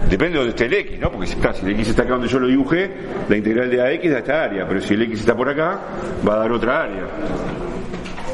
depende 0.09 0.33
de 0.33 0.39
donde 0.39 0.51
esté 0.51 0.65
el 0.67 0.75
X, 0.75 0.99
¿no? 0.99 1.11
Porque 1.11 1.27
si, 1.27 1.37
el 1.67 1.73
X 1.73 1.89
está 1.89 2.03
acá 2.03 2.13
donde 2.13 2.29
yo 2.29 2.39
lo 2.39 2.47
dibujé, 2.49 2.91
la 3.29 3.37
integral 3.37 3.71
de 3.71 3.81
AX 3.83 4.11
da 4.11 4.19
esta 4.19 4.43
área. 4.45 4.67
Pero 4.67 4.81
si 4.81 4.95
el 4.95 5.03
X 5.03 5.21
está 5.21 5.35
por 5.35 5.49
acá, 5.49 5.81
va 6.29 6.35
a 6.35 6.39
dar 6.39 6.53
otra 6.53 6.83
área. 6.83 7.05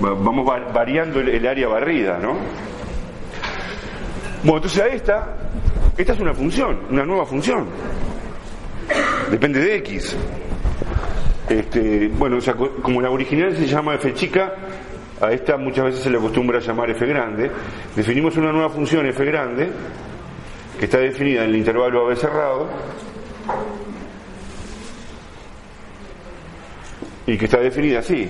Va- 0.05 0.15
Vamos 0.15 0.49
va- 0.49 0.73
variando 0.73 1.21
el 1.21 1.47
área 1.47 1.69
barrida, 1.69 2.19
¿no? 2.19 2.35
Bueno, 4.43 4.57
entonces 4.59 4.81
a 4.83 4.87
esta, 4.89 5.37
esta 5.97 6.13
es 6.13 6.21
una 6.21 6.35
función, 6.35 6.81
una 6.91 7.05
nueva 7.05 7.25
función. 7.27 7.67
Depende 9.31 9.61
de 9.61 9.77
X. 9.77 10.17
Este, 11.49 12.09
bueno, 12.09 12.37
o 12.37 12.41
sea, 12.41 12.55
co- 12.55 12.77
como 12.83 13.01
la 13.01 13.11
original 13.11 13.57
se 13.57 13.67
llama 13.67 13.95
f 13.95 14.13
chica, 14.15 14.53
a 15.21 15.31
esta 15.33 15.57
muchas 15.57 15.87
veces 15.87 16.01
se 16.03 16.11
le 16.11 16.19
acostumbra 16.19 16.59
llamar 16.61 16.91
f 16.91 17.07
grande. 17.07 17.51
Definimos 17.95 18.37
una 18.37 18.53
nueva 18.53 18.69
función 18.69 19.07
f 19.07 19.25
grande, 19.25 19.71
que 20.79 20.85
está 20.85 20.99
definida 20.99 21.45
en 21.45 21.51
el 21.51 21.57
intervalo 21.57 22.07
AB 22.07 22.17
cerrado, 22.17 22.69
y 27.27 27.37
que 27.37 27.45
está 27.47 27.59
definida 27.61 28.01
así. 28.01 28.29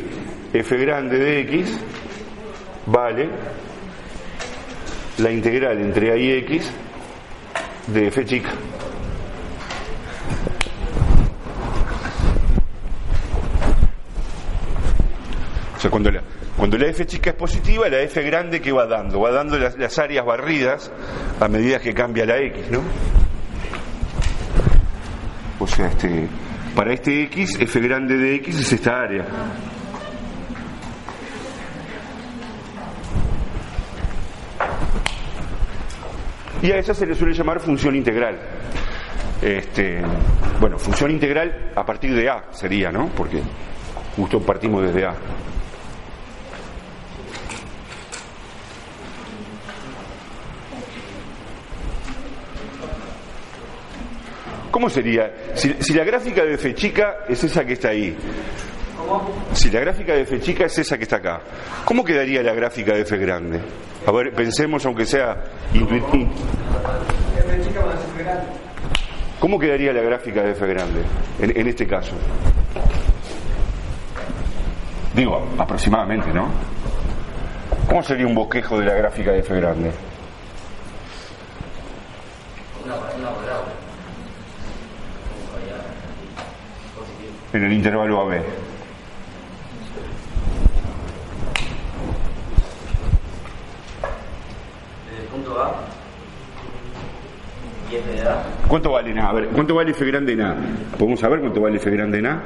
f 0.53 0.77
grande 0.77 1.19
de 1.19 1.41
x 1.41 1.79
vale 2.87 3.29
la 5.19 5.31
integral 5.31 5.79
entre 5.81 6.13
a 6.13 6.17
y 6.17 6.31
x 6.33 6.71
de 7.87 8.09
f 8.09 8.25
chica. 8.25 8.51
O 15.77 15.81
sea, 15.81 15.91
cuando 15.91 16.11
la, 16.11 16.23
cuando 16.57 16.79
la 16.79 16.89
f 16.89 17.07
chica 17.07 17.31
es 17.31 17.37
positiva, 17.37 17.89
la 17.89 18.01
f 18.01 18.23
grande 18.23 18.61
que 18.61 18.73
va 18.73 18.87
dando, 18.87 19.21
va 19.21 19.31
dando 19.31 19.59
las, 19.59 19.77
las 19.77 19.99
áreas 19.99 20.25
barridas 20.25 20.91
a 21.39 21.49
medida 21.49 21.79
que 21.79 21.93
cambia 21.93 22.25
la 22.25 22.39
x, 22.39 22.71
¿no? 22.71 22.81
O 25.59 25.67
sea, 25.67 25.89
este, 25.89 26.29
para 26.75 26.93
este 26.93 27.23
x, 27.25 27.59
f 27.61 27.81
grande 27.81 28.17
de 28.17 28.35
x 28.37 28.59
es 28.59 28.73
esta 28.73 29.01
área. 29.01 29.27
Y 36.63 36.71
a 36.71 36.79
esa 36.79 36.95
se 36.95 37.07
le 37.07 37.15
suele 37.15 37.35
llamar 37.35 37.61
función 37.61 37.95
integral. 37.95 38.39
Este, 39.43 40.01
bueno, 40.59 40.79
función 40.79 41.11
integral 41.11 41.73
a 41.75 41.85
partir 41.85 42.15
de 42.15 42.29
A 42.29 42.45
sería, 42.51 42.91
¿no? 42.91 43.09
Porque 43.09 43.41
justo 44.17 44.41
partimos 44.41 44.83
desde 44.83 45.07
A. 45.07 45.15
¿Cómo 54.71 54.91
sería? 54.91 55.33
Si, 55.55 55.75
si 55.81 55.95
la 55.95 56.05
gráfica 56.05 56.45
de 56.45 56.55
f 56.55 56.75
chica 56.75 57.19
es 57.29 57.43
esa 57.43 57.65
que 57.65 57.75
está 57.75 57.89
ahí, 57.89 58.15
si 59.53 59.71
la 59.71 59.81
gráfica 59.81 60.15
de 60.15 60.23
f 60.23 60.41
chica 60.41 60.67
es 60.67 60.79
esa 60.79 60.97
que 60.97 61.05
está 61.05 61.17
acá, 61.17 61.41
¿cómo 61.85 62.05
quedaría 62.05 62.43
la 62.43 62.53
gráfica 62.53 62.95
de 62.95 63.03
f 63.03 63.17
grande? 63.17 63.61
A 64.07 64.13
ver, 64.13 64.33
pensemos 64.33 64.85
aunque 64.87 65.05
sea 65.05 65.43
intuitivo. 65.73 66.31
¿Cómo 69.41 69.59
quedaría 69.59 69.93
la 69.93 70.03
gráfica 70.03 70.43
de 70.43 70.53
f 70.53 70.67
grande 70.67 71.03
en, 71.41 71.59
en 71.59 71.67
este 71.69 71.87
caso? 71.87 72.15
Digo, 75.15 75.47
aproximadamente, 75.59 76.33
¿no? 76.33 76.49
¿Cómo 77.89 78.03
sería 78.03 78.27
un 78.27 78.35
bosquejo 78.35 78.79
de 78.79 78.87
la 78.87 78.95
gráfica 78.95 79.33
de 79.33 79.39
f 79.39 79.55
grande? 79.55 79.91
En 87.53 87.65
el 87.65 87.73
intervalo 87.73 88.21
AB. 88.21 88.66
¿Cuánto 98.69 98.91
vale? 98.93 99.15
A 99.21 99.33
ver, 99.33 99.49
¿cuánto 99.49 99.75
vale 99.75 99.93
f 99.93 100.05
grande 100.05 100.33
en 100.33 100.43
A? 100.43 100.57
¿Podemos 100.99 101.21
saber 101.21 101.41
cuánto 101.41 101.61
vale 101.61 101.77
f 101.77 101.89
grande 101.91 102.19
en 102.19 102.27
A? 102.27 102.43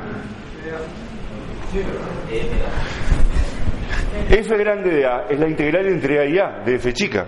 F 4.31 4.57
grande 4.57 4.91
de 4.91 5.07
A 5.07 5.25
es 5.31 5.39
la 5.39 5.49
integral 5.49 5.87
entre 5.87 6.21
A 6.21 6.25
y 6.27 6.39
A 6.39 6.63
de 6.65 6.75
f 6.75 6.93
chica. 6.93 7.27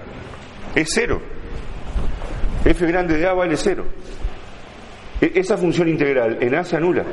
Es 0.75 0.89
cero. 0.93 1.21
F 2.65 2.87
grande 2.87 3.17
de 3.17 3.27
A 3.27 3.33
vale 3.33 3.57
cero. 3.57 3.85
E- 5.21 5.33
Esa 5.35 5.57
función 5.57 5.89
integral 5.89 6.39
en 6.41 6.55
A 6.55 6.65
se 6.65 6.77
anula. 6.77 7.05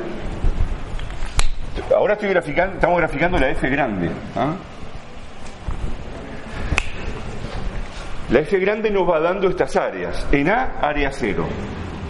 Ahora 1.96 2.12
estoy 2.14 2.28
graficando, 2.28 2.74
estamos 2.74 2.98
graficando 2.98 3.38
la 3.38 3.50
F 3.50 3.68
grande. 3.68 4.10
¿ah? 4.36 4.54
La 8.30 8.40
F 8.40 8.58
grande 8.60 8.90
nos 8.92 9.08
va 9.08 9.18
dando 9.18 9.48
estas 9.48 9.74
áreas. 9.74 10.24
En 10.30 10.48
A, 10.48 10.78
área 10.80 11.10
cero. 11.10 11.46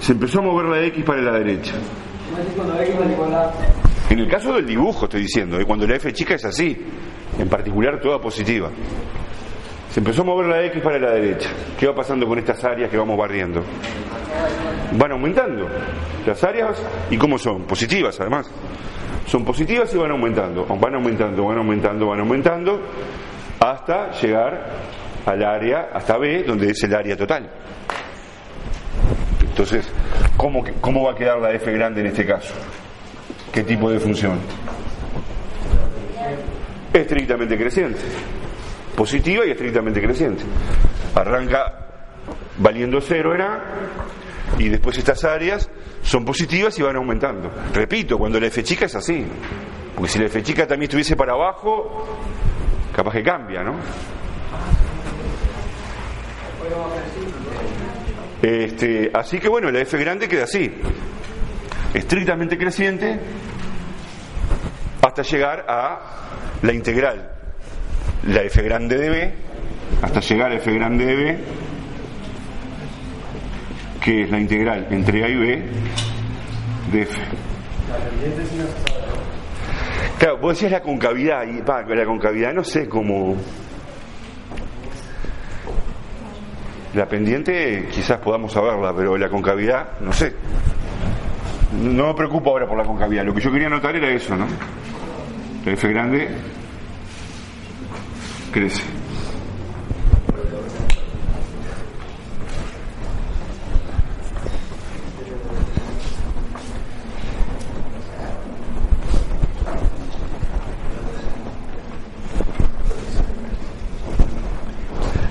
Se 0.01 0.13
empezó 0.13 0.41
a 0.41 0.43
mover 0.43 0.67
la 0.67 0.87
X 0.87 1.03
para 1.03 1.23
la 1.23 1.33
derecha. 1.39 1.73
En 4.11 4.19
el 4.19 4.29
caso 4.29 4.53
del 4.53 4.67
dibujo 4.67 5.07
estoy 5.07 5.23
diciendo, 5.23 5.59
¿eh? 5.59 5.65
cuando 5.65 5.87
la 5.87 5.97
F 5.97 6.13
chica 6.13 6.35
es 6.35 6.45
así, 6.45 6.77
en 7.39 7.49
particular 7.49 7.99
toda 8.01 8.21
positiva. 8.21 8.71
Se 9.91 10.01
empezó 10.01 10.21
a 10.21 10.25
mover 10.27 10.47
la 10.47 10.63
X 10.67 10.83
para 10.83 10.99
la 10.99 11.13
derecha. 11.13 11.49
¿Qué 11.79 11.87
va 11.87 11.95
pasando 11.95 12.27
con 12.27 12.39
estas 12.39 12.63
áreas 12.65 12.91
que 12.91 12.99
vamos 12.99 13.17
barriendo? 13.17 13.63
Van 14.99 15.13
aumentando. 15.13 15.69
Las 16.27 16.45
áreas, 16.45 16.85
¿y 17.11 17.17
cómo 17.17 17.39
son? 17.39 17.63
Positivas 17.63 18.21
además. 18.21 18.51
Son 19.27 19.43
positivas 19.43 19.93
y 19.95 19.97
van 19.97 20.11
aumentando. 20.11 20.67
Van 20.67 20.95
aumentando, 20.95 21.47
van 21.47 21.59
aumentando, 21.59 22.07
van 22.09 22.21
aumentando, 22.21 22.81
hasta 23.59 24.11
llegar 24.21 25.00
al 25.27 25.45
área, 25.45 25.91
hasta 25.93 26.17
B, 26.19 26.45
donde 26.45 26.71
es 26.71 26.83
el 26.83 26.95
área 26.95 27.17
total. 27.17 27.51
Entonces, 29.43 29.89
¿cómo, 30.37 30.65
¿cómo 30.81 31.05
va 31.05 31.13
a 31.13 31.15
quedar 31.15 31.39
la 31.39 31.53
F 31.53 31.71
grande 31.73 32.01
en 32.01 32.07
este 32.09 32.25
caso? 32.25 32.55
¿Qué 33.53 33.63
tipo 33.63 33.91
de 33.91 33.99
función? 33.99 34.39
Estrictamente 36.93 37.57
creciente. 37.57 38.01
Positiva 38.97 39.45
y 39.47 39.51
estrictamente 39.51 40.01
creciente. 40.01 40.45
Arranca 41.15 41.87
valiendo 42.59 43.01
cero 43.01 43.35
en 43.35 43.41
A 43.43 43.65
y 44.59 44.69
después 44.69 44.99
estas 44.99 45.25
áreas 45.25 45.71
son 46.03 46.25
positivas 46.25 46.79
y 46.79 46.83
van 46.83 46.97
aumentando. 46.97 47.51
Repito, 47.75 48.19
cuando 48.19 48.41
la 48.41 48.47
F 48.47 48.63
chica 48.63 48.87
es 48.87 48.95
así. 48.95 49.25
Porque 49.95 50.11
si 50.11 50.19
la 50.19 50.27
F 50.27 50.43
chica 50.43 50.67
también 50.67 50.89
estuviese 50.89 51.17
para 51.17 51.33
abajo, 51.33 52.07
capaz 52.95 53.13
que 53.13 53.23
cambia, 53.23 53.63
¿no? 53.63 53.75
Este, 58.43 59.11
así 59.13 59.39
que 59.39 59.49
bueno, 59.49 59.71
la 59.71 59.81
F 59.81 59.99
grande 59.99 60.29
queda 60.29 60.45
así. 60.45 60.71
estrictamente 61.95 62.57
creciente 62.57 63.19
hasta 65.03 65.23
llegar 65.23 65.65
a 65.69 65.99
la 66.63 66.73
integral, 66.73 67.31
la 68.25 68.43
f 68.43 68.63
grande 68.63 68.97
de 68.97 69.09
b, 69.09 69.35
hasta 70.03 70.21
llegar 70.21 70.53
a 70.53 70.57
f 70.57 70.73
grande 70.73 71.05
de 71.05 71.17
b, 71.17 71.39
que 74.01 74.23
es 74.23 74.31
la 74.31 74.39
integral 74.39 74.87
entre 74.91 75.25
a 75.25 75.29
y 75.29 75.37
b 75.37 75.63
de 76.93 77.03
f. 77.03 77.21
Claro, 80.19 80.39
vos 80.39 80.53
decías 80.53 80.73
la 80.73 80.83
concavidad, 80.83 81.45
y 81.47 81.63
pa, 81.63 81.83
la 81.83 82.05
concavidad 82.05 82.53
no 82.53 82.63
sé 82.63 82.89
cómo. 82.89 83.37
La 86.95 87.07
pendiente 87.07 87.89
quizás 87.93 88.19
podamos 88.19 88.53
saberla, 88.53 88.93
pero 88.97 89.17
la 89.17 89.29
concavidad, 89.29 90.01
no 90.01 90.13
sé. 90.13 90.35
No 91.81 92.09
me 92.09 92.15
preocupo 92.15 92.51
ahora 92.51 92.67
por 92.67 92.77
la 92.77 92.85
concavidad. 92.85 93.25
Lo 93.25 93.33
que 93.33 93.41
yo 93.41 93.53
quería 93.53 93.69
notar 93.69 93.95
era 93.95 94.11
eso, 94.11 94.37
¿no? 94.37 94.47
La 95.65 95.73
F 95.73 95.89
grande 95.89 96.29
crece. 98.51 99.00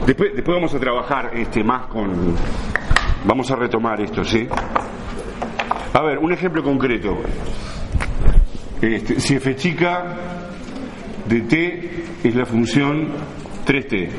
Después, 0.09 0.31
vamos 0.43 0.73
a 0.73 0.79
trabajar 0.79 1.29
este 1.35 1.63
más 1.63 1.85
con. 1.85 2.35
Vamos 3.25 3.51
a 3.51 3.55
retomar 3.55 4.01
esto, 4.01 4.23
¿sí? 4.23 4.47
A 5.93 6.01
ver, 6.01 6.17
un 6.17 6.33
ejemplo 6.33 6.63
concreto. 6.63 7.15
Este, 8.81 9.19
si 9.19 9.35
f 9.35 9.55
chica 9.55 10.15
de 11.27 11.41
t 11.41 12.03
es 12.23 12.33
la 12.33 12.47
función 12.47 13.09
3t. 13.67 14.09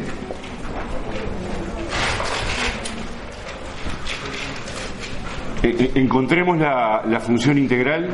E- 5.64 5.68
e- 5.68 5.90
encontremos 5.96 6.56
la 6.56 7.18
función 7.18 7.58
integral. 7.58 8.10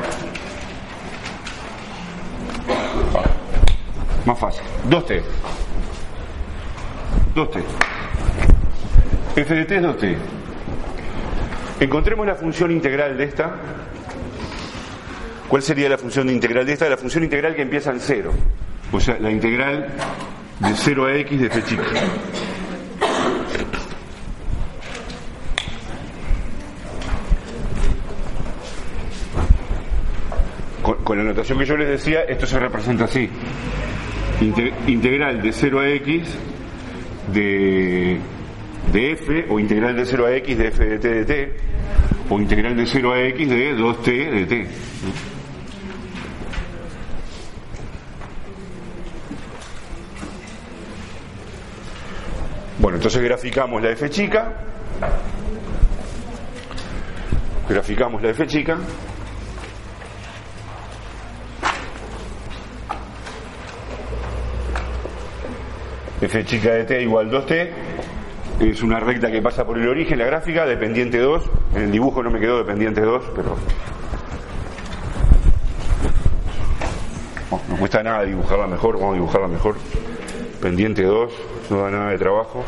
Más 4.25 4.39
fácil. 4.39 4.63
2t. 4.89 5.66
2t. 7.37 7.63
f 9.37 9.55
de 9.55 9.65
t 9.67 9.77
es 9.77 9.83
2t. 9.83 10.17
Encontremos 11.81 12.27
la 12.27 12.35
función 12.35 12.71
integral 12.71 13.17
de 13.19 13.25
esta. 13.25 13.55
¿Cuál 15.49 15.63
sería 15.63 15.89
la 15.89 15.99
función 15.99 16.31
integral 16.31 16.65
de 16.65 16.73
esta? 16.73 16.89
La 16.89 16.97
función 16.97 17.23
integral 17.25 17.55
que 17.55 17.63
empieza 17.63 17.91
en 17.91 18.01
0. 18.01 18.33
O 18.93 18.99
sea, 19.01 19.19
la 19.21 19.31
integral 19.31 19.89
de 20.61 20.75
0 20.75 21.05
a 21.07 21.15
x 21.17 21.41
de 21.41 21.47
f 21.47 21.63
chica. 21.65 21.83
Con, 30.83 30.97
con 31.03 31.19
la 31.19 31.25
notación 31.25 31.59
que 31.59 31.65
yo 31.65 31.77
les 31.77 31.89
decía, 31.89 32.23
esto 32.23 32.47
se 32.47 32.59
representa 32.59 33.05
así. 33.05 33.29
Inte- 34.41 34.73
integral 34.87 35.43
de 35.43 35.53
0 35.53 35.81
a 35.81 35.89
x 35.89 36.29
de, 37.33 38.21
f, 38.93 39.47
o 39.49 39.59
integral 39.59 39.97
de 39.97 40.05
0 40.05 40.27
a 40.27 40.37
x 40.37 40.59
de 40.59 40.69
f 40.69 40.85
de 40.85 40.99
t 40.99 41.09
de 41.09 41.25
t, 41.25 41.53
o 42.29 42.41
integral 42.41 42.77
de 42.77 42.87
0 42.87 43.13
a 43.13 43.21
x 43.21 43.49
de 43.49 43.77
2t 43.77 44.31
de 44.31 44.47
t. 44.47 44.69
Bueno, 52.79 52.99
entonces 52.99 53.23
graficamos 53.23 53.83
la 53.83 53.91
f 53.91 54.09
chica, 54.11 54.53
graficamos 57.69 58.23
la 58.23 58.31
f 58.31 58.47
chica, 58.47 58.79
f 66.21 66.45
chica 66.45 66.73
de 66.73 66.85
t 66.85 67.03
igual 67.03 67.31
2t, 67.31 67.69
es 68.61 68.83
una 68.83 69.01
recta 69.01 69.31
que 69.31 69.43
pasa 69.43 69.67
por 69.67 69.79
el 69.79 69.87
origen, 69.87 70.19
la 70.19 70.25
gráfica, 70.25 70.65
dependiente 70.65 71.19
2, 71.19 71.43
en 71.75 71.83
el 71.83 71.93
dibujo 71.93 72.23
no 72.23 72.31
me 72.31 72.41
quedó 72.41 72.59
dependiente 72.59 73.03
2, 73.03 73.25
pero 73.35 73.57
no, 77.51 77.61
no 77.69 77.77
cuesta 77.77 78.03
nada 78.03 78.23
dibujarla 78.25 78.67
mejor, 78.67 78.95
vamos 78.95 79.13
a 79.13 79.15
dibujarla 79.15 79.49
mejor, 79.49 79.77
pendiente 80.63 81.03
2, 81.03 81.33
no 81.71 81.83
da 81.83 81.91
nada 81.91 82.11
de 82.11 82.19
trabajo. 82.19 82.65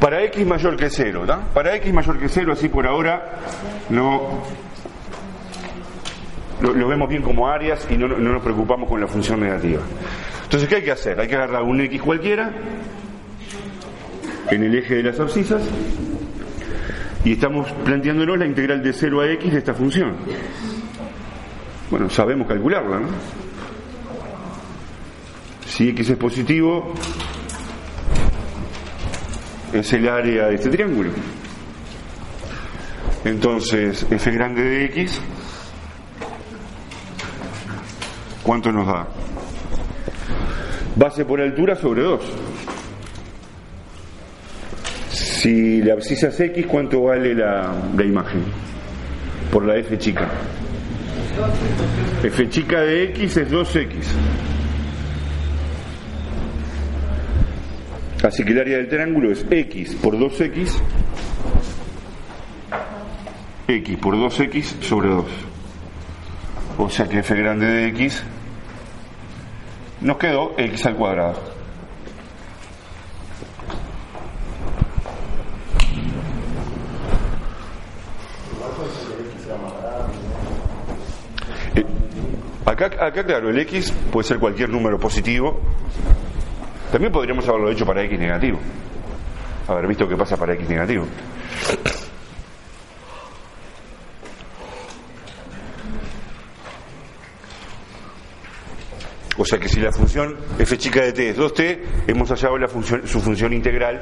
Para 0.00 0.22
x 0.36 0.46
mayor 0.46 0.76
que 0.76 0.90
0, 0.90 1.24
¿da? 1.26 1.40
Para 1.54 1.74
x 1.76 1.92
mayor 1.92 2.18
que 2.18 2.28
0, 2.28 2.52
así 2.52 2.68
por 2.68 2.86
ahora 2.86 3.38
no 3.88 4.42
lo, 6.60 6.88
vemos 6.88 7.08
bien 7.08 7.22
como 7.22 7.48
áreas 7.48 7.86
y 7.90 7.96
no, 7.96 8.06
no 8.06 8.32
nos 8.32 8.42
preocupamos 8.42 8.88
con 8.88 9.00
la 9.00 9.06
función 9.06 9.40
negativa. 9.40 9.80
Entonces, 10.44 10.68
¿qué 10.68 10.76
hay 10.76 10.82
que 10.82 10.92
hacer? 10.92 11.18
Hay 11.18 11.26
que 11.26 11.36
agarrar 11.36 11.62
un 11.62 11.80
x 11.80 12.02
cualquiera 12.02 12.52
en 14.50 14.62
el 14.62 14.74
eje 14.76 14.96
de 14.96 15.02
las 15.04 15.18
abscisas 15.18 15.62
y 17.24 17.32
estamos 17.32 17.72
planteándonos 17.84 18.38
la 18.38 18.46
integral 18.46 18.82
de 18.82 18.92
0 18.92 19.20
a 19.22 19.30
x 19.32 19.52
de 19.52 19.58
esta 19.58 19.74
función. 19.74 20.16
Bueno, 21.90 22.10
sabemos 22.10 22.46
calcularla, 22.46 23.00
¿no? 23.00 23.08
Si 25.66 25.88
x 25.88 26.10
es 26.10 26.16
positivo, 26.16 26.94
es 29.80 29.92
el 29.92 30.08
área 30.08 30.46
de 30.46 30.54
este 30.54 30.70
triángulo. 30.70 31.10
Entonces, 33.24 34.06
f 34.10 34.30
grande 34.30 34.62
de 34.62 34.84
x, 34.84 35.20
¿cuánto 38.42 38.70
nos 38.70 38.86
da? 38.86 39.08
Base 40.94 41.24
por 41.24 41.40
altura 41.40 41.74
sobre 41.76 42.02
2. 42.02 42.20
Si 45.10 45.82
la 45.82 45.94
abscisa 45.94 46.28
es 46.28 46.40
x, 46.40 46.66
¿cuánto 46.66 47.02
vale 47.02 47.34
la, 47.34 47.72
la 47.96 48.04
imagen? 48.04 48.42
Por 49.50 49.64
la 49.66 49.76
f 49.76 49.98
chica. 49.98 50.28
f 52.22 52.48
chica 52.48 52.80
de 52.80 53.04
x 53.04 53.36
es 53.36 53.50
2x. 53.50 54.55
Así 58.26 58.44
que 58.44 58.50
el 58.50 58.58
área 58.58 58.78
del 58.78 58.88
triángulo 58.88 59.30
es 59.30 59.46
x 59.48 59.94
por 59.94 60.16
2x, 60.18 60.80
x 63.68 63.96
por 63.98 64.16
2x 64.16 64.82
sobre 64.82 65.10
2. 65.10 65.24
O 66.78 66.90
sea 66.90 67.06
que 67.06 67.20
f 67.20 67.36
grande 67.36 67.66
de 67.66 67.86
x 67.90 68.24
nos 70.00 70.16
quedó 70.16 70.54
x 70.58 70.86
al 70.86 70.96
cuadrado. 70.96 71.34
Eh, 81.76 81.86
Acá, 82.64 82.86
acá, 82.86 83.24
claro, 83.24 83.50
el 83.50 83.58
x 83.60 83.92
puede 84.10 84.26
ser 84.26 84.40
cualquier 84.40 84.68
número 84.68 84.98
positivo. 84.98 85.60
También 86.90 87.12
podríamos 87.12 87.48
haberlo 87.48 87.70
hecho 87.70 87.84
para 87.84 88.02
x 88.04 88.18
negativo. 88.18 88.58
Haber 89.68 89.86
visto 89.88 90.08
qué 90.08 90.16
pasa 90.16 90.36
para 90.36 90.54
x 90.54 90.68
negativo. 90.68 91.06
O 99.38 99.44
sea 99.44 99.58
que 99.58 99.68
si 99.68 99.80
la 99.80 99.92
función 99.92 100.34
f 100.58 100.78
chica 100.78 101.02
de 101.02 101.12
t 101.12 101.28
es 101.28 101.38
2t, 101.38 101.78
hemos 102.06 102.30
hallado 102.30 102.56
la 102.56 102.68
función, 102.68 103.06
su 103.06 103.20
función 103.20 103.52
integral 103.52 104.00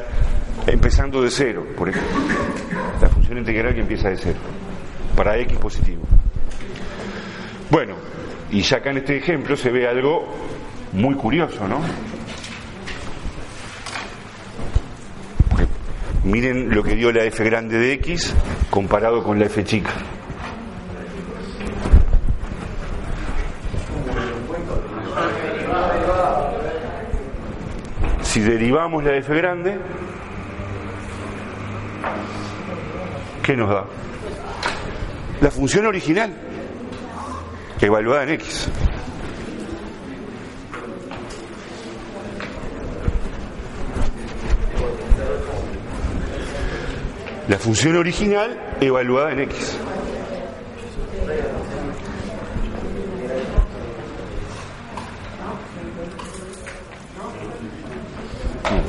empezando 0.67 1.21
de 1.21 1.31
cero, 1.31 1.67
por 1.77 1.89
ejemplo. 1.89 2.19
La 3.01 3.09
función 3.09 3.39
integral 3.39 3.75
que 3.75 3.81
empieza 3.81 4.11
de 4.11 4.17
cero, 4.17 4.39
para 5.17 5.37
x 5.39 5.59
positivo. 5.59 6.03
Bueno, 7.69 7.97
y 8.51 8.61
ya 8.63 8.77
acá 8.77 8.91
en 8.91 8.99
este 8.99 9.17
ejemplo 9.17 9.57
se 9.57 9.71
ve 9.71 9.89
algo 9.89 10.29
muy 10.93 11.17
curioso, 11.17 11.67
¿no? 11.67 11.81
Miren 16.25 16.71
lo 16.71 16.83
que 16.83 16.95
dio 16.95 17.13
la 17.13 17.25
f 17.25 17.45
grande 17.45 17.79
de 17.79 17.93
x 17.93 18.35
comparado 18.71 19.23
con 19.23 19.39
la 19.39 19.45
f 19.47 19.63
chica. 19.63 19.91
Si 28.23 28.41
derivamos 28.41 29.05
la 29.05 29.17
f 29.17 29.33
grande, 29.37 29.79
¿qué 33.43 33.55
nos 33.57 33.69
da? 33.69 33.85
La 35.41 35.51
función 35.51 35.87
original, 35.87 36.33
evaluada 37.81 38.25
en 38.25 38.31
x. 38.31 38.71
La 47.49 47.59
función 47.59 47.97
original 47.97 48.77
evaluada 48.81 49.33
en 49.33 49.41
x. 49.41 49.79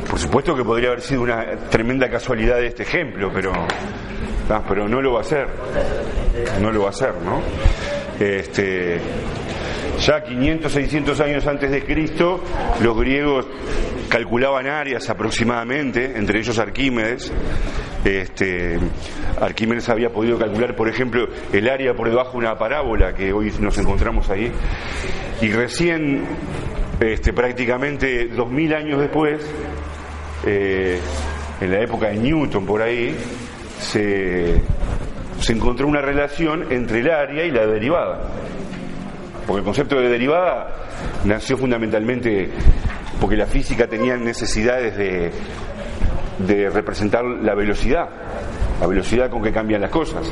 Por 0.09 0.19
supuesto 0.19 0.55
que 0.55 0.63
podría 0.63 0.89
haber 0.89 1.01
sido 1.01 1.23
una 1.23 1.57
tremenda 1.69 2.09
casualidad 2.09 2.55
de 2.55 2.67
este 2.67 2.83
ejemplo, 2.83 3.29
pero, 3.33 3.51
ah, 4.49 4.63
pero 4.65 4.87
no 4.87 5.01
lo 5.01 5.13
va 5.13 5.21
a 5.21 5.23
ser. 5.25 5.47
No 6.61 6.71
lo 6.71 6.83
va 6.83 6.89
a 6.91 6.93
ser, 6.93 7.13
¿no? 7.15 7.41
Este, 8.17 9.01
ya 9.99 10.23
500, 10.23 10.71
600 10.71 11.19
años 11.19 11.45
antes 11.45 11.69
de 11.69 11.83
Cristo, 11.83 12.41
los 12.81 12.97
griegos 12.97 13.45
calculaban 14.07 14.67
áreas 14.67 15.09
aproximadamente, 15.09 16.17
entre 16.17 16.39
ellos 16.39 16.57
Arquímedes. 16.57 17.33
Este, 18.05 18.77
Arquímedes 19.41 19.89
había 19.89 20.11
podido 20.11 20.37
calcular, 20.37 20.75
por 20.75 20.87
ejemplo, 20.87 21.27
el 21.51 21.67
área 21.67 21.95
por 21.95 22.07
debajo 22.07 22.33
de 22.33 22.37
una 22.37 22.55
parábola 22.55 23.15
que 23.15 23.33
hoy 23.33 23.51
nos 23.59 23.75
encontramos 23.79 24.29
ahí. 24.29 24.51
Y 25.41 25.51
recién, 25.51 26.23
este, 26.99 27.33
prácticamente 27.33 28.27
2000 28.27 28.73
años 28.75 28.99
después, 29.01 29.43
eh, 30.45 30.99
en 31.59 31.71
la 31.71 31.79
época 31.81 32.09
de 32.09 32.17
Newton 32.17 32.63
por 32.63 32.83
ahí, 32.83 33.15
se 33.79 34.61
encontró 35.49 35.87
una 35.87 36.01
relación 36.01 36.71
entre 36.71 36.99
el 36.99 37.09
área 37.09 37.43
y 37.43 37.49
la 37.49 37.65
derivada. 37.65 38.29
Porque 39.47 39.59
el 39.59 39.65
concepto 39.65 39.99
de 39.99 40.09
derivada 40.09 40.75
nació 41.23 41.57
fundamentalmente 41.57 42.51
porque 43.19 43.35
la 43.35 43.45
física 43.45 43.87
tenía 43.87 44.17
necesidades 44.17 44.97
de, 44.97 45.31
de 46.39 46.69
representar 46.69 47.23
la 47.23 47.55
velocidad, 47.55 48.09
la 48.79 48.87
velocidad 48.87 49.29
con 49.29 49.41
que 49.41 49.51
cambian 49.51 49.81
las 49.81 49.91
cosas. 49.91 50.31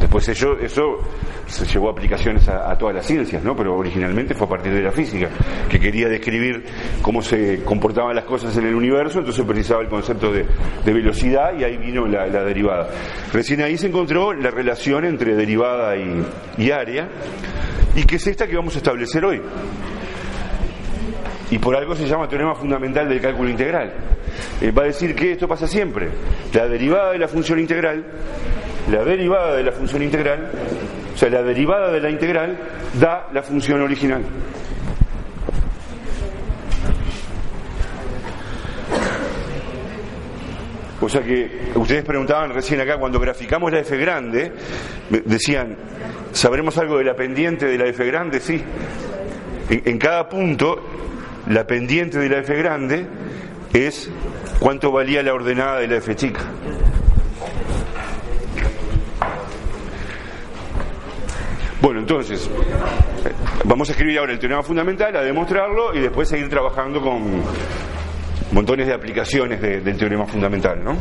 Después 0.00 0.28
eso, 0.28 0.56
eso 0.58 0.98
se 1.46 1.66
llevó 1.66 1.88
a 1.88 1.92
aplicaciones 1.92 2.48
a, 2.48 2.70
a, 2.70 2.78
todas 2.78 2.94
las 2.94 3.06
ciencias, 3.06 3.42
¿no? 3.42 3.56
pero 3.56 3.76
originalmente 3.76 4.34
fue 4.34 4.46
a 4.46 4.50
partir 4.50 4.72
de 4.72 4.82
la 4.82 4.92
física, 4.92 5.28
que 5.68 5.80
quería 5.80 6.08
describir 6.08 6.64
cómo 7.02 7.20
se 7.20 7.64
comportaban 7.64 8.14
las 8.14 8.24
cosas 8.24 8.56
en 8.58 8.66
el 8.66 8.74
universo, 8.74 9.18
entonces 9.18 9.44
precisaba 9.44 9.82
el 9.82 9.88
concepto 9.88 10.30
de, 10.30 10.46
de 10.84 10.92
velocidad 10.92 11.58
y 11.58 11.64
ahí 11.64 11.76
vino 11.78 12.06
la, 12.06 12.26
la, 12.26 12.44
derivada. 12.44 12.88
Recién 13.32 13.60
ahí 13.62 13.76
se 13.76 13.88
encontró 13.88 14.32
la 14.32 14.50
relación 14.50 15.04
entre 15.04 15.34
derivada 15.34 15.96
y, 15.96 16.22
y 16.58 16.70
área, 16.70 17.08
y 17.96 18.04
que 18.04 18.16
es 18.16 18.26
esta 18.26 18.46
que 18.46 18.56
vamos 18.56 18.74
a 18.76 18.78
establecer 18.78 19.24
hoy. 19.24 19.40
Y 21.50 21.58
por 21.58 21.74
algo 21.74 21.94
se 21.94 22.06
llama 22.06 22.28
teorema 22.28 22.54
fundamental 22.54 23.08
del 23.08 23.20
cálculo 23.20 23.48
integral. 23.48 23.92
Eh, 24.60 24.70
va 24.70 24.82
a 24.82 24.86
decir 24.86 25.14
que 25.14 25.32
esto 25.32 25.48
pasa 25.48 25.66
siempre. 25.66 26.08
La 26.52 26.68
derivada 26.68 27.12
de 27.12 27.18
la 27.18 27.28
función 27.28 27.58
integral, 27.58 28.04
la 28.90 29.04
derivada 29.04 29.56
de 29.56 29.62
la 29.62 29.72
función 29.72 30.02
integral, 30.02 30.50
o 31.14 31.16
sea, 31.16 31.30
la 31.30 31.42
derivada 31.42 31.90
de 31.90 32.00
la 32.00 32.10
integral 32.10 32.58
da 33.00 33.28
la 33.32 33.42
función 33.42 33.80
original. 33.80 34.22
O 41.00 41.08
sea 41.08 41.22
que 41.22 41.70
ustedes 41.76 42.04
preguntaban 42.04 42.52
recién 42.52 42.80
acá, 42.80 42.98
cuando 42.98 43.20
graficamos 43.20 43.72
la 43.72 43.78
f 43.80 43.96
grande, 43.96 44.52
decían, 45.24 45.76
¿sabremos 46.32 46.76
algo 46.76 46.98
de 46.98 47.04
la 47.04 47.14
pendiente 47.14 47.66
de 47.66 47.78
la 47.78 47.86
f 47.86 48.04
grande? 48.04 48.40
Sí. 48.40 48.62
En, 49.70 49.82
en 49.84 49.98
cada 49.98 50.28
punto, 50.28 51.07
la 51.48 51.66
pendiente 51.66 52.18
de 52.18 52.28
la 52.28 52.38
f 52.38 52.54
grande 52.56 53.06
es 53.72 54.10
cuánto 54.58 54.92
valía 54.92 55.22
la 55.22 55.32
ordenada 55.34 55.78
de 55.78 55.88
la 55.88 55.96
f 55.96 56.14
chica. 56.14 56.40
Bueno, 61.80 62.00
entonces, 62.00 62.50
vamos 63.64 63.88
a 63.88 63.92
escribir 63.92 64.18
ahora 64.18 64.32
el 64.32 64.38
teorema 64.38 64.62
fundamental, 64.62 65.14
a 65.16 65.22
demostrarlo 65.22 65.94
y 65.94 66.00
después 66.00 66.28
seguir 66.28 66.48
trabajando 66.48 67.00
con 67.00 67.40
montones 68.52 68.86
de 68.86 68.94
aplicaciones 68.94 69.60
de, 69.60 69.80
del 69.80 69.96
teorema 69.96 70.26
fundamental, 70.26 70.82
¿no? 70.82 70.96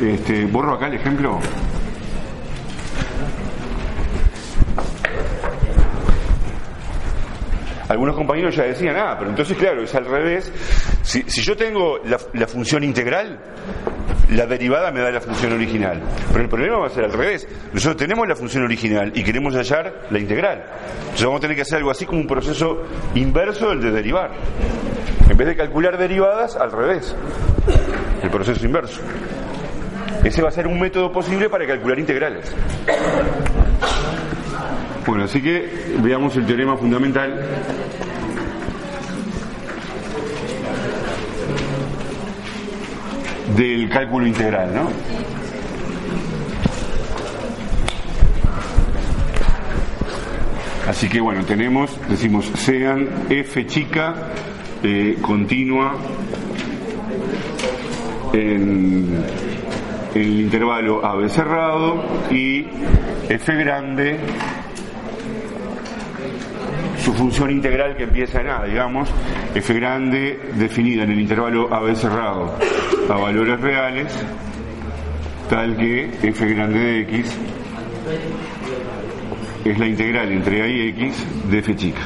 Este, 0.00 0.44
borro 0.46 0.74
acá 0.74 0.86
el 0.86 0.94
ejemplo. 0.94 1.38
Algunos 7.94 8.16
compañeros 8.16 8.56
ya 8.56 8.64
decían, 8.64 8.96
ah, 8.96 9.14
pero 9.16 9.30
entonces 9.30 9.56
claro, 9.56 9.80
es 9.84 9.94
al 9.94 10.04
revés. 10.04 10.52
Si, 11.02 11.22
si 11.28 11.42
yo 11.42 11.56
tengo 11.56 11.98
la, 12.04 12.18
la, 12.32 12.48
función 12.48 12.82
integral, 12.82 13.38
la 14.30 14.46
derivada 14.46 14.90
me 14.90 14.98
da 14.98 15.12
la 15.12 15.20
función 15.20 15.52
original. 15.52 16.02
Pero 16.32 16.42
el 16.42 16.50
problema 16.50 16.78
va 16.78 16.88
a 16.88 16.90
ser 16.90 17.04
al 17.04 17.12
revés. 17.12 17.46
Nosotros 17.72 17.96
tenemos 17.96 18.26
la 18.26 18.34
función 18.34 18.64
original 18.64 19.12
y 19.14 19.22
queremos 19.22 19.54
hallar 19.54 20.06
la 20.10 20.18
integral. 20.18 20.64
Entonces 21.02 21.24
vamos 21.24 21.38
a 21.38 21.42
tener 21.42 21.54
que 21.54 21.62
hacer 21.62 21.78
algo 21.78 21.92
así 21.92 22.04
como 22.04 22.20
un 22.20 22.26
proceso 22.26 22.82
inverso 23.14 23.68
del 23.68 23.80
de 23.80 23.92
derivar. 23.92 24.32
En 25.30 25.36
vez 25.36 25.46
de 25.46 25.54
calcular 25.54 25.96
derivadas, 25.96 26.56
al 26.56 26.72
revés. 26.72 27.14
El 28.24 28.30
proceso 28.30 28.66
inverso. 28.66 29.00
Ese 30.24 30.42
va 30.42 30.48
a 30.48 30.52
ser 30.52 30.66
un 30.66 30.80
método 30.80 31.12
posible 31.12 31.48
para 31.48 31.64
calcular 31.64 32.00
integrales. 32.00 32.52
Bueno, 35.06 35.24
así 35.24 35.42
que 35.42 35.96
veamos 36.02 36.34
el 36.36 36.46
teorema 36.46 36.76
fundamental. 36.76 37.44
del 43.56 43.88
cálculo 43.88 44.26
integral, 44.26 44.74
¿no? 44.74 44.88
Así 50.88 51.08
que 51.08 51.20
bueno, 51.20 51.44
tenemos, 51.44 51.96
decimos, 52.08 52.46
sean 52.56 53.08
f 53.30 53.66
chica 53.66 54.14
eh, 54.82 55.16
continua 55.22 55.94
en, 58.32 59.24
en 60.14 60.20
el 60.20 60.40
intervalo 60.40 61.04
AB 61.04 61.28
cerrado 61.28 62.04
y 62.30 62.66
f 63.28 63.54
grande 63.54 64.18
su 67.04 67.12
función 67.12 67.50
integral 67.50 67.96
que 67.96 68.04
empieza 68.04 68.40
en 68.40 68.48
A, 68.48 68.64
digamos, 68.64 69.10
f 69.54 69.74
grande 69.74 70.40
definida 70.54 71.02
en 71.02 71.10
el 71.10 71.20
intervalo 71.20 71.72
AB 71.72 71.94
cerrado 71.94 72.56
a 73.10 73.14
valores 73.14 73.60
reales, 73.60 74.26
tal 75.50 75.76
que 75.76 76.10
f 76.22 76.46
grande 76.46 76.78
de 76.78 77.00
x 77.00 77.36
es 79.66 79.78
la 79.78 79.86
integral 79.86 80.32
entre 80.32 80.62
A 80.62 80.66
y 80.66 80.88
x 80.88 81.26
de 81.50 81.58
f 81.58 81.76
chica. 81.76 82.00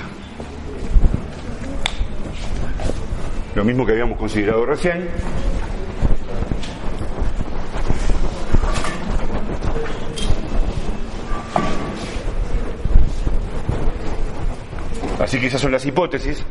Lo 3.55 3.64
mismo 3.64 3.86
que 3.86 3.92
habíamos 3.92 4.18
considerado 4.18 4.66
recién. 4.66 5.09
Así 15.29 15.39
que 15.39 15.49
esas 15.49 15.61
son 15.61 15.72
las 15.72 15.85
hipótesis. 15.85 16.43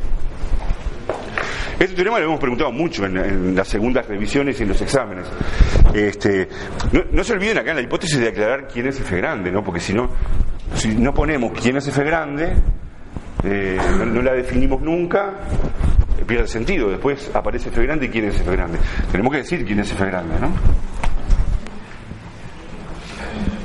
Este 1.79 1.95
teorema 1.95 2.19
lo 2.19 2.25
hemos 2.25 2.39
preguntado 2.39 2.71
mucho 2.71 3.07
en, 3.07 3.55
las 3.55 3.67
segundas 3.67 4.05
revisiones 4.05 4.59
y 4.59 4.61
en 4.61 4.69
los 4.69 4.79
exámenes. 4.79 5.25
Este, 5.95 6.47
no, 7.11 7.23
se 7.23 7.33
olviden 7.33 7.57
acá 7.57 7.71
en 7.71 7.77
la 7.77 7.81
hipótesis 7.81 8.19
de 8.19 8.27
aclarar 8.27 8.67
quién 8.67 8.85
es 8.85 8.99
F 8.99 9.17
grande, 9.17 9.51
¿no? 9.51 9.63
Porque 9.63 9.79
si 9.79 9.95
no, 9.95 10.11
si 10.75 10.89
no 10.89 11.11
ponemos 11.11 11.59
quién 11.59 11.77
es 11.77 11.87
F 11.87 12.03
grande, 12.03 12.53
eh, 13.43 13.79
no, 13.97 14.05
no, 14.05 14.21
la 14.21 14.33
definimos 14.33 14.79
nunca, 14.79 15.39
pierde 16.27 16.45
sentido. 16.45 16.91
Después 16.91 17.31
aparece 17.33 17.69
F 17.69 17.81
grande 17.81 18.05
y 18.05 18.09
quién 18.09 18.25
es 18.25 18.39
F 18.39 18.51
grande. 18.51 18.77
Tenemos 19.11 19.31
que 19.31 19.39
decir 19.39 19.65
quién 19.65 19.79
es 19.79 19.91
F 19.91 20.05
grande, 20.05 20.39
¿no? 20.39 20.51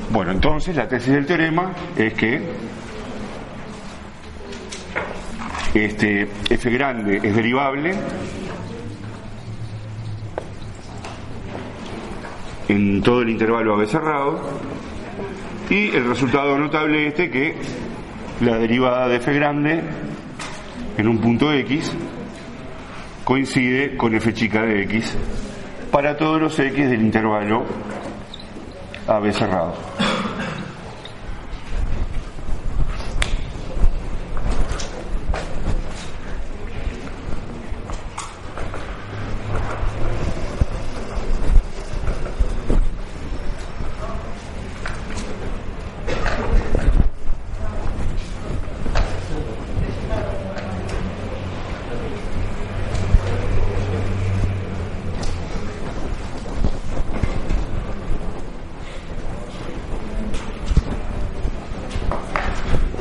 Bueno, 0.09 0.33
entonces 0.33 0.75
la 0.75 0.89
tesis 0.89 1.13
del 1.13 1.27
teorema 1.27 1.75
es 1.99 2.15
que 2.15 2.41
este, 5.75 6.29
f 6.51 6.71
grande 6.71 7.21
es 7.23 7.35
derivable 7.35 7.95
en 12.69 13.03
todo 13.03 13.23
el 13.23 13.31
intervalo 13.31 13.75
AB 13.75 13.87
cerrado 13.87 14.41
y 15.71 15.89
el 15.91 16.07
resultado 16.07 16.59
notable 16.59 17.09
este 17.09 17.31
que 17.31 17.57
la 18.41 18.59
derivada 18.59 19.09
de 19.09 19.17
f 19.17 19.33
grande 19.33 19.83
en 20.99 21.09
un 21.09 21.19
punto 21.19 21.53
x 21.53 21.93
coincide 23.25 23.97
con 23.97 24.15
f 24.15 24.33
chica 24.35 24.63
de 24.63 24.83
x 24.83 25.17
para 25.91 26.17
todos 26.17 26.41
los 26.41 26.59
x 26.59 26.91
del 26.91 27.01
intervalo 27.01 27.65
AB 29.07 29.33
cerrado. 29.33 29.75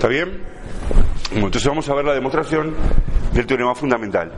¿Está 0.01 0.09
bien? 0.09 0.31
Bueno, 1.29 1.45
entonces 1.45 1.60
vamos 1.71 1.87
a 1.87 1.93
ver 1.93 2.03
la 2.03 2.13
demostración 2.13 2.73
del 3.31 3.47
teorema 3.47 3.73
fundamental. 3.73 4.29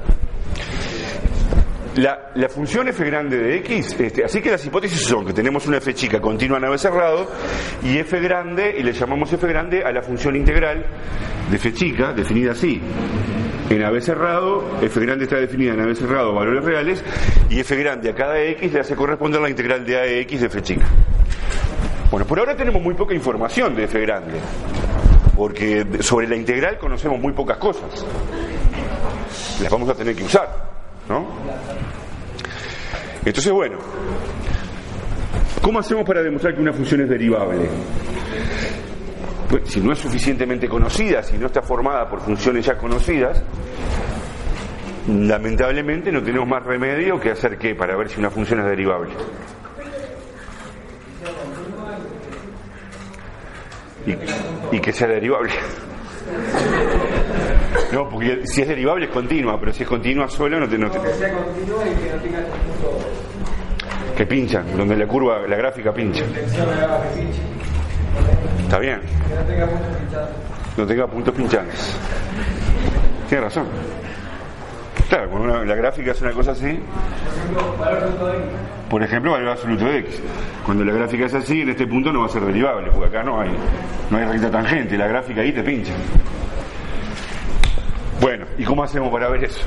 La, 1.95 2.47
función 2.47 2.87
f 2.89 3.03
grande 3.03 3.39
de 3.39 3.57
x, 3.57 3.99
este, 3.99 4.23
así 4.23 4.39
que 4.39 4.51
las 4.51 4.63
hipótesis 4.63 5.01
son 5.01 5.25
que 5.25 5.33
tenemos 5.33 5.65
una 5.65 5.77
f 5.77 5.95
chica 5.95 6.21
continua 6.21 6.59
en 6.59 6.65
AB 6.65 6.77
cerrado 6.77 7.27
y 7.81 7.97
f 7.97 8.19
grande, 8.19 8.75
y 8.77 8.83
le 8.83 8.93
llamamos 8.93 9.33
f 9.33 9.47
grande 9.47 9.83
a 9.83 9.91
la 9.91 10.03
función 10.03 10.35
integral 10.35 10.85
de 11.49 11.55
f 11.55 11.73
chica, 11.73 12.13
definida 12.13 12.51
así. 12.51 12.79
En 13.67 13.83
AB 13.83 13.99
cerrado, 13.99 14.77
f 14.83 14.99
grande 14.99 15.23
está 15.23 15.37
definida 15.37 15.73
en 15.73 15.81
AB 15.81 15.95
cerrado, 15.95 16.35
valores 16.35 16.63
reales, 16.63 17.03
y 17.49 17.59
f 17.59 17.75
grande 17.75 18.11
a 18.11 18.13
cada 18.13 18.39
x 18.43 18.71
le 18.71 18.79
hace 18.79 18.95
corresponder 18.95 19.41
la 19.41 19.49
integral 19.49 19.83
de 19.83 20.21
ax 20.21 20.39
de 20.39 20.45
f 20.45 20.61
chica. 20.61 20.85
Bueno, 22.11 22.27
por 22.27 22.37
ahora 22.37 22.55
tenemos 22.55 22.79
muy 22.79 22.93
poca 22.93 23.15
información 23.15 23.75
de 23.75 23.85
f 23.85 23.99
grande 24.01 24.33
porque 25.35 25.85
sobre 26.01 26.27
la 26.27 26.35
integral 26.35 26.77
conocemos 26.77 27.19
muy 27.19 27.33
pocas 27.33 27.57
cosas. 27.57 28.05
Las 29.61 29.71
vamos 29.71 29.89
a 29.89 29.95
tener 29.95 30.15
que 30.15 30.23
usar, 30.23 30.49
¿no? 31.09 31.25
Entonces, 33.25 33.51
bueno, 33.51 33.77
¿cómo 35.61 35.79
hacemos 35.79 36.05
para 36.05 36.21
demostrar 36.21 36.55
que 36.55 36.61
una 36.61 36.73
función 36.73 37.01
es 37.01 37.09
derivable? 37.09 37.69
Pues, 39.49 39.63
si 39.71 39.81
no 39.81 39.93
es 39.93 39.99
suficientemente 39.99 40.67
conocida, 40.67 41.23
si 41.23 41.37
no 41.37 41.47
está 41.47 41.61
formada 41.61 42.09
por 42.09 42.21
funciones 42.21 42.65
ya 42.65 42.77
conocidas, 42.77 43.41
lamentablemente 45.07 46.11
no 46.11 46.21
tenemos 46.21 46.47
más 46.47 46.63
remedio 46.63 47.19
que 47.19 47.31
hacer 47.31 47.57
qué 47.57 47.75
para 47.75 47.95
ver 47.95 48.09
si 48.09 48.19
una 48.19 48.29
función 48.29 48.59
es 48.59 48.65
derivable. 48.65 49.13
y, 54.05 54.15
y 54.73 54.79
que 54.79 54.91
sea 54.91 55.07
derivable. 55.07 55.51
No, 57.91 58.09
porque 58.09 58.41
si 58.45 58.61
es 58.61 58.67
derivable 58.67 59.05
es 59.05 59.11
continua, 59.11 59.59
pero 59.59 59.71
si 59.71 59.83
es 59.83 59.89
continua 59.89 60.27
solo 60.27 60.59
no 60.59 60.67
te... 60.67 60.77
No 60.77 60.89
te... 60.89 60.99
Que 60.99 61.13
sea 61.13 61.31
continua 61.33 61.83
y 61.85 61.93
que 61.95 62.09
no 62.11 62.21
tenga 62.21 62.39
puntos. 62.39 63.05
Que 64.17 64.25
pinchan, 64.25 64.77
donde 64.77 64.95
la 64.95 65.07
curva, 65.07 65.47
la 65.47 65.55
gráfica 65.55 65.93
pincha. 65.93 66.23
Está 68.63 68.79
bien, 68.79 68.99
Que 69.27 69.35
no 69.35 69.41
tenga 69.45 69.67
puntos 69.67 69.97
pinchados. 69.97 70.29
no 70.77 70.87
tenga 70.87 71.07
puntos 71.07 71.35
pinchantes. 71.35 71.97
Tiene 73.29 73.43
razón. 73.43 73.67
Claro, 75.13 75.29
una- 75.35 75.63
la 75.63 75.75
gráfica 75.75 76.09
es 76.09 76.21
una 76.23 76.31
cosa 76.31 76.53
así, 76.53 76.79
Por 78.89 79.03
ejemplo, 79.03 79.31
valor 79.33 79.49
absoluto 79.49 79.85
de 79.85 79.99
x. 79.99 80.19
Cuando 80.65 80.83
la 80.83 80.91
gráfica 80.91 81.25
es 81.27 81.33
así, 81.35 81.61
en 81.61 81.69
este 81.69 81.85
punto 81.85 82.11
no 82.11 82.21
va 82.21 82.25
a 82.25 82.29
ser 82.29 82.41
derivable, 82.43 82.89
porque 82.91 83.15
acá 83.15 83.23
no 83.23 83.39
hay, 83.39 83.51
no 84.09 84.17
hay 84.17 84.25
recta 84.25 84.49
tangente, 84.49 84.97
la 84.97 85.05
gráfica 85.07 85.41
ahí 85.41 85.51
te 85.51 85.61
pincha. 85.61 85.93
Bueno, 88.21 88.45
¿y 88.57 88.63
cómo 88.63 88.83
hacemos 88.83 89.11
para 89.11 89.29
ver 89.29 89.43
eso? 89.43 89.59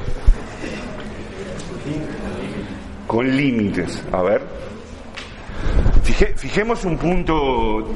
Con 3.06 3.36
límites. 3.36 4.02
A 4.12 4.22
ver. 4.22 4.42
Fije- 6.02 6.34
fijemos 6.36 6.84
un 6.84 6.98
punto, 6.98 7.88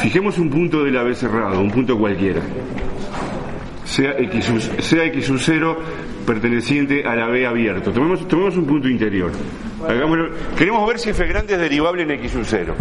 fijemos 0.00 0.36
un 0.36 0.50
punto 0.50 0.84
de 0.84 0.90
la 0.90 1.02
B 1.02 1.14
cerrado, 1.14 1.60
un 1.60 1.70
punto 1.70 1.98
cualquiera. 1.98 2.42
Sea 4.00 4.14
x, 4.18 4.50
sea 4.78 5.04
x 5.04 5.26
sub 5.26 5.38
0 5.38 5.76
perteneciente 6.26 7.04
a 7.06 7.14
la 7.14 7.26
B 7.26 7.46
abierto. 7.46 7.92
Tomemos, 7.92 8.26
tomemos 8.26 8.56
un 8.56 8.64
punto 8.64 8.88
interior. 8.88 9.30
Hagámoslo- 9.86 10.30
Queremos 10.56 10.88
ver 10.88 10.98
si 10.98 11.10
f 11.10 11.26
grande 11.26 11.52
es 11.52 11.60
derivable 11.60 12.04
en 12.04 12.10
x 12.12 12.32
sub 12.32 12.44
0. 12.46 12.74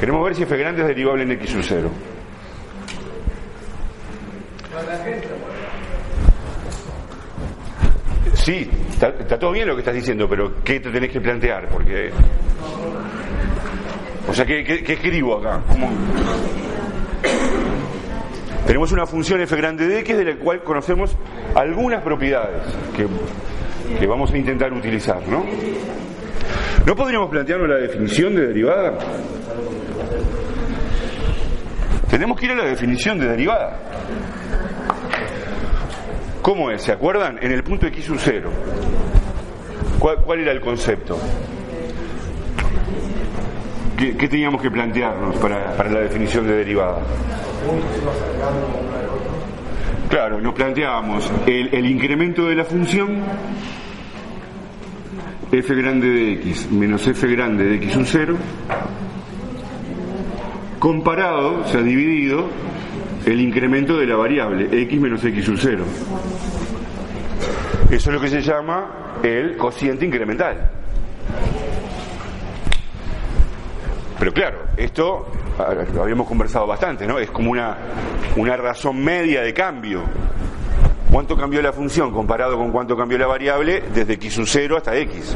Queremos 0.00 0.24
ver 0.24 0.34
si 0.36 0.44
f 0.44 0.56
grande 0.56 0.80
es 0.80 0.88
derivable 0.88 1.24
en 1.24 1.32
x 1.32 1.50
sub 1.50 1.60
0. 1.62 1.90
Sí, 8.34 8.70
está, 8.90 9.08
está 9.08 9.38
todo 9.38 9.52
bien 9.52 9.66
lo 9.68 9.74
que 9.74 9.80
estás 9.80 9.94
diciendo, 9.94 10.28
pero 10.28 10.62
¿qué 10.64 10.80
te 10.80 10.90
tenés 10.90 11.10
que 11.10 11.20
plantear? 11.20 11.68
Porque. 11.68 12.10
O 14.28 14.34
sea, 14.34 14.46
¿qué, 14.46 14.64
qué- 14.64 14.82
qué 14.82 14.92
escribo 14.94 15.36
acá? 15.38 15.60
¿Cómo? 15.68 15.90
Tenemos 18.70 18.92
una 18.92 19.04
función 19.04 19.40
f 19.40 19.56
grande 19.56 19.88
de 19.88 19.98
x 19.98 20.16
de 20.16 20.24
la 20.24 20.36
cual 20.36 20.62
conocemos 20.62 21.16
algunas 21.56 22.04
propiedades 22.04 22.62
que, 22.96 23.04
que 23.98 24.06
vamos 24.06 24.30
a 24.30 24.38
intentar 24.38 24.72
utilizar, 24.72 25.20
¿no? 25.26 25.44
¿No 26.86 26.94
podríamos 26.94 27.28
plantearnos 27.30 27.68
la 27.68 27.78
definición 27.78 28.32
de 28.36 28.46
derivada? 28.46 28.96
Tenemos 32.08 32.38
que 32.38 32.46
ir 32.46 32.52
a 32.52 32.54
la 32.54 32.64
definición 32.66 33.18
de 33.18 33.26
derivada. 33.26 33.76
¿Cómo 36.40 36.70
es? 36.70 36.80
¿Se 36.80 36.92
acuerdan? 36.92 37.40
En 37.42 37.50
el 37.50 37.64
punto 37.64 37.88
x 37.88 38.04
sub 38.04 38.18
0. 38.20 38.50
¿Cuál, 39.98 40.18
cuál 40.18 40.38
era 40.38 40.52
el 40.52 40.60
concepto? 40.60 41.18
¿Qué, 43.98 44.16
qué 44.16 44.28
teníamos 44.28 44.62
que 44.62 44.70
plantearnos 44.70 45.34
para, 45.38 45.76
para 45.76 45.90
la 45.90 46.00
definición 46.02 46.46
de 46.46 46.54
derivada? 46.54 47.00
Claro, 50.08 50.40
nos 50.40 50.54
planteábamos 50.54 51.30
el, 51.46 51.86
incremento 51.86 52.46
de 52.46 52.56
la 52.56 52.64
función 52.64 53.22
f 55.52 55.74
grande 55.74 56.08
de 56.08 56.32
x 56.32 56.70
menos 56.70 57.06
f 57.06 57.26
grande 57.28 57.64
de 57.64 57.76
x 57.76 57.92
sub 57.92 58.06
0 58.06 58.36
comparado, 60.78 61.60
o 61.60 61.68
sea, 61.68 61.82
dividido 61.82 62.48
el 63.26 63.40
incremento 63.40 63.98
de 63.98 64.06
la 64.06 64.16
variable 64.16 64.68
x 64.82 65.00
menos 65.00 65.24
x 65.24 65.44
sub 65.44 65.58
0. 65.58 65.84
Eso 67.90 68.10
es 68.10 68.14
lo 68.14 68.20
que 68.20 68.28
se 68.28 68.40
llama 68.40 69.18
el 69.22 69.56
cociente 69.56 70.06
incremental. 70.06 70.70
Pero 74.20 74.34
claro, 74.34 74.58
esto 74.76 75.32
lo 75.94 76.02
habíamos 76.02 76.28
conversado 76.28 76.66
bastante, 76.66 77.06
¿no? 77.06 77.18
Es 77.18 77.30
como 77.30 77.52
una, 77.52 77.74
una 78.36 78.54
razón 78.54 79.02
media 79.02 79.40
de 79.40 79.54
cambio. 79.54 80.02
¿Cuánto 81.10 81.38
cambió 81.38 81.62
la 81.62 81.72
función 81.72 82.12
comparado 82.12 82.58
con 82.58 82.70
cuánto 82.70 82.94
cambió 82.94 83.16
la 83.16 83.26
variable 83.26 83.82
desde 83.94 84.12
x 84.12 84.34
sub 84.34 84.46
0 84.46 84.76
hasta 84.76 84.94
x? 84.98 85.34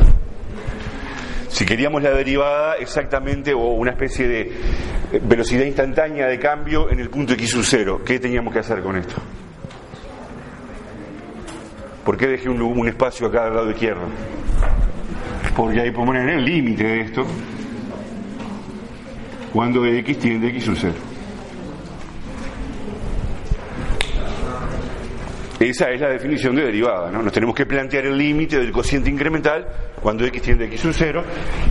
Si 1.48 1.64
queríamos 1.64 2.02
la 2.02 2.10
derivada 2.10 2.74
exactamente 2.74 3.54
o 3.54 3.68
una 3.68 3.92
especie 3.92 4.28
de 4.28 4.40
eh, 4.42 5.20
velocidad 5.22 5.64
instantánea 5.64 6.26
de 6.26 6.38
cambio 6.38 6.90
en 6.90 7.00
el 7.00 7.08
punto 7.08 7.32
x 7.32 7.52
sub 7.52 7.64
0, 7.64 8.02
¿qué 8.04 8.18
teníamos 8.18 8.52
que 8.52 8.58
hacer 8.58 8.82
con 8.82 8.96
esto? 8.96 9.14
¿Por 12.04 12.18
qué 12.18 12.26
dejé 12.26 12.50
un, 12.50 12.86
espacio 12.86 13.28
acá 13.28 13.46
al 13.46 13.54
lado 13.54 13.70
izquierdo? 13.70 14.02
Porque 15.56 15.80
ahí 15.80 15.90
poner 15.90 16.28
el 16.28 16.44
límite 16.44 16.84
de 16.84 17.00
esto 17.00 17.24
cuando 19.54 19.86
x 19.86 20.18
tiende 20.18 20.48
a 20.48 20.50
x 20.50 20.64
sub 20.64 20.76
0. 20.76 20.94
Esa 25.60 25.90
es 25.92 26.00
la 26.00 26.08
definición 26.08 26.56
de 26.56 26.64
derivada, 26.64 27.08
¿no? 27.12 27.22
Nos 27.22 27.32
tenemos 27.32 27.54
que 27.54 27.64
plantear 27.64 28.06
el 28.06 28.18
límite 28.18 28.58
del 28.58 28.72
cociente 28.72 29.08
incremental 29.08 29.64
cuando 30.02 30.24
x 30.24 30.42
tiende 30.42 30.64
a 30.64 30.66
x 30.66 30.80
sub 30.80 30.92
0. 30.92 31.24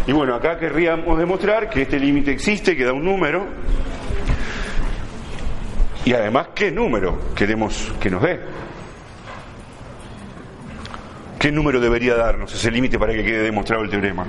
Y 0.08 0.14
bueno, 0.14 0.34
acá 0.34 0.58
querríamos 0.58 1.20
demostrar 1.20 1.70
que 1.70 1.82
este 1.82 2.00
límite 2.00 2.32
existe, 2.32 2.74
que 2.78 2.86
da 2.86 2.94
un 2.94 3.04
número. 3.04 3.46
Y 6.06 6.14
además, 6.14 6.48
¿qué 6.56 6.72
número 6.72 7.20
queremos 7.36 7.92
que 8.00 8.10
nos 8.10 8.22
dé? 8.22 8.40
¿Qué 11.38 11.52
número 11.52 11.82
debería 11.82 12.16
darnos 12.16 12.54
ese 12.56 12.72
límite 12.72 12.98
para 12.98 13.12
que 13.12 13.26
quede 13.26 13.44
demostrado 13.44 13.84
el 13.84 13.90
teorema? 13.90 14.26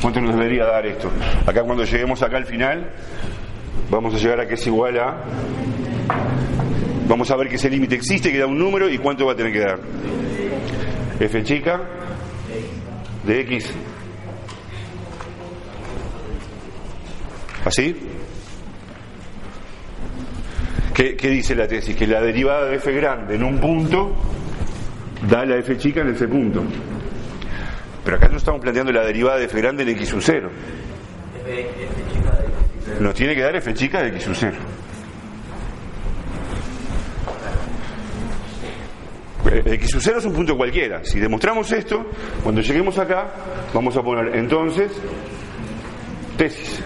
¿Cuánto 0.00 0.20
nos 0.20 0.36
debería 0.36 0.64
dar 0.64 0.86
esto? 0.86 1.10
Acá 1.46 1.62
cuando 1.62 1.84
lleguemos 1.84 2.22
acá 2.22 2.36
al 2.36 2.46
final, 2.46 2.90
vamos 3.90 4.14
a 4.14 4.18
llegar 4.18 4.40
a 4.40 4.46
que 4.46 4.54
es 4.54 4.66
igual 4.66 4.98
a... 4.98 5.16
Vamos 7.08 7.30
a 7.30 7.36
ver 7.36 7.48
que 7.48 7.56
ese 7.56 7.70
límite 7.70 7.94
existe, 7.94 8.30
que 8.30 8.38
da 8.38 8.46
un 8.46 8.58
número 8.58 8.88
y 8.88 8.98
cuánto 8.98 9.26
va 9.26 9.32
a 9.32 9.36
tener 9.36 9.52
que 9.52 9.60
dar. 9.60 9.80
f 11.18 11.42
chica 11.42 11.80
de 13.24 13.40
x. 13.40 13.72
¿Así? 17.64 17.96
¿Qué, 20.94 21.16
¿Qué, 21.16 21.28
dice 21.30 21.54
la 21.54 21.66
tesis? 21.66 21.96
Que 21.96 22.06
la 22.06 22.20
derivada 22.20 22.66
de 22.66 22.76
f 22.76 22.92
grande 22.92 23.36
en 23.36 23.44
un 23.44 23.58
punto 23.58 24.14
da 25.28 25.44
la 25.44 25.56
f 25.56 25.76
chica 25.78 26.02
en 26.02 26.10
ese 26.10 26.28
punto. 26.28 26.62
Pero 28.08 28.16
acá 28.16 28.28
no 28.28 28.38
estamos 28.38 28.62
planteando 28.62 28.90
la 28.90 29.04
derivada 29.04 29.36
de 29.36 29.44
f 29.44 29.60
grande 29.60 29.82
en 29.82 29.90
x 29.90 30.08
sub 30.08 30.22
0. 30.22 30.50
Nos 33.00 33.14
tiene 33.14 33.34
que 33.34 33.42
dar 33.42 33.54
f 33.56 33.74
chica 33.74 34.00
de 34.00 34.08
x 34.08 34.22
sub 34.22 34.34
0. 34.34 34.56
X 39.62 39.90
sub 39.90 40.00
0 40.00 40.18
es 40.20 40.24
un 40.24 40.32
punto 40.32 40.56
cualquiera. 40.56 41.04
Si 41.04 41.20
demostramos 41.20 41.70
esto, 41.70 42.06
cuando 42.42 42.62
lleguemos 42.62 42.98
acá, 42.98 43.30
vamos 43.74 43.94
a 43.94 44.00
poner 44.00 44.36
entonces 44.36 44.90
tesis. 46.38 46.82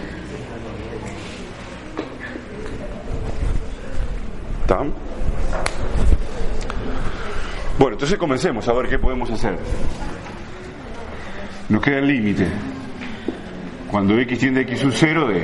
¿Están? 4.59 4.93
Bueno, 7.79 7.93
entonces 7.93 8.17
comencemos 8.17 8.67
a 8.67 8.73
ver 8.73 8.89
qué 8.89 8.99
podemos 8.99 9.31
hacer. 9.31 9.57
Nos 11.69 11.81
queda 11.81 11.99
el 11.99 12.07
límite. 12.07 12.47
Cuando 13.89 14.17
x 14.19 14.39
tiende 14.39 14.61
a 14.61 14.63
x 14.63 14.79
sub 14.79 14.91
0 14.93 15.27
de... 15.27 15.43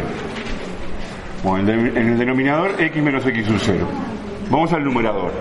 Bueno, 1.44 1.72
en 1.72 1.98
el 1.98 2.18
denominador 2.18 2.76
x 2.80 3.02
menos 3.02 3.26
x 3.26 3.46
sub 3.46 3.58
0. 3.60 3.88
Vamos 4.50 4.74
al 4.74 4.84
numerador. 4.84 5.32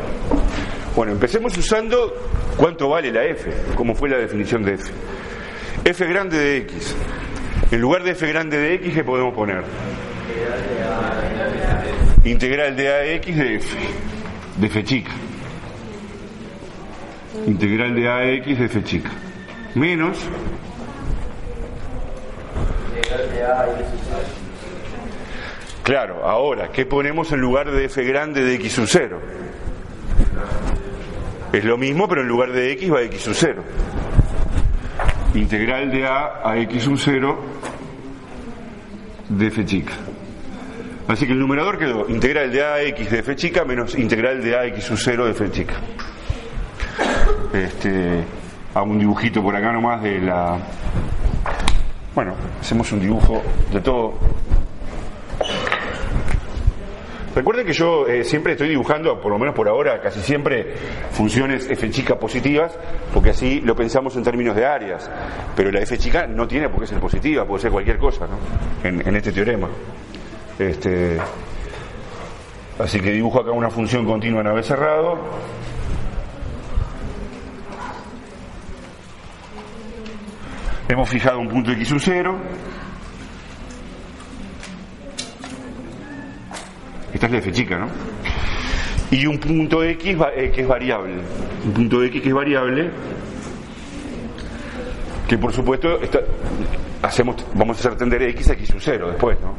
Bueno, 0.95 1.13
empecemos 1.13 1.57
usando 1.57 2.13
cuánto 2.57 2.89
vale 2.89 3.13
la 3.13 3.25
f, 3.25 3.51
cómo 3.75 3.95
fue 3.95 4.09
la 4.09 4.19
definición 4.19 4.63
de 4.65 4.75
f. 4.75 4.93
f 5.85 6.07
grande 6.07 6.37
de 6.37 6.57
x. 6.59 6.95
En 7.71 7.81
lugar 7.81 8.03
de 8.03 8.11
f 8.11 8.27
grande 8.27 8.59
de 8.59 8.75
x, 8.75 8.95
¿qué 8.95 9.05
podemos 9.05 9.35
poner? 9.35 9.63
Integral 12.25 12.77
de 12.77 13.15
ax 13.17 13.37
de 13.37 13.55
f, 13.57 13.77
de 14.57 14.67
f 14.67 14.85
chica. 14.85 15.13
Integral 17.47 17.95
de 17.95 18.09
ax 18.09 18.59
de 18.59 18.65
f 18.65 18.85
chica. 18.85 19.11
Menos 19.75 20.19
Claro, 25.83 26.25
ahora, 26.25 26.69
¿qué 26.71 26.85
ponemos 26.85 27.33
en 27.33 27.41
lugar 27.41 27.71
de 27.71 27.87
f 27.87 28.05
grande 28.05 28.43
de 28.43 28.55
x 28.57 28.73
sub 28.73 28.87
0? 28.87 29.21
Es 31.53 31.65
lo 31.65 31.79
mismo, 31.79 32.07
pero 32.09 32.21
en 32.21 32.29
lugar 32.29 32.53
de 32.53 32.73
x 32.73 32.93
va 32.93 33.03
x 33.03 33.23
sub 33.23 33.35
0. 33.35 33.63
Integral 35.35 35.91
de 35.91 36.07
a 36.07 36.41
a 36.45 36.59
x 36.59 36.83
sub 36.83 36.99
0 36.99 37.39
de 39.31 39.47
f 39.47 39.65
chica. 39.65 39.95
Así 41.07 41.27
que 41.27 41.33
el 41.33 41.39
numerador 41.39 41.79
quedó 41.79 42.07
integral 42.11 42.53
de 42.53 42.63
a 42.63 42.75
a 42.75 42.83
x 42.83 43.11
de 43.11 43.19
f 43.21 43.35
chica 43.37 43.65
menos 43.65 43.97
integral 43.97 44.43
de 44.43 44.57
a 44.57 44.67
x 44.67 44.85
sub 44.85 44.99
0 44.99 45.25
de 45.25 45.31
f 45.31 45.51
chica. 45.51 45.75
Este, 47.55 48.25
hago 48.75 48.91
un 48.91 48.99
dibujito 48.99 49.43
por 49.43 49.57
acá 49.57 49.73
nomás 49.73 50.03
de 50.03 50.21
la... 50.21 50.59
Bueno, 52.19 52.35
hacemos 52.61 52.91
un 52.91 52.99
dibujo 52.99 53.41
de 53.73 53.81
todo 53.81 54.15
Recuerden 57.33 57.65
que 57.65 57.73
yo 57.73 58.09
eh, 58.09 58.25
siempre 58.25 58.55
estoy 58.55 58.71
dibujando, 58.71 59.21
por 59.21 59.31
lo 59.31 59.39
menos 59.39 59.55
por 59.55 59.69
ahora, 59.69 60.01
casi 60.01 60.19
siempre 60.19 60.75
funciones 61.13 61.71
f 61.71 61.89
chica 61.91 62.19
positivas, 62.19 62.77
porque 63.15 63.31
así 63.31 63.61
lo 63.61 63.77
pensamos 63.77 64.17
en 64.17 64.25
términos 64.25 64.57
de 64.57 64.67
áreas. 64.67 65.09
Pero 65.55 65.71
la 65.71 65.79
f 65.79 65.97
chica 65.97 66.27
no 66.27 66.49
tiene 66.49 66.69
por 66.69 66.81
qué 66.81 66.89
ser 66.89 66.99
positiva, 66.99 67.47
puede 67.47 67.63
ser 67.63 67.71
cualquier 67.71 67.99
cosa, 67.99 68.27
¿no? 68.27 68.89
En, 68.89 69.15
este 69.15 69.31
teorema. 69.31 69.69
Este, 70.59 71.19
así 72.81 72.99
que 72.99 73.13
dibujo 73.13 73.43
acá 73.43 73.53
una 73.53 73.71
función 73.71 74.05
continua 74.05 74.41
en 74.41 74.49
A 74.49 74.63
cerrado. 74.65 75.19
Hemos 80.89 81.09
fijado 81.09 81.39
un 81.39 81.49
punto 81.49 81.71
x 81.73 81.89
sub 81.89 82.01
0 82.01 82.39
Esta 87.13 87.27
es 87.27 87.33
la 87.33 87.39
f 87.39 87.53
chica, 87.53 87.79
¿no? 87.79 87.89
Y 89.11 89.27
un 89.27 89.39
punto 89.39 89.83
x 89.83 90.17
eh, 90.37 90.51
que 90.55 90.61
es 90.61 90.69
variable. 90.69 91.15
Un 91.65 91.73
punto 91.73 92.03
x 92.05 92.23
que 92.23 92.29
es 92.29 92.35
variable. 92.35 92.91
Que 95.27 95.37
por 95.37 95.53
supuesto 95.53 95.99
hacemos, 97.03 97.37
vamos 97.55 97.77
a 97.77 97.81
hacer 97.81 97.97
tender 97.97 98.23
x 98.23 98.51
a 98.51 98.53
x 98.53 98.69
sub 98.69 98.81
0 98.81 99.11
después, 99.11 99.39
¿no? 99.41 99.57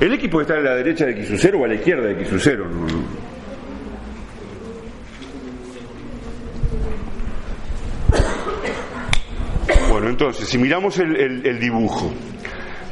El 0.00 0.12
x 0.14 0.30
puede 0.30 0.44
estar 0.44 0.58
a 0.58 0.62
la 0.62 0.74
derecha 0.76 1.06
de 1.06 1.12
x 1.12 1.28
sub 1.28 1.38
0 1.38 1.58
o 1.60 1.64
a 1.64 1.68
la 1.68 1.74
izquierda 1.74 2.06
de 2.06 2.12
x 2.12 2.28
sub 2.28 2.40
0. 2.40 2.66
Bueno, 2.70 3.02
entonces, 10.12 10.48
si 10.48 10.58
miramos 10.58 10.98
el 10.98 11.58
dibujo, 11.58 12.12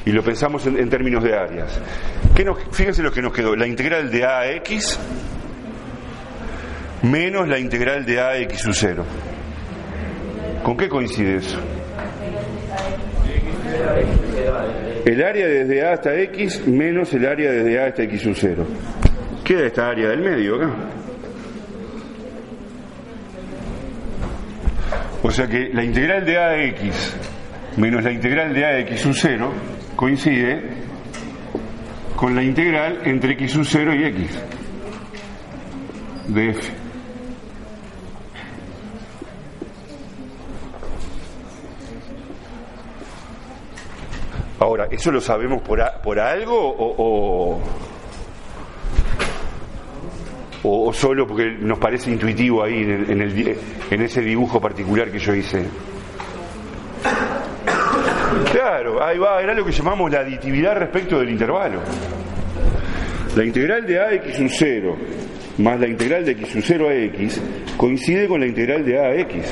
y 0.04 0.12
lo 0.12 0.22
pensamos 0.22 0.66
en, 0.66 0.88
términos 0.88 1.22
de 1.22 1.34
áreas. 1.34 1.80
¿Qué 2.34 2.44
nos, 2.44 2.58
fíjense 2.72 3.02
lo 3.02 3.12
que 3.12 3.22
nos 3.22 3.32
quedó, 3.32 3.54
la 3.54 3.66
integral 3.66 4.10
de 4.10 4.24
a 4.24 4.40
a 4.40 4.50
x 4.52 4.98
menos 7.02 7.48
la 7.48 7.58
integral 7.58 8.04
de 8.04 8.20
a 8.20 8.28
a 8.28 8.38
x 8.38 8.60
sub 8.60 8.74
0. 8.74 9.04
¿Con 10.62 10.76
qué 10.76 10.88
coincide 10.88 11.36
eso? 11.36 11.58
El 15.04 15.22
área 15.22 15.46
desde 15.46 15.86
a 15.86 15.92
hasta 15.92 16.14
x 16.20 16.66
menos 16.66 17.12
el 17.14 17.26
área 17.26 17.50
desde 17.52 17.80
a 17.80 17.86
hasta 17.86 18.02
x 18.02 18.22
sub 18.22 18.34
0. 18.36 18.66
Queda 19.44 19.66
esta 19.66 19.88
área 19.88 20.08
del 20.08 20.20
medio 20.20 20.56
acá. 20.56 20.99
O 25.22 25.30
sea 25.30 25.46
que 25.46 25.68
la 25.72 25.84
integral 25.84 26.24
de 26.24 26.38
a 26.38 26.48
a 26.48 26.62
x 26.64 27.16
menos 27.76 28.02
la 28.02 28.10
integral 28.10 28.54
de 28.54 28.64
a 28.64 28.68
de 28.70 28.80
x 28.82 29.00
sub 29.00 29.14
0 29.14 29.52
coincide 29.96 30.62
con 32.16 32.34
la 32.34 32.42
integral 32.42 33.00
entre 33.04 33.32
x 33.32 33.52
sub 33.52 33.64
0 33.64 33.94
y 33.94 34.04
x 34.04 34.38
de 36.28 36.50
f. 36.50 36.72
Ahora, 44.60 44.88
¿eso 44.90 45.10
lo 45.10 45.22
sabemos 45.22 45.62
por, 45.62 45.82
por 46.02 46.20
algo 46.20 46.54
o, 46.54 46.94
o, 46.98 47.60
solo 50.92 51.26
porque 51.26 51.56
nos 51.60 51.78
parece 51.78 52.10
intuitivo 52.10 52.62
ahí 52.62 52.82
en, 52.82 53.10
en, 53.10 53.20
el, 53.22 53.56
en 53.90 54.02
ese 54.02 54.20
dibujo 54.20 54.60
particular 54.60 55.10
que 55.10 55.18
yo 55.18 55.34
hice? 55.34 55.64
Claro, 58.52 59.02
ahí 59.02 59.18
va, 59.18 59.40
era 59.40 59.54
lo 59.54 59.64
que 59.64 59.72
llamamos 59.72 60.10
la 60.10 60.20
aditividad 60.20 60.76
respecto 60.76 61.18
del 61.18 61.30
intervalo. 61.30 61.80
La 63.36 63.44
integral 63.44 63.86
de 63.86 64.00
ax 64.00 64.38
un 64.40 64.48
0 64.48 64.96
más 65.58 65.78
la 65.78 65.86
integral 65.86 66.24
de 66.24 66.32
x 66.32 66.54
un 66.54 66.62
0 66.62 66.88
a 66.88 66.94
x 66.94 67.40
coincide 67.76 68.26
con 68.26 68.40
la 68.40 68.46
integral 68.46 68.84
de 68.84 68.98
a 68.98 69.02
a 69.02 69.14
x. 69.16 69.44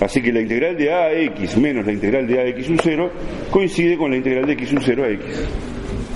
Así 0.00 0.20
que 0.20 0.32
la 0.32 0.40
integral 0.40 0.76
de 0.76 0.92
a 0.92 1.04
a 1.04 1.12
x 1.12 1.56
menos 1.56 1.86
la 1.86 1.92
integral 1.92 2.26
de 2.26 2.40
a 2.40 2.46
x 2.48 2.68
un 2.68 2.78
0 2.78 3.10
coincide 3.50 3.96
con 3.96 4.10
la 4.10 4.16
integral 4.16 4.46
de 4.46 4.52
x 4.52 4.72
un 4.72 4.80
0 4.82 5.04
a 5.04 5.08
x. 5.08 5.24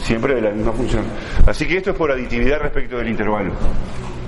Siempre 0.03 0.35
de 0.35 0.41
la 0.41 0.51
misma 0.51 0.73
función. 0.73 1.05
Así 1.47 1.67
que 1.67 1.79
esto 1.79 1.91
es 1.91 1.97
por 1.97 2.11
aditividad 2.11 2.61
respecto 2.61 2.99
del 2.99 3.09
intervalo. 3.09 3.53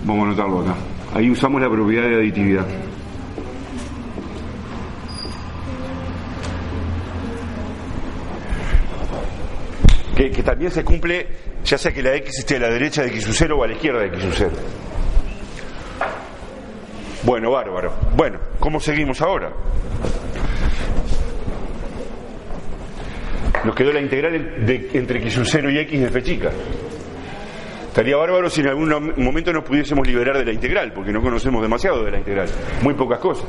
Vamos 0.05 0.25
a 0.25 0.29
anotarlo 0.29 0.61
acá. 0.61 0.75
Ahí 1.14 1.31
usamos 1.31 1.61
la 1.61 1.68
propiedad 1.68 2.09
de 2.09 2.16
aditividad. 2.16 2.66
que, 10.14 10.43
también 10.43 10.70
se 10.70 10.85
cumple 10.85 11.27
ya 11.64 11.79
sea 11.79 11.93
que 11.93 12.03
la 12.03 12.14
x 12.16 12.39
esté 12.39 12.57
a 12.57 12.61
la 12.61 12.68
derecha 12.68 13.03
de 13.03 13.09
x 13.09 13.27
0 13.33 13.59
o 13.59 13.64
a 13.64 13.66
la 13.66 13.72
izquierda 13.72 14.01
de 14.01 14.07
x 14.09 14.25
0. 14.37 14.51
Bueno, 17.25 17.51
bárbaro. 17.51 17.93
Bueno, 18.14 18.39
¿cómo 18.61 18.79
seguimos 18.81 19.20
ahora? 19.22 19.51
Nos 23.65 23.75
quedó 23.75 23.93
la 23.93 24.01
integral 24.01 24.67
de, 24.67 24.91
entre 24.93 25.19
x 25.21 25.33
sub 25.35 25.47
0 25.47 25.71
y 25.71 25.79
x 25.79 26.01
de 26.01 26.07
f 26.07 26.23
chica. 26.23 26.51
Estaría 27.89 28.17
bárbaro 28.17 28.51
si 28.51 28.61
en 28.61 28.69
algún 28.69 29.15
momento 29.17 29.53
nos 29.53 29.65
pudiésemos 29.65 30.07
liberar 30.07 30.37
de 30.37 30.45
la 30.45 30.53
integral, 30.53 30.93
porque 30.93 31.12
no 31.12 31.23
conocemos 31.23 31.62
demasiado 31.62 32.05
de 32.05 32.11
la 32.11 32.19
integral, 32.19 32.49
muy 32.83 32.95
pocas 32.95 33.21
cosas. 33.21 33.47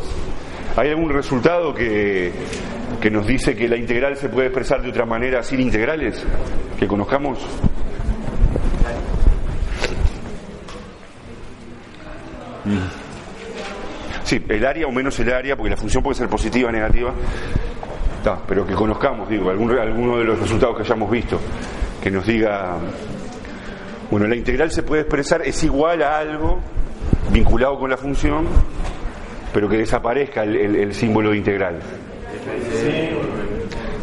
¿Hay 0.78 0.90
algún 0.90 1.10
resultado 1.10 1.74
que, 1.74 2.32
que 3.02 3.10
nos 3.10 3.26
dice 3.26 3.56
que 3.56 3.68
la 3.68 3.76
integral 3.76 4.16
se 4.16 4.30
puede 4.30 4.48
expresar 4.48 4.82
de 4.82 4.90
otra 4.90 5.06
manera 5.06 5.42
sin 5.42 5.60
integrales? 5.60 6.24
¿Que 6.78 6.88
conozcamos? 6.88 7.40
Mm. 12.66 13.06
Sí, 14.24 14.44
el 14.50 14.66
área 14.66 14.88
o 14.88 14.92
menos 14.92 15.20
el 15.20 15.32
área, 15.32 15.56
porque 15.56 15.70
la 15.70 15.78
función 15.78 16.02
puede 16.04 16.16
ser 16.16 16.28
positiva 16.28 16.70
o 16.70 16.72
negativa, 16.72 17.14
pero 18.48 18.66
que 18.66 18.74
conozcamos, 18.74 19.30
digo, 19.30 19.50
algún, 19.50 19.72
alguno 19.78 20.18
de 20.18 20.24
los 20.24 20.40
resultados 20.40 20.76
que 20.78 20.84
hayamos 20.84 21.12
visto, 21.12 21.40
que 22.02 22.10
nos 22.10 22.26
diga, 22.26 22.78
bueno, 24.10 24.28
la 24.28 24.36
integral 24.36 24.72
se 24.72 24.84
puede 24.84 25.02
expresar, 25.04 25.42
es 25.44 25.64
igual 25.64 26.02
a 26.02 26.18
algo 26.18 26.60
vinculado 27.32 27.78
con 27.78 27.90
la 27.90 27.98
función, 27.98 28.46
pero 29.54 29.70
que 29.70 29.78
desaparezca 29.78 30.44
el, 30.44 30.76
el- 30.76 30.94
símbolo 30.94 31.32
de 31.32 31.38
integral. 31.38 31.80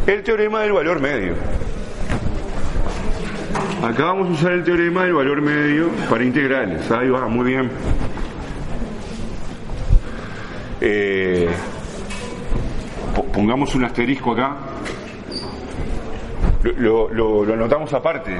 El 0.07 0.23
teorema 0.23 0.61
del 0.63 0.73
valor 0.73 1.01
medio. 1.01 1.35
Acá 3.85 4.05
vamos 4.05 4.29
a 4.29 4.33
usar 4.33 4.53
el 4.53 4.65
teorema 4.65 5.05
del 5.05 5.15
valor 5.15 5.41
medio 5.43 5.89
para 6.09 6.25
integrales. 6.25 6.91
Ahí 6.91 7.09
va, 7.09 7.27
muy 7.29 7.45
bien. 7.47 7.71
Eh, 10.81 11.49
pongamos 13.33 13.75
un 13.75 13.85
asterisco 13.85 14.33
acá. 14.33 14.57
Lo, 16.77 17.09
lo- 17.11 17.43
anotamos 17.53 17.93
aparte. 17.93 18.39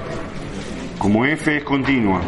Como 0.99 1.25
f 1.27 1.57
es 1.57 1.65
continua 1.65 2.21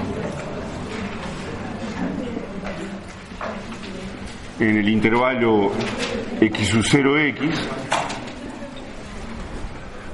en 4.61 4.77
el 4.79 4.89
intervalo 4.89 5.71
x 6.41 6.69
sub 6.69 6.83
0x, 6.83 7.51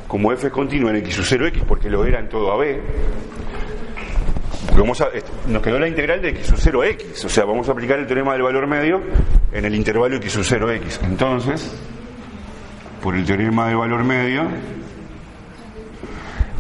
como 0.08 0.32
f 0.32 0.46
es 0.46 0.52
continua 0.52 0.90
en 0.90 0.96
x 0.96 1.14
sub 1.14 1.24
0x, 1.24 1.64
porque 1.66 1.88
lo 1.90 2.04
era 2.04 2.18
en 2.20 2.28
todo 2.28 2.52
AB, 2.52 2.80
porque 4.66 4.80
vamos 4.80 5.00
a- 5.00 5.08
est- 5.08 5.28
nos 5.46 5.62
quedó 5.62 5.78
la 5.78 5.88
integral 5.88 6.20
de 6.22 6.30
x 6.30 6.46
sub 6.48 6.58
0x, 6.58 7.24
o 7.24 7.28
sea, 7.28 7.44
vamos 7.44 7.68
a 7.68 7.72
aplicar 7.72 7.98
el 7.98 8.06
teorema 8.06 8.32
del 8.32 8.42
valor 8.42 8.66
medio 8.66 9.00
en 9.52 9.64
el 9.64 9.74
intervalo 9.74 10.16
x 10.16 10.32
sub 10.32 10.42
0x. 10.44 11.00
Entonces, 11.04 11.72
por 13.02 13.14
el 13.14 13.24
teorema 13.24 13.68
del 13.68 13.76
valor 13.76 14.04
medio, 14.04 14.48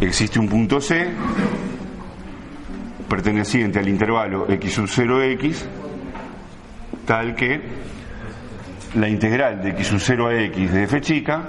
existe 0.00 0.38
un 0.38 0.48
punto 0.48 0.80
C 0.80 1.08
perteneciente 3.08 3.78
al 3.78 3.88
intervalo 3.88 4.50
x 4.50 4.72
sub 4.72 4.86
0x, 4.86 5.64
tal 7.04 7.34
que 7.34 7.60
la 8.94 9.08
integral 9.08 9.62
de 9.62 9.70
x 9.70 9.86
sub 9.88 10.00
0 10.00 10.28
a 10.28 10.34
x 10.44 10.72
de 10.72 10.82
f 10.84 11.00
chica 11.00 11.46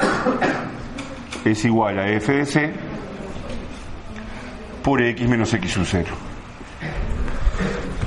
es 1.46 1.66
igual 1.66 2.00
a 2.00 2.10
f 2.10 2.34
de 2.34 2.46
c 2.46 2.74
por 4.84 5.02
x 5.02 5.30
menos 5.30 5.54
x 5.54 5.72
sub 5.72 5.86
0. 5.86 6.06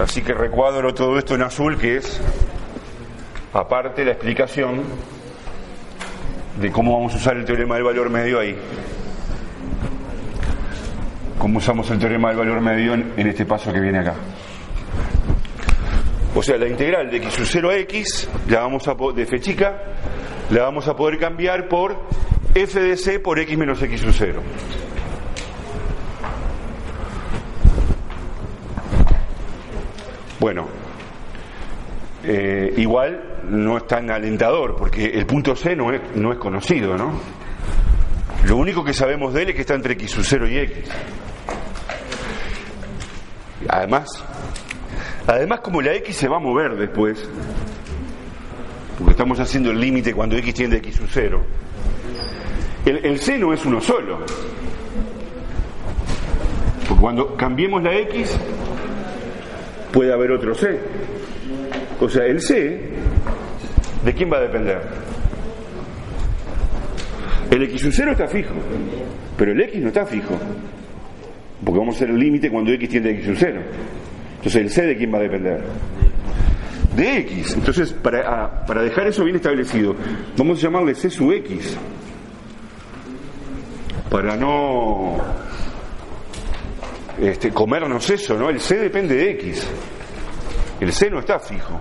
Así 0.00 0.22
que 0.22 0.34
recuadro 0.34 0.92
todo 0.92 1.16
esto 1.16 1.36
en 1.36 1.42
azul, 1.42 1.78
que 1.78 1.96
es 1.96 2.20
aparte 3.52 4.04
la 4.04 4.10
explicación 4.10 4.82
de 6.60 6.70
cómo 6.70 6.92
vamos 6.94 7.14
a 7.14 7.16
usar 7.16 7.36
el 7.36 7.44
teorema 7.44 7.74
del 7.74 7.84
valor 7.84 8.10
medio 8.10 8.40
ahí. 8.40 8.56
Cómo 11.38 11.58
usamos 11.58 11.90
el 11.90 11.98
teorema 11.98 12.28
del 12.28 12.38
valor 12.38 12.60
medio 12.60 12.94
en, 12.94 13.26
este 13.26 13.44
paso 13.44 13.72
que 13.72 13.80
viene 13.80 13.98
acá. 13.98 14.14
O 16.34 16.42
sea, 16.42 16.56
la 16.56 16.68
integral 16.68 17.10
de 17.10 17.18
x 17.18 17.34
sub 17.34 17.46
0 17.46 17.70
a 17.70 17.76
x, 17.78 18.28
la 18.48 18.60
vamos 18.60 18.88
a 18.88 18.94
de 18.94 19.22
f 19.22 19.40
chica, 19.40 19.78
la 20.50 20.62
vamos 20.62 20.88
a 20.88 20.96
poder 20.96 21.18
cambiar 21.18 21.68
por 21.68 21.96
f 22.54 22.80
de 22.80 22.96
c 22.96 23.20
por 23.20 23.38
x 23.38 23.56
menos 23.56 23.82
x 23.82 24.00
sub 24.00 24.12
0. 24.12 24.42
Bueno, 30.40 30.66
eh, 32.26 32.74
igual 32.78 33.40
no 33.50 33.76
es 33.76 33.86
tan 33.86 34.10
alentador, 34.10 34.76
porque 34.76 35.06
el 35.06 35.26
punto 35.26 35.54
C 35.54 35.76
no 35.76 35.92
es, 35.92 36.00
no 36.16 36.32
es 36.32 36.38
conocido, 36.38 36.96
¿no? 36.96 37.20
Lo 38.46 38.56
único 38.56 38.84
que 38.84 38.92
sabemos 38.92 39.34
de 39.34 39.42
él 39.42 39.48
es 39.50 39.54
que 39.54 39.60
está 39.62 39.74
entre 39.74 39.94
x 39.94 40.10
sub 40.10 40.24
0 40.24 40.48
y 40.48 40.58
x. 40.58 40.88
Además, 43.68 44.08
además 45.26 45.60
como 45.60 45.80
la 45.80 45.94
x 45.94 46.16
se 46.16 46.28
va 46.28 46.36
a 46.36 46.40
mover 46.40 46.76
después, 46.76 47.28
porque 48.98 49.12
estamos 49.12 49.40
haciendo 49.40 49.70
el 49.70 49.80
límite 49.80 50.12
cuando 50.12 50.36
x 50.36 50.54
tiende 50.54 50.76
a 50.76 50.78
x 50.80 50.96
sub 50.96 51.08
0, 51.10 51.42
el, 52.86 53.04
el 53.04 53.18
c 53.18 53.38
no 53.38 53.52
es 53.52 53.64
uno 53.64 53.80
solo. 53.80 54.18
Porque 56.86 57.00
cuando 57.00 57.34
cambiemos 57.34 57.82
la 57.82 57.94
x, 57.96 58.38
puede 59.92 60.12
haber 60.12 60.32
otro 60.32 60.54
c. 60.54 60.80
O 62.04 62.08
sea, 62.08 62.26
el 62.26 62.40
c, 62.40 62.80
¿de 64.04 64.12
quién 64.12 64.30
va 64.30 64.36
a 64.36 64.40
depender? 64.42 64.78
El 67.50 67.62
x 67.62 67.80
sub 67.82 67.92
0 67.94 68.12
está 68.12 68.26
fijo, 68.28 68.52
pero 69.38 69.52
el 69.52 69.60
x 69.62 69.80
no 69.80 69.88
está 69.88 70.04
fijo. 70.04 70.34
Porque 71.64 71.78
vamos 71.78 71.94
a 71.94 71.96
hacer 71.98 72.10
el 72.10 72.18
límite 72.18 72.50
cuando 72.50 72.72
x 72.72 72.88
tiende 72.90 73.10
a 73.10 73.12
x 73.12 73.24
sub 73.26 73.36
0. 73.38 73.60
Entonces, 74.36 74.60
¿el 74.60 74.70
c 74.70 74.82
de 74.82 74.96
quién 74.98 75.14
va 75.14 75.18
a 75.18 75.22
depender? 75.22 75.62
De 76.94 77.18
x. 77.20 77.54
Entonces, 77.54 77.92
para, 77.92 78.44
a- 78.44 78.66
para 78.66 78.82
dejar 78.82 79.06
eso 79.06 79.24
bien 79.24 79.36
establecido, 79.36 79.96
vamos 80.36 80.58
a 80.58 80.62
llamarle 80.62 80.94
c 80.94 81.08
sub 81.08 81.32
x. 81.32 81.76
Para 84.10 84.36
no 84.36 85.16
este, 87.20 87.50
comernos 87.50 88.10
eso, 88.10 88.36
¿no? 88.38 88.50
El 88.50 88.60
c 88.60 88.76
depende 88.76 89.14
de 89.14 89.30
x. 89.30 89.66
El 90.84 90.92
c 90.92 91.08
no 91.08 91.20
está 91.20 91.38
fijo. 91.38 91.80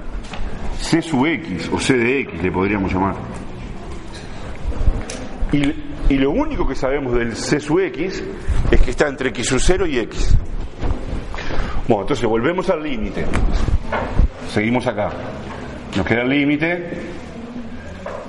c 0.80 1.01
sub 1.01 1.25
x 1.25 1.69
o 1.73 1.77
c 1.77 1.93
de 1.93 2.21
x 2.21 2.41
le 2.41 2.49
podríamos 2.49 2.89
llamar. 2.89 3.15
Y, 5.51 6.13
y 6.13 6.17
lo 6.17 6.31
único 6.31 6.65
que 6.65 6.73
sabemos 6.73 7.13
del 7.13 7.35
c 7.35 7.59
sub 7.59 7.81
x 7.81 8.23
es 8.71 8.81
que 8.81 8.91
está 8.91 9.09
entre 9.09 9.27
x 9.31 9.45
sub 9.45 9.59
0 9.59 9.88
y 9.88 9.99
x. 9.99 10.38
Bueno, 11.85 12.03
entonces 12.03 12.25
volvemos 12.25 12.69
al 12.69 12.81
límite. 12.81 13.25
Seguimos 14.49 14.88
acá. 14.88 15.11
Nos 15.97 16.05
queda 16.05 16.21
el 16.21 16.30
límite 16.30 17.01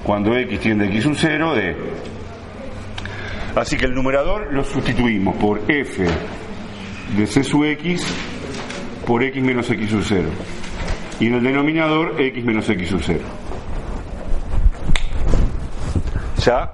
cuando 0.02 0.36
x 0.36 0.58
tiende 0.58 0.86
a 0.86 0.88
x 0.88 1.04
sub 1.04 1.14
0 1.16 1.54
de... 1.54 1.76
Así 3.54 3.76
que 3.76 3.84
el 3.84 3.94
numerador 3.94 4.52
lo 4.52 4.64
sustituimos 4.64 5.36
por 5.36 5.70
f 5.70 6.04
de 7.16 7.26
c 7.28 7.44
sub 7.44 7.64
x 7.64 8.04
por 9.06 9.22
x 9.22 9.40
menos 9.40 9.70
x 9.70 9.88
sub 9.88 10.02
0. 10.02 10.28
Y 11.20 11.26
en 11.26 11.34
el 11.34 11.42
denominador 11.42 12.20
x 12.20 12.44
menos 12.44 12.68
x 12.68 12.88
sub 12.88 13.00
0. 13.02 13.20
Ya 16.44 16.72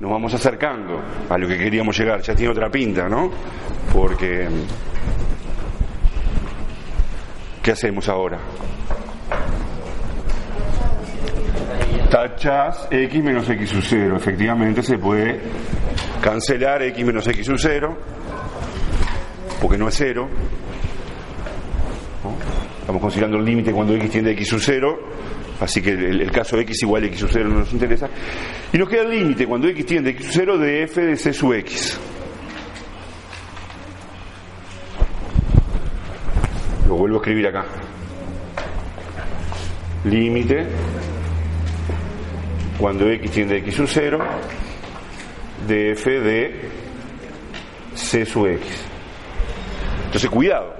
nos 0.00 0.10
vamos 0.10 0.32
acercando 0.34 1.00
a 1.28 1.38
lo 1.38 1.46
que 1.46 1.58
queríamos 1.58 1.98
llegar, 1.98 2.20
ya 2.22 2.34
tiene 2.34 2.52
otra 2.52 2.70
pinta, 2.70 3.08
¿no? 3.08 3.30
Porque 3.92 4.48
¿qué 7.62 7.72
hacemos 7.72 8.08
ahora? 8.08 8.38
Tachas 12.10 12.88
x 12.90 13.22
menos 13.22 13.48
x 13.48 13.68
sub 13.70 13.82
0. 13.82 14.16
Efectivamente 14.16 14.82
se 14.82 14.98
puede 14.98 15.40
cancelar 16.22 16.82
x 16.82 17.04
menos 17.04 17.26
x 17.26 17.46
sub 17.46 17.58
0 17.58 17.98
porque 19.60 19.78
no 19.78 19.88
es 19.88 19.94
0. 19.96 20.28
Estamos 22.88 23.02
considerando 23.02 23.36
el 23.36 23.44
límite 23.44 23.70
cuando 23.70 23.94
x 23.96 24.10
tiende 24.10 24.30
a 24.30 24.32
x 24.32 24.48
sub 24.48 24.60
0, 24.62 24.98
así 25.60 25.82
que 25.82 25.90
el, 25.90 26.22
el 26.22 26.30
caso 26.30 26.58
x 26.58 26.84
igual 26.84 27.02
a 27.02 27.06
x 27.08 27.20
sub 27.20 27.28
0 27.30 27.46
no 27.46 27.58
nos 27.58 27.70
interesa. 27.70 28.08
Y 28.72 28.78
nos 28.78 28.88
queda 28.88 29.02
el 29.02 29.10
límite 29.10 29.46
cuando 29.46 29.68
x 29.68 29.84
tiende 29.84 30.08
a 30.08 30.12
x 30.14 30.24
sub 30.24 30.32
0 30.34 30.56
de 30.56 30.82
f 30.84 31.02
de 31.02 31.16
c 31.18 31.32
sub 31.34 31.52
x. 31.52 32.00
Lo 36.88 36.96
vuelvo 36.96 37.16
a 37.16 37.18
escribir 37.18 37.48
acá. 37.48 37.66
Límite 40.06 40.66
cuando 42.78 43.06
x 43.10 43.30
tiende 43.30 43.56
a 43.56 43.58
x 43.58 43.74
sub 43.74 43.86
0 43.86 44.18
de 45.68 45.90
f 45.90 46.10
de 46.20 46.70
c 47.94 48.24
sub 48.24 48.46
x. 48.46 48.66
Entonces 50.06 50.30
cuidado, 50.30 50.77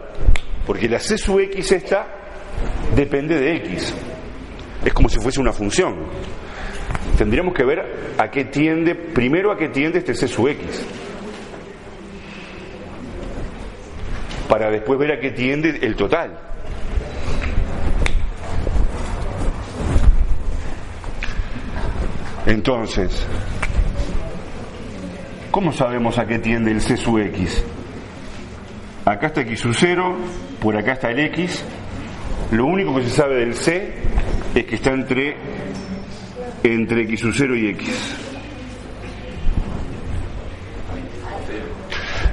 porque 0.68 0.86
la 0.86 1.00
c 1.00 1.16
sub 1.16 1.40
x 1.40 1.72
esta 1.72 2.06
depende 2.94 3.40
de 3.40 3.56
x. 3.56 3.94
Es 4.84 4.92
como 4.92 5.08
si 5.08 5.18
fuese 5.18 5.40
una 5.40 5.50
función. 5.50 5.96
Tendríamos 7.16 7.54
que 7.54 7.64
ver 7.64 8.14
a 8.18 8.30
qué 8.30 8.44
tiende, 8.44 8.94
primero 8.94 9.50
a 9.50 9.56
qué 9.56 9.70
tiende 9.70 10.00
este 10.00 10.14
c 10.14 10.28
sub 10.28 10.48
x. 10.48 10.84
Para 14.46 14.70
después 14.70 14.98
ver 14.98 15.12
a 15.12 15.18
qué 15.18 15.30
tiende 15.30 15.70
el 15.80 15.96
total. 15.96 16.38
Entonces, 22.44 23.26
¿cómo 25.50 25.72
sabemos 25.72 26.18
a 26.18 26.26
qué 26.26 26.38
tiende 26.38 26.72
el 26.72 26.82
c 26.82 26.94
sub 26.98 27.20
x? 27.20 27.64
Acá 29.08 29.28
está 29.28 29.40
x 29.40 29.60
sub 29.60 29.72
0, 29.74 30.16
por 30.60 30.76
acá 30.76 30.92
está 30.92 31.10
el 31.10 31.18
x, 31.20 31.64
Lo 32.50 32.66
único 32.66 32.94
que 32.94 33.04
se 33.04 33.10
sabe 33.10 33.36
del 33.36 33.54
C 33.54 33.90
es 34.54 34.66
que 34.66 34.74
está 34.74 34.92
entre, 34.92 35.34
entre 36.62 37.02
x 37.04 37.20
sub 37.20 37.32
0 37.34 37.56
y 37.56 37.68
x. 37.68 38.16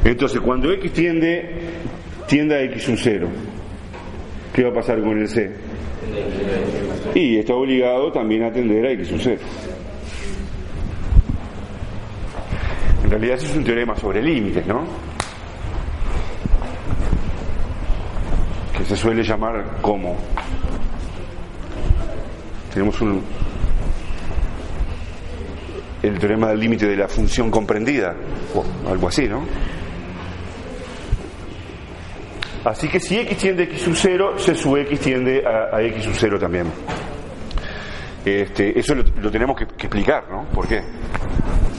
Entonces, 0.04 0.42
cuando 0.42 0.70
x 0.74 0.92
tiende, 0.92 1.56
tiende 2.28 2.56
a 2.56 2.64
x 2.64 2.84
sub 2.84 2.98
0, 3.02 3.30
¿qué 4.54 4.64
va 4.64 4.72
a 4.72 4.74
pasar 4.74 5.00
con 5.00 5.18
el 5.18 5.30
C? 5.30 5.52
Y 7.16 7.38
está 7.38 7.54
obligado 7.54 8.12
también 8.12 8.44
a 8.44 8.52
tender 8.52 8.86
a 8.86 8.92
x 8.92 9.08
sub 9.08 9.20
0. 9.24 9.40
En 13.06 13.10
realidad 13.10 13.38
eso 13.38 13.46
es 13.46 13.56
un 13.56 13.64
teorema 13.64 13.96
sobre 13.96 14.22
límites, 14.22 14.68
¿no? 14.68 15.05
Se 18.88 18.96
suele 18.96 19.24
llamar 19.24 19.78
como. 19.82 20.16
Tenemos 22.74 23.02
un 23.02 23.24
el 26.04 26.20
teorema 26.20 26.50
del 26.50 26.60
límite 26.60 26.86
de 26.86 26.96
la 26.96 27.08
función 27.08 27.50
comprendida, 27.50 28.16
o 28.54 28.90
algo 28.90 29.08
así, 29.08 29.28
¿no? 29.28 29.44
Así 32.64 32.88
que 32.88 33.00
si 33.00 33.18
x 33.18 33.38
tiende 33.38 33.64
a 33.64 33.66
x 33.66 33.82
sub 33.82 33.96
0, 33.96 34.36
c 34.38 34.56
sub 34.56 34.78
x 34.78 35.00
tiende 35.00 35.44
a, 35.46 35.82
x 35.82 36.04
sub 36.04 36.14
0 36.16 36.40
también. 36.40 36.66
Este, 38.24 38.78
eso 38.78 38.96
lo, 38.96 39.04
lo 39.22 39.32
tenemos 39.32 39.56
que, 39.56 39.68
que, 39.68 39.86
explicar, 39.86 40.26
¿no? 40.30 40.46
¿Por 40.46 40.68
qué? 40.68 40.82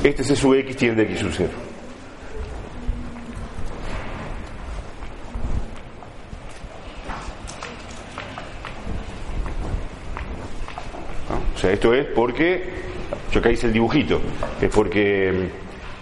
Este 0.04 0.22
C 0.22 0.36
sub 0.36 0.54
X 0.54 0.76
tiende 0.76 1.02
a 1.02 1.06
X 1.06 1.18
sub 1.18 1.32
0. 1.32 1.50
Sea, 11.66 11.72
esto 11.72 11.94
es 11.94 12.06
porque, 12.14 12.64
yo 13.32 13.40
acá 13.40 13.50
hice 13.50 13.66
el 13.66 13.72
dibujito, 13.72 14.20
es 14.60 14.70
porque 14.70 15.50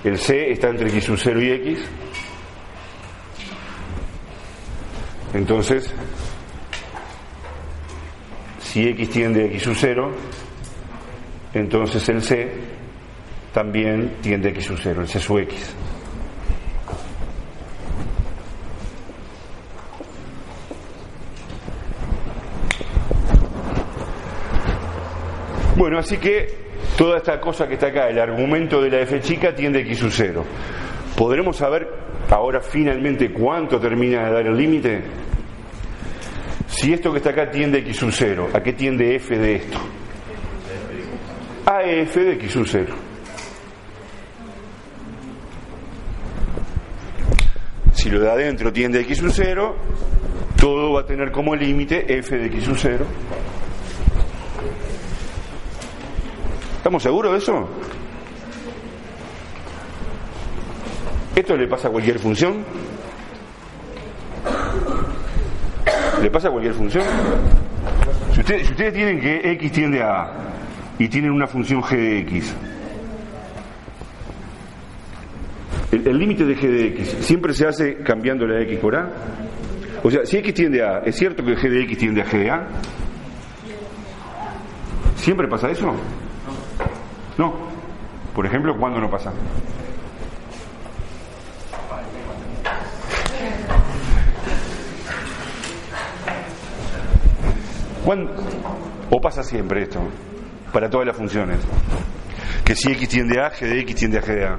el 0.04 0.18
C 0.18 0.50
está 0.50 0.68
entre 0.68 0.88
X 0.88 1.04
sub 1.04 1.18
0 1.18 1.42
y 1.42 1.50
X. 1.50 1.78
Entonces, 5.32 5.92
si 8.60 8.88
X 8.88 9.10
tiende 9.10 9.42
a 9.42 9.46
X 9.46 9.62
sub 9.62 9.76
0, 9.76 10.12
entonces 11.54 12.08
el 12.08 12.22
C 12.22 12.52
también 13.52 14.16
tiende 14.20 14.48
a 14.48 14.50
X 14.52 14.66
sub 14.66 14.78
0, 14.82 15.02
el 15.02 15.08
C 15.08 15.18
sub 15.18 15.38
X. 15.38 15.74
Bueno, 25.84 25.98
así 25.98 26.16
que 26.16 26.48
toda 26.96 27.18
esta 27.18 27.38
cosa 27.38 27.68
que 27.68 27.74
está 27.74 27.88
acá, 27.88 28.08
el 28.08 28.18
argumento 28.18 28.80
de 28.80 28.88
la 28.88 29.00
F 29.00 29.20
chica 29.20 29.54
tiende 29.54 29.80
a 29.80 29.82
X 29.82 29.98
sub 29.98 30.10
0. 30.10 30.42
¿Podremos 31.14 31.58
saber 31.58 31.86
ahora 32.30 32.62
finalmente 32.62 33.30
cuánto 33.30 33.78
termina 33.78 34.24
de 34.24 34.32
dar 34.32 34.46
el 34.46 34.56
límite? 34.56 35.02
Si 36.68 36.90
esto 36.94 37.12
que 37.12 37.18
está 37.18 37.32
acá 37.32 37.50
tiende 37.50 37.76
a 37.76 37.80
X 37.82 37.98
sub 37.98 38.10
0, 38.10 38.48
¿a 38.54 38.62
qué 38.62 38.72
tiende 38.72 39.14
F 39.16 39.36
de 39.36 39.56
esto? 39.56 39.78
A 41.66 41.82
F 41.82 42.18
de 42.18 42.32
X 42.32 42.50
sub 42.50 42.66
0. 42.66 42.94
Si 47.92 48.08
lo 48.08 48.20
de 48.20 48.30
adentro 48.30 48.72
tiende 48.72 49.00
a 49.00 49.02
X 49.02 49.18
sub 49.18 49.30
0, 49.30 49.76
todo 50.58 50.94
va 50.94 51.02
a 51.02 51.04
tener 51.04 51.30
como 51.30 51.54
límite 51.54 52.06
F 52.20 52.38
de 52.38 52.46
X 52.46 52.64
sub 52.64 52.76
0. 52.78 53.04
¿Estamos 56.84 57.02
seguros 57.02 57.32
de 57.32 57.38
eso? 57.38 57.66
¿Esto 61.34 61.56
le 61.56 61.66
pasa 61.66 61.88
a 61.88 61.90
cualquier 61.90 62.18
función? 62.18 62.62
¿Le 66.20 66.30
pasa 66.30 66.48
a 66.48 66.50
cualquier 66.50 66.74
función? 66.74 67.02
Si 68.34 68.40
ustedes, 68.40 68.92
tienen 68.92 69.18
que 69.18 69.50
x 69.52 69.72
tiende 69.72 70.02
a 70.02 70.30
y 70.98 71.08
tienen 71.08 71.30
una 71.30 71.46
función 71.46 71.80
g 71.80 71.96
de 71.96 72.18
x, 72.18 72.54
el 75.90 76.18
límite 76.18 76.44
de 76.44 76.54
g 76.54 76.68
de 76.68 76.86
x 76.88 77.16
siempre 77.20 77.54
se 77.54 77.66
hace 77.66 77.96
cambiando 78.02 78.46
la 78.46 78.60
x 78.60 78.78
por 78.78 78.94
a. 78.94 79.08
O 80.02 80.10
sea, 80.10 80.26
si 80.26 80.36
x 80.36 80.52
tiende 80.52 80.84
A, 80.84 80.98
¿es 80.98 81.16
cierto 81.16 81.42
que 81.42 81.56
g 81.56 81.66
de 81.66 81.82
x 81.84 81.96
tiende 81.96 82.20
a 82.20 82.26
g 82.26 82.38
de 82.40 82.50
a? 82.50 82.68
¿Siempre 85.16 85.48
pasa 85.48 85.70
eso? 85.70 85.96
No. 87.38 87.52
Por 88.34 88.46
ejemplo, 88.46 88.76
¿cuándo 88.78 89.00
no 89.00 89.10
pasa? 89.10 89.32
¿Cuándo? 98.04 98.32
¿O 99.10 99.20
pasa 99.20 99.42
siempre 99.42 99.82
esto? 99.82 100.00
Para 100.72 100.90
todas 100.90 101.06
las 101.06 101.16
funciones. 101.16 101.58
Que 102.64 102.74
si 102.74 102.90
x 102.92 103.08
tiende 103.08 103.40
a, 103.40 103.50
g 103.50 103.66
de 103.66 103.80
x 103.80 103.96
tiende 103.96 104.18
a 104.18 104.22
g 104.22 104.34
de 104.34 104.46
a. 104.46 104.58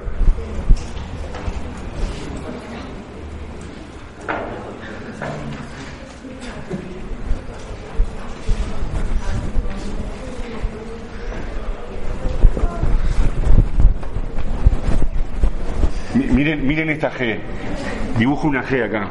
Miren, 16.36 16.66
miren 16.66 16.90
esta 16.90 17.10
G. 17.10 17.38
Dibujo 18.18 18.46
una 18.46 18.62
G 18.62 18.84
acá. 18.84 19.08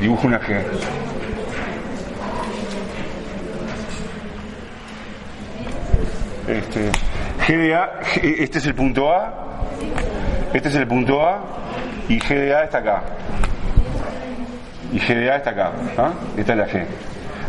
Dibujo 0.00 0.28
una 0.28 0.38
G. 0.38 0.62
Este, 6.46 6.92
G 7.44 7.56
de 7.56 7.74
A, 7.74 7.98
este 8.22 8.58
es 8.58 8.66
el 8.66 8.76
punto 8.76 9.12
A, 9.12 9.64
este 10.54 10.68
es 10.68 10.76
el 10.76 10.86
punto 10.86 11.20
A, 11.20 11.40
y 12.08 12.20
G 12.20 12.28
de 12.28 12.54
A 12.54 12.62
está 12.62 12.78
acá. 12.78 13.02
Y 14.92 15.00
G 15.00 15.16
de 15.16 15.32
A 15.32 15.36
está 15.38 15.50
acá. 15.50 15.72
¿ah? 15.98 16.12
Esta 16.36 16.52
es 16.52 16.58
la 16.58 16.68
G. 16.68 16.84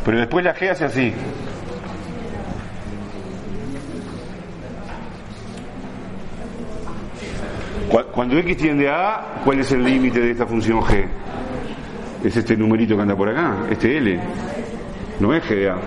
Pero 0.04 0.18
después 0.18 0.44
la 0.44 0.56
G 0.56 0.72
hace 0.72 0.86
así. 0.86 1.14
Cuando 7.90 8.38
x 8.38 8.58
tiende 8.58 8.88
a 8.88 9.42
¿cuál 9.44 9.60
es 9.60 9.72
el 9.72 9.84
límite 9.84 10.20
de 10.20 10.32
esta 10.32 10.46
función 10.46 10.80
g? 10.82 11.06
Es 12.24 12.38
este 12.38 12.56
numerito 12.56 12.96
que 12.96 13.02
anda 13.02 13.16
por 13.16 13.30
acá, 13.30 13.66
este 13.70 13.98
L. 13.98 14.20
No 15.20 15.34
es 15.34 15.44
g 15.44 15.56
de 15.56 15.70
A. 15.70 15.78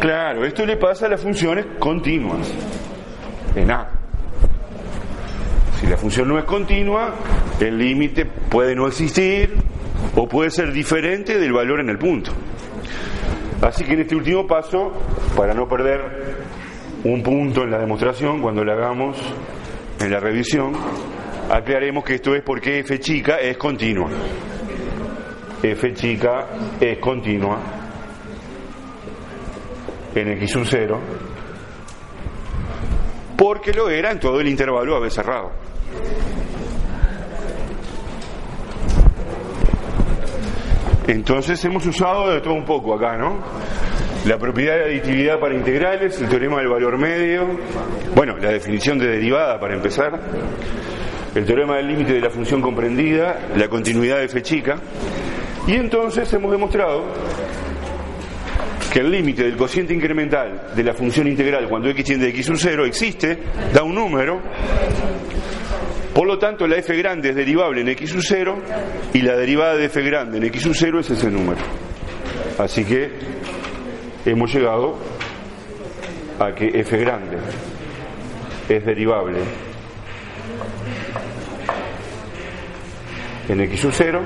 Claro, 0.00 0.44
esto 0.44 0.64
le 0.64 0.76
pasa 0.76 1.06
a 1.06 1.08
las 1.10 1.20
funciones 1.20 1.66
continuas 1.78 2.52
en 3.54 3.70
A. 3.70 3.88
Si 5.80 5.86
la 5.86 5.96
función 5.96 6.28
no 6.28 6.38
es 6.38 6.44
continua, 6.44 7.14
el 7.60 7.76
límite 7.76 8.24
puede 8.24 8.74
no 8.74 8.86
existir 8.86 9.54
o 10.16 10.26
puede 10.26 10.50
ser 10.50 10.72
diferente 10.72 11.38
del 11.38 11.52
valor 11.52 11.80
en 11.80 11.90
el 11.90 11.98
punto. 11.98 12.30
Así 13.60 13.84
que 13.84 13.94
en 13.94 14.00
este 14.00 14.14
último 14.14 14.46
paso, 14.46 14.92
para 15.36 15.52
no 15.52 15.66
perder 15.66 16.27
un 17.04 17.22
punto 17.22 17.62
en 17.62 17.70
la 17.70 17.78
demostración, 17.78 18.40
cuando 18.40 18.64
la 18.64 18.74
hagamos 18.74 19.16
en 20.00 20.10
la 20.10 20.20
revisión, 20.20 20.72
aclaremos 21.50 22.04
que 22.04 22.14
esto 22.14 22.34
es 22.34 22.42
porque 22.42 22.80
f 22.80 22.98
chica 22.98 23.36
es 23.36 23.56
continua. 23.56 24.08
f 25.62 25.94
chica 25.94 26.46
es 26.80 26.98
continua 26.98 27.58
en 30.14 30.28
x 30.32 30.50
sub 30.50 30.64
0 30.64 31.00
porque 33.36 33.72
lo 33.72 33.88
era 33.88 34.10
en 34.10 34.18
todo 34.18 34.40
el 34.40 34.48
intervalo 34.48 34.96
a 34.96 35.00
b 35.00 35.10
cerrado. 35.10 35.52
Entonces 41.06 41.64
hemos 41.64 41.86
usado 41.86 42.30
de 42.30 42.40
todo 42.40 42.54
un 42.54 42.64
poco 42.64 42.94
acá, 42.94 43.16
¿no? 43.16 43.38
La 44.26 44.36
propiedad 44.36 44.76
de 44.76 44.84
aditividad 44.84 45.38
para 45.38 45.54
integrales, 45.54 46.20
el 46.20 46.28
teorema 46.28 46.58
del 46.58 46.68
valor 46.68 46.98
medio, 46.98 47.46
bueno, 48.14 48.36
la 48.36 48.50
definición 48.50 48.98
de 48.98 49.06
derivada 49.06 49.58
para 49.58 49.74
empezar, 49.74 50.20
el 51.34 51.44
teorema 51.44 51.76
del 51.76 51.88
límite 51.88 52.14
de 52.14 52.20
la 52.20 52.30
función 52.30 52.60
comprendida, 52.60 53.48
la 53.56 53.68
continuidad 53.68 54.18
de 54.18 54.24
f 54.24 54.42
chica, 54.42 54.76
y 55.66 55.74
entonces 55.74 56.32
hemos 56.32 56.50
demostrado 56.50 57.04
que 58.92 59.00
el 59.00 59.10
límite 59.10 59.44
del 59.44 59.56
cociente 59.56 59.94
incremental 59.94 60.72
de 60.74 60.82
la 60.82 60.94
función 60.94 61.28
integral 61.28 61.68
cuando 61.68 61.88
x 61.90 62.04
tiende 62.04 62.26
a 62.26 62.28
x 62.30 62.46
sub 62.46 62.56
0 62.56 62.86
existe, 62.86 63.38
da 63.72 63.82
un 63.82 63.94
número, 63.94 64.40
Por 66.14 66.26
lo 66.26 66.38
tanto, 66.38 66.66
la 66.66 66.76
f 66.76 66.96
grande 66.96 67.30
es 67.30 67.36
derivable 67.36 67.82
en 67.82 67.88
x 67.90 68.10
sub 68.10 68.22
0 68.22 68.58
y 69.14 69.22
la 69.22 69.36
derivada 69.36 69.76
de 69.76 69.84
f 69.84 70.02
grande 70.02 70.38
en 70.38 70.44
x 70.44 70.62
sub 70.62 70.74
0 70.74 71.00
es 71.00 71.10
ese 71.10 71.30
número. 71.30 71.60
Así 72.58 72.84
que 72.84 73.12
hemos 74.30 74.52
llegado 74.52 74.96
a 76.38 76.54
que 76.54 76.66
f 76.80 76.96
grande 76.98 77.38
es 78.68 78.84
derivable 78.84 79.40
en 83.48 83.60
x 83.62 83.80
sub 83.80 83.92
0 83.92 84.20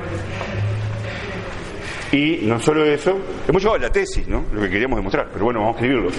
y 2.13 2.41
no 2.43 2.59
solo 2.59 2.85
eso, 2.85 3.19
hemos 3.49 3.63
llegado 3.63 3.77
a 3.77 3.83
la 3.87 3.91
tesis, 3.91 4.29
¿no? 4.29 4.45
Lo 4.53 4.61
que 4.61 4.69
queríamos 4.69 4.99
demostrar, 4.99 5.31
pero 5.33 5.47
bueno, 5.47 5.61
vamos 5.61 5.77
a 5.77 5.79
escribirlo. 5.79 6.11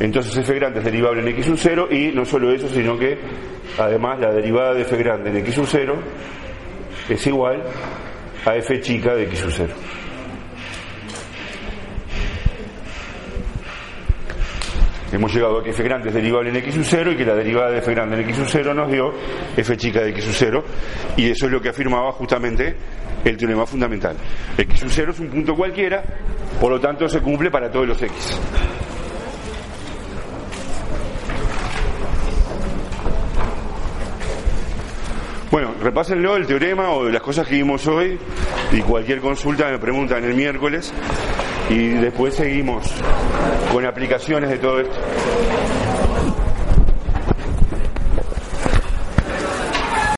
Entonces 0.00 0.34
f 0.38 0.54
grande 0.54 0.78
es 0.78 0.84
derivable 0.84 1.20
en 1.20 1.28
x 1.28 1.46
sub 1.46 1.58
0 1.58 1.88
y 1.90 2.12
no 2.12 2.24
solo 2.24 2.52
eso, 2.52 2.68
sino 2.68 2.98
que 2.98 3.18
además 3.78 4.18
la 4.20 4.32
derivada 4.32 4.72
de 4.74 4.82
f 4.82 4.96
grande 4.96 5.30
en 5.30 5.36
x 5.38 5.54
sub 5.54 5.66
0 5.68 5.94
es 7.08 7.26
igual 7.26 7.62
a 8.46 8.56
f 8.56 8.80
chica 8.80 9.14
de 9.14 9.24
x 9.24 9.40
sub 9.40 9.50
0. 9.52 9.74
Hemos 15.12 15.34
llegado 15.34 15.58
a 15.58 15.62
que 15.62 15.70
f 15.70 15.82
grande 15.82 16.08
es 16.08 16.14
derivable 16.14 16.48
en 16.48 16.56
x 16.56 16.74
sub 16.74 16.84
0 16.86 17.12
y 17.12 17.16
que 17.16 17.26
la 17.26 17.34
derivada 17.34 17.70
de 17.70 17.78
f 17.78 17.92
grande 17.92 18.16
en 18.16 18.22
x 18.22 18.36
sub 18.36 18.46
0 18.48 18.72
nos 18.72 18.90
dio 18.90 19.12
f 19.54 19.76
chica 19.76 20.00
de 20.00 20.08
x 20.08 20.24
sub 20.24 20.34
0 20.34 20.64
y 21.18 21.30
eso 21.30 21.46
es 21.46 21.52
lo 21.52 21.60
que 21.60 21.68
afirmaba 21.68 22.12
justamente 22.12 22.74
el 23.22 23.36
teorema 23.36 23.66
fundamental. 23.66 24.16
X 24.56 24.80
sub 24.80 24.88
0 24.90 25.12
es 25.12 25.20
un 25.20 25.28
punto 25.28 25.54
cualquiera, 25.54 26.02
por 26.58 26.70
lo 26.70 26.80
tanto 26.80 27.06
se 27.08 27.20
cumple 27.20 27.50
para 27.50 27.70
todos 27.70 27.86
los 27.86 28.00
x. 28.00 28.40
Bueno, 35.50 35.74
repásenlo 35.82 36.36
el 36.36 36.46
teorema 36.46 36.88
o 36.92 37.10
las 37.10 37.20
cosas 37.20 37.46
que 37.46 37.56
vimos 37.56 37.86
hoy 37.86 38.18
y 38.72 38.80
cualquier 38.80 39.20
consulta 39.20 39.70
me 39.70 39.78
preguntan 39.78 40.24
el 40.24 40.34
miércoles 40.34 40.94
y 41.70 41.88
después 41.88 42.34
seguimos 42.34 42.84
con 43.72 43.84
aplicaciones 43.86 44.50
de 44.50 44.58
todo 44.58 44.80
esto. 44.80 44.96